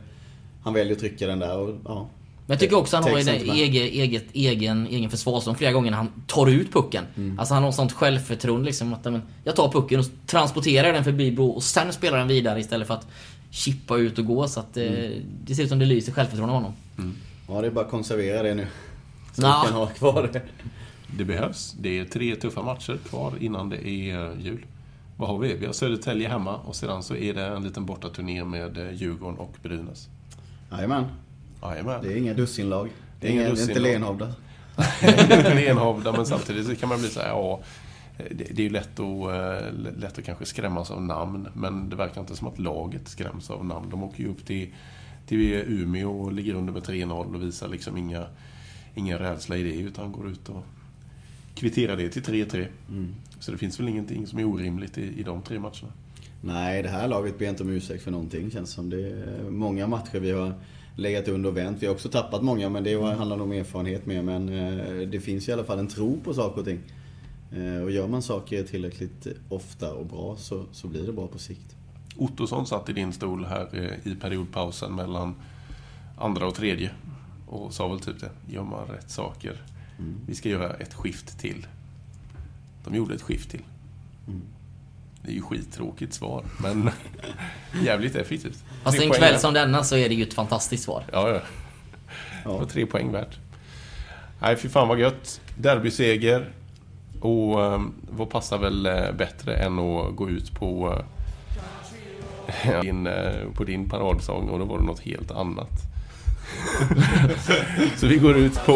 Han 0.64 0.74
väljer 0.74 0.94
att 0.94 1.00
trycka 1.00 1.28
den 1.28 1.40
där 1.40 1.58
och 1.58 1.76
ja. 1.86 2.08
Men 2.48 2.54
jag 2.54 2.60
tycker 2.60 2.78
också 2.78 2.98
han 2.98 3.04
har 3.04 3.12
med. 3.12 3.28
eget, 3.28 3.94
eget, 3.94 4.26
egen, 4.34 4.88
egen 4.88 5.10
försvarszon 5.10 5.56
flera 5.56 5.72
gånger 5.72 5.92
när 5.92 5.98
han 5.98 6.12
tar 6.28 6.48
ut 6.48 6.74
pucken. 6.74 7.06
Alltså 7.38 7.54
han 7.54 7.64
har 7.64 7.72
sånt 7.72 7.92
självförtroende 7.92 8.66
liksom. 8.66 8.94
Att, 8.94 9.04
men, 9.04 9.22
jag 9.44 9.56
tar 9.56 9.72
pucken 9.72 10.00
och 10.00 10.06
transporterar 10.26 10.94
den 10.94 11.04
förbi 11.04 11.32
Bro 11.32 11.50
och 11.50 11.64
sen 11.64 11.94
spelar 11.94 12.18
den 12.18 12.28
vidare 12.28 12.60
istället 12.60 12.88
för 12.88 12.94
att 12.94 13.08
chippa 13.52 13.98
ut 13.98 14.20
och 14.20 14.26
gå. 14.26 14.48
Så 14.48 14.60
att 14.60 14.78
eh, 14.78 14.84
det 15.44 15.56
ser 15.56 15.64
ut 15.64 15.70
som 15.70 15.80
det 15.80 15.86
lyser 15.86 16.12
självförtroende 16.12 16.56
av 16.56 16.62
honom. 16.62 16.74
Ja, 17.48 17.62
det 17.62 17.68
är 17.68 17.72
bara 17.72 17.86
att 17.86 17.92
konservera 17.92 18.44
det 18.44 18.54
nu. 18.54 18.68
Så 19.34 19.42
vi 19.42 19.68
kan 19.68 19.74
ha 19.74 19.88
kvar 19.88 20.30
det. 20.34 20.42
Det 21.18 21.26
behövs. 21.26 21.76
Det 21.80 22.00
är 22.00 22.06
tre 22.06 22.36
tuffa 22.36 22.62
matcher 22.62 22.98
kvar 23.10 23.34
innan 23.40 23.70
det 23.70 23.88
är 23.88 24.32
eh, 24.32 24.42
jul. 24.42 24.66
Vad 25.18 25.30
har 25.30 25.38
vi? 25.38 25.54
Vi 25.54 25.66
har 25.66 25.74
Södertälje 25.74 26.30
hemma 26.30 26.56
och 26.56 26.76
sedan 26.76 27.04
så 27.04 27.16
är 27.16 27.34
det 27.34 27.46
en 27.46 27.64
liten 27.64 27.86
bortaturné 27.86 28.44
med 28.44 28.78
eh, 28.78 28.94
Djurgården 28.94 29.40
och 29.40 29.56
Brynäs. 29.64 30.10
Jajamän. 30.72 31.06
Jajamän. 31.72 32.00
Det 32.04 32.14
är 32.14 32.18
inga 32.18 32.34
dussinlag. 32.34 32.90
Det 33.20 33.28
är 33.28 33.32
Inga 33.32 33.42
inga, 33.42 33.50
inte 33.50 33.62
dussinlag. 33.62 33.92
Lenhovda. 33.92 34.34
Lenhovda, 35.56 36.12
men 36.12 36.26
samtidigt 36.26 36.80
kan 36.80 36.90
man 36.90 37.00
bli 37.00 37.10
så 37.10 37.20
här, 37.20 37.28
ja, 37.28 37.60
det, 38.18 38.44
det 38.52 38.62
är 38.62 38.64
ju 38.64 38.70
lätt 38.70 39.00
att, 39.00 39.30
eh, 39.30 39.74
lätt 39.98 40.18
att 40.18 40.26
kanske 40.26 40.46
skrämmas 40.46 40.92
av 40.92 41.02
namn, 41.02 41.48
men 41.54 41.90
det 41.90 41.96
verkar 41.96 42.22
inte 42.22 42.36
som 42.36 42.48
att 42.48 42.60
laget 42.60 43.08
skräms 43.08 43.50
av 43.50 43.66
namn. 43.66 43.90
De 43.90 44.04
åker 44.04 44.24
ju 44.24 44.30
upp 44.30 44.46
till, 44.46 44.70
till 45.28 45.64
Umeå 45.68 46.22
och 46.22 46.34
ligger 46.34 46.54
under 46.54 46.74
med 46.74 46.84
3-0 46.84 47.36
och 47.36 47.44
visar 47.44 47.68
liksom 47.68 47.98
inga, 47.98 48.26
ingen 48.96 49.18
rädsla 49.18 49.58
i 49.58 49.64
det, 49.64 49.76
utan 49.76 50.12
går 50.12 50.30
ut 50.30 50.50
och 50.50 50.64
kvitterar 51.56 51.96
det 51.98 52.10
till 52.10 52.24
3-3. 52.24 52.68
Så 53.40 53.52
det 53.52 53.58
finns 53.58 53.80
väl 53.80 53.90
ingenting 53.90 54.28
som 54.28 54.40
är 54.40 54.44
orimligt 54.44 54.98
i, 54.98 55.20
i 55.20 55.24
de 55.24 55.42
tre 55.42 55.60
matcherna. 55.60 55.92
Nej, 56.42 56.84
det 56.84 56.90
här 56.90 57.08
laget 57.08 57.40
ber 57.40 57.50
inte 57.50 57.64
om 57.64 57.70
ursäkt 57.70 58.04
för 58.04 58.12
någonting 58.12 58.52
känns 58.52 58.72
som. 58.72 58.90
Det 58.90 59.10
är 59.10 59.50
många 59.50 59.88
matcher 59.88 60.20
vi 60.20 60.32
har 60.32 60.54
legat 60.96 61.28
under 61.28 61.50
och 61.50 61.58
vänt. 61.58 61.78
Vi 61.84 61.86
har 61.88 61.94
också 61.94 62.10
tappat 62.10 62.44
många 62.44 62.70
men 62.70 62.84
det 62.84 62.96
var- 62.96 63.14
handlar 63.14 63.38
nog 63.38 63.46
om 63.48 63.52
erfarenhet 63.54 64.06
mer. 64.06 64.22
Men 64.22 64.50
eh, 64.50 65.08
det 65.08 65.20
finns 65.20 65.50
i 65.50 65.52
alla 65.54 65.64
fall 65.64 65.80
en 65.80 65.88
tro 65.88 66.20
på 66.24 66.34
saker 66.34 66.60
och 66.60 66.66
ting. 66.66 66.80
Eh, 67.52 67.82
Och 67.84 67.92
gör 67.92 68.08
man 68.08 68.22
saker 68.22 68.64
tillräckligt 68.64 69.28
ofta 69.50 69.94
och 69.94 70.06
bra 70.06 70.36
så, 70.38 70.66
så 70.72 70.88
blir 70.88 71.04
det 71.06 71.14
bra 71.14 71.28
på 71.28 71.40
sikt. 71.40 71.76
Ottosson 72.18 72.66
satt 72.68 72.90
i 72.90 72.94
din 72.94 73.14
stol 73.14 73.46
här 73.46 73.68
eh, 73.74 74.12
i 74.12 74.16
periodpausen 74.16 74.96
mellan 74.96 75.36
andra 76.18 76.48
och 76.48 76.56
tredje 76.56 76.92
och 77.48 77.74
sa 77.74 77.88
väl 77.88 78.00
typ 78.00 78.20
det, 78.20 78.30
gör 78.54 78.64
man 78.64 78.88
rätt 78.88 79.10
saker, 79.12 79.62
vi 80.28 80.36
ska 80.36 80.50
göra 80.50 80.74
ett 80.74 80.94
skift 80.94 81.40
till. 81.40 81.68
De 82.86 82.96
gjorde 82.96 83.16
ett 83.16 83.22
skift 83.22 83.50
till. 83.52 83.62
Det 85.26 85.32
är 85.32 85.36
ju 85.36 85.42
skittråkigt 85.42 86.14
svar, 86.14 86.44
men 86.58 86.90
jävligt 87.84 88.16
effektivt. 88.16 88.64
Fast 88.84 88.98
Tre 88.98 89.06
en 89.06 89.14
kväll 89.14 89.40
som 89.40 89.54
denna 89.54 89.84
så 89.84 89.98
är 89.98 90.10
det 90.10 90.16
ju 90.16 90.24
ett 90.24 90.34
fantastiskt 90.34 90.84
svar. 90.84 91.04
Ja, 91.12 91.30
ja. 91.30 91.40
Det 92.44 92.50
var 92.50 92.66
tre 92.66 92.86
poäng 92.86 93.12
värt. 93.12 93.38
Nej, 94.40 94.56
fy 94.56 94.70
fan 94.70 94.88
vad 94.88 95.00
gött. 95.00 95.42
Derbyseger. 95.58 96.50
Och 97.22 97.60
um, 97.60 97.94
vad 98.10 98.30
passar 98.30 98.58
väl 98.58 98.86
eh, 98.86 99.12
bättre 99.18 99.56
än 99.56 99.80
att 99.80 100.16
gå 100.16 100.30
ut 100.30 100.52
på, 100.54 100.98
eh, 102.48 102.82
din, 102.82 103.08
eh, 103.08 103.34
på 103.54 103.64
din 103.64 103.90
paradsång 103.90 104.50
och 104.50 104.60
då 104.60 104.66
var 104.66 104.78
det 104.78 104.86
något 104.86 105.00
helt 105.00 105.32
annat. 105.32 105.72
Så 107.98 108.08
vi 108.08 108.18
går 108.18 108.38
ut 108.38 108.66
på... 108.66 108.74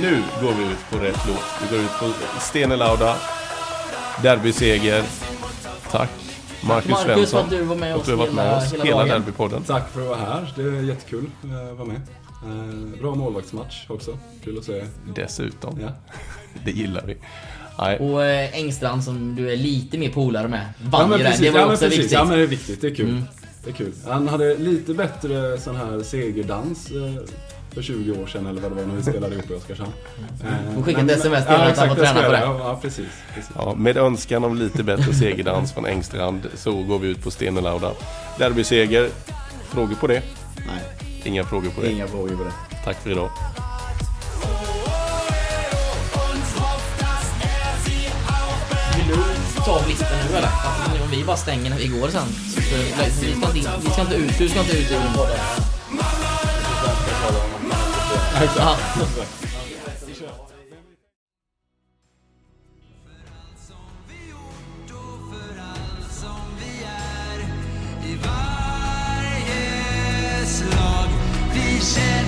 Nu 0.00 0.22
går 0.42 0.52
vi 0.52 0.64
ut 0.64 0.90
på 0.90 0.98
rätt 0.98 1.26
låt. 1.28 1.44
Vi 1.62 1.76
går 1.76 1.84
ut 1.84 1.98
på 2.00 2.12
Stenelauda. 2.40 3.16
Derbyseger. 4.22 5.27
Tack. 5.92 6.10
Marcus, 6.62 6.90
Marcus, 6.90 7.04
Svensson. 7.04 7.26
för 7.26 7.56
att 7.56 7.62
du 7.62 7.62
var 7.66 7.76
med 7.76 7.94
Och 7.94 8.00
oss 8.00 8.06
du 8.06 8.12
har 8.12 8.18
varit 8.18 8.34
med 8.34 8.56
oss 8.56 8.72
hela 8.72 8.84
hela. 8.84 9.04
Derbypodden. 9.04 9.62
Tack 9.62 9.92
för 9.92 10.00
att 10.00 10.06
vara 10.06 10.18
här. 10.18 10.52
Det 10.56 10.62
är 10.62 10.82
jättekul 10.82 11.26
att 11.70 11.76
vara 11.78 11.88
med. 11.88 12.00
Eh, 12.44 13.00
Bra 13.00 13.14
målvaktsmatch 13.14 13.84
också. 13.88 14.18
Kul 14.44 14.58
att 14.58 14.64
se. 14.64 14.84
Dessutom. 15.14 15.78
Ja. 15.82 15.88
Det 16.64 16.70
gillar 16.70 17.02
vi. 17.06 17.16
Nej, 17.78 17.98
Och 17.98 18.24
eh, 18.24 18.54
Engstrand 18.54 19.04
som 19.04 19.36
du 19.36 19.52
är 19.52 19.56
lite 19.56 19.98
mer 19.98 20.10
polare 20.10 20.48
med. 20.48 20.60
Ja, 20.82 20.88
Vann 20.90 21.10
det. 21.10 21.18
precis. 21.18 21.40
Det 21.40 21.50
var 21.50 21.60
ja, 21.60 21.66
också 21.66 21.84
precis. 21.84 21.98
viktigt. 21.98 22.12
Ja, 22.12 22.24
men 22.24 22.38
det 22.38 22.42
är 22.42 22.46
viktigt. 22.46 22.80
Det 22.80 22.86
är 22.86 22.94
kul. 22.94 23.08
Mm. 23.08 23.22
Det 23.64 23.70
är 23.70 23.74
kul. 23.74 23.92
Han 24.08 24.28
hade 24.28 24.54
lite 24.56 24.94
bättre 24.94 25.58
sån 25.60 25.76
här 25.76 26.02
segerdans 26.02 26.90
eh, 26.90 27.22
för 27.78 27.82
20 27.82 28.12
år 28.22 28.26
sedan 28.26 28.46
eller 28.46 28.60
vad 28.60 28.70
det 28.70 28.74
var 28.74 28.82
när 28.86 28.94
vi 28.96 29.02
spelade 29.02 29.34
ihop 29.34 29.50
i 29.50 29.54
Oskarshamn. 29.54 29.92
Eh, 30.44 30.74
Får 30.74 30.82
skicka 30.82 31.00
ett 31.00 31.06
men- 31.06 31.14
sms 31.16 31.44
till 31.46 31.52
honom 31.54 31.72
att 31.72 31.78
han 31.78 31.88
får 31.88 31.96
träna 31.96 32.22
på 32.22 32.32
det. 32.32 32.40
Ja, 32.40 32.78
precis. 32.82 33.06
precis. 33.34 33.50
Ja, 33.54 33.74
med 33.74 33.96
önskan 33.96 34.44
om 34.44 34.56
lite 34.58 34.82
bättre 34.82 35.14
segerdans 35.14 35.72
från 35.72 35.86
Engstrand 35.86 36.46
så 36.54 36.72
går 36.82 36.98
vi 36.98 37.08
ut 37.08 37.22
på 37.22 37.30
Stenelauda. 37.30 37.90
Derbyseger. 38.38 39.08
Frågor 39.68 39.94
på 39.94 40.06
det? 40.06 40.22
Nej, 40.56 40.82
Inga 41.24 41.44
frågor 41.44 41.70
på 41.70 41.80
det. 41.80 41.90
inga 41.92 42.06
frågor 42.06 42.36
på 42.36 42.44
det. 42.44 42.52
Tack 42.84 42.96
för 43.02 43.10
idag. 43.10 43.30
Vill 48.96 49.06
du 49.08 49.14
ta 49.64 49.82
blixten 49.84 50.08
nu 50.30 50.36
eller? 50.36 50.48
Alltså, 50.48 51.02
Om 51.04 51.10
vi 51.10 51.24
bara 51.24 51.36
stänger 51.36 51.70
när 51.70 51.76
vi 51.78 51.86
går 51.86 52.08
sen. 52.08 52.22
Så, 52.54 52.60
vi, 52.60 53.32
ska 53.32 53.32
inte, 53.34 53.70
vi 53.84 53.90
ska 53.90 54.00
inte 54.00 54.14
ut, 54.14 54.38
du 54.38 54.48
ska 54.48 54.60
inte 54.60 54.76
ut 54.78 54.90
ur 54.90 54.94
den 54.94 55.14
podden. 55.14 55.38
Ja. 58.56 58.76
I 68.04 68.16
varje 68.16 69.66
slag 70.46 71.08
vi 71.54 71.80
känner 71.80 72.27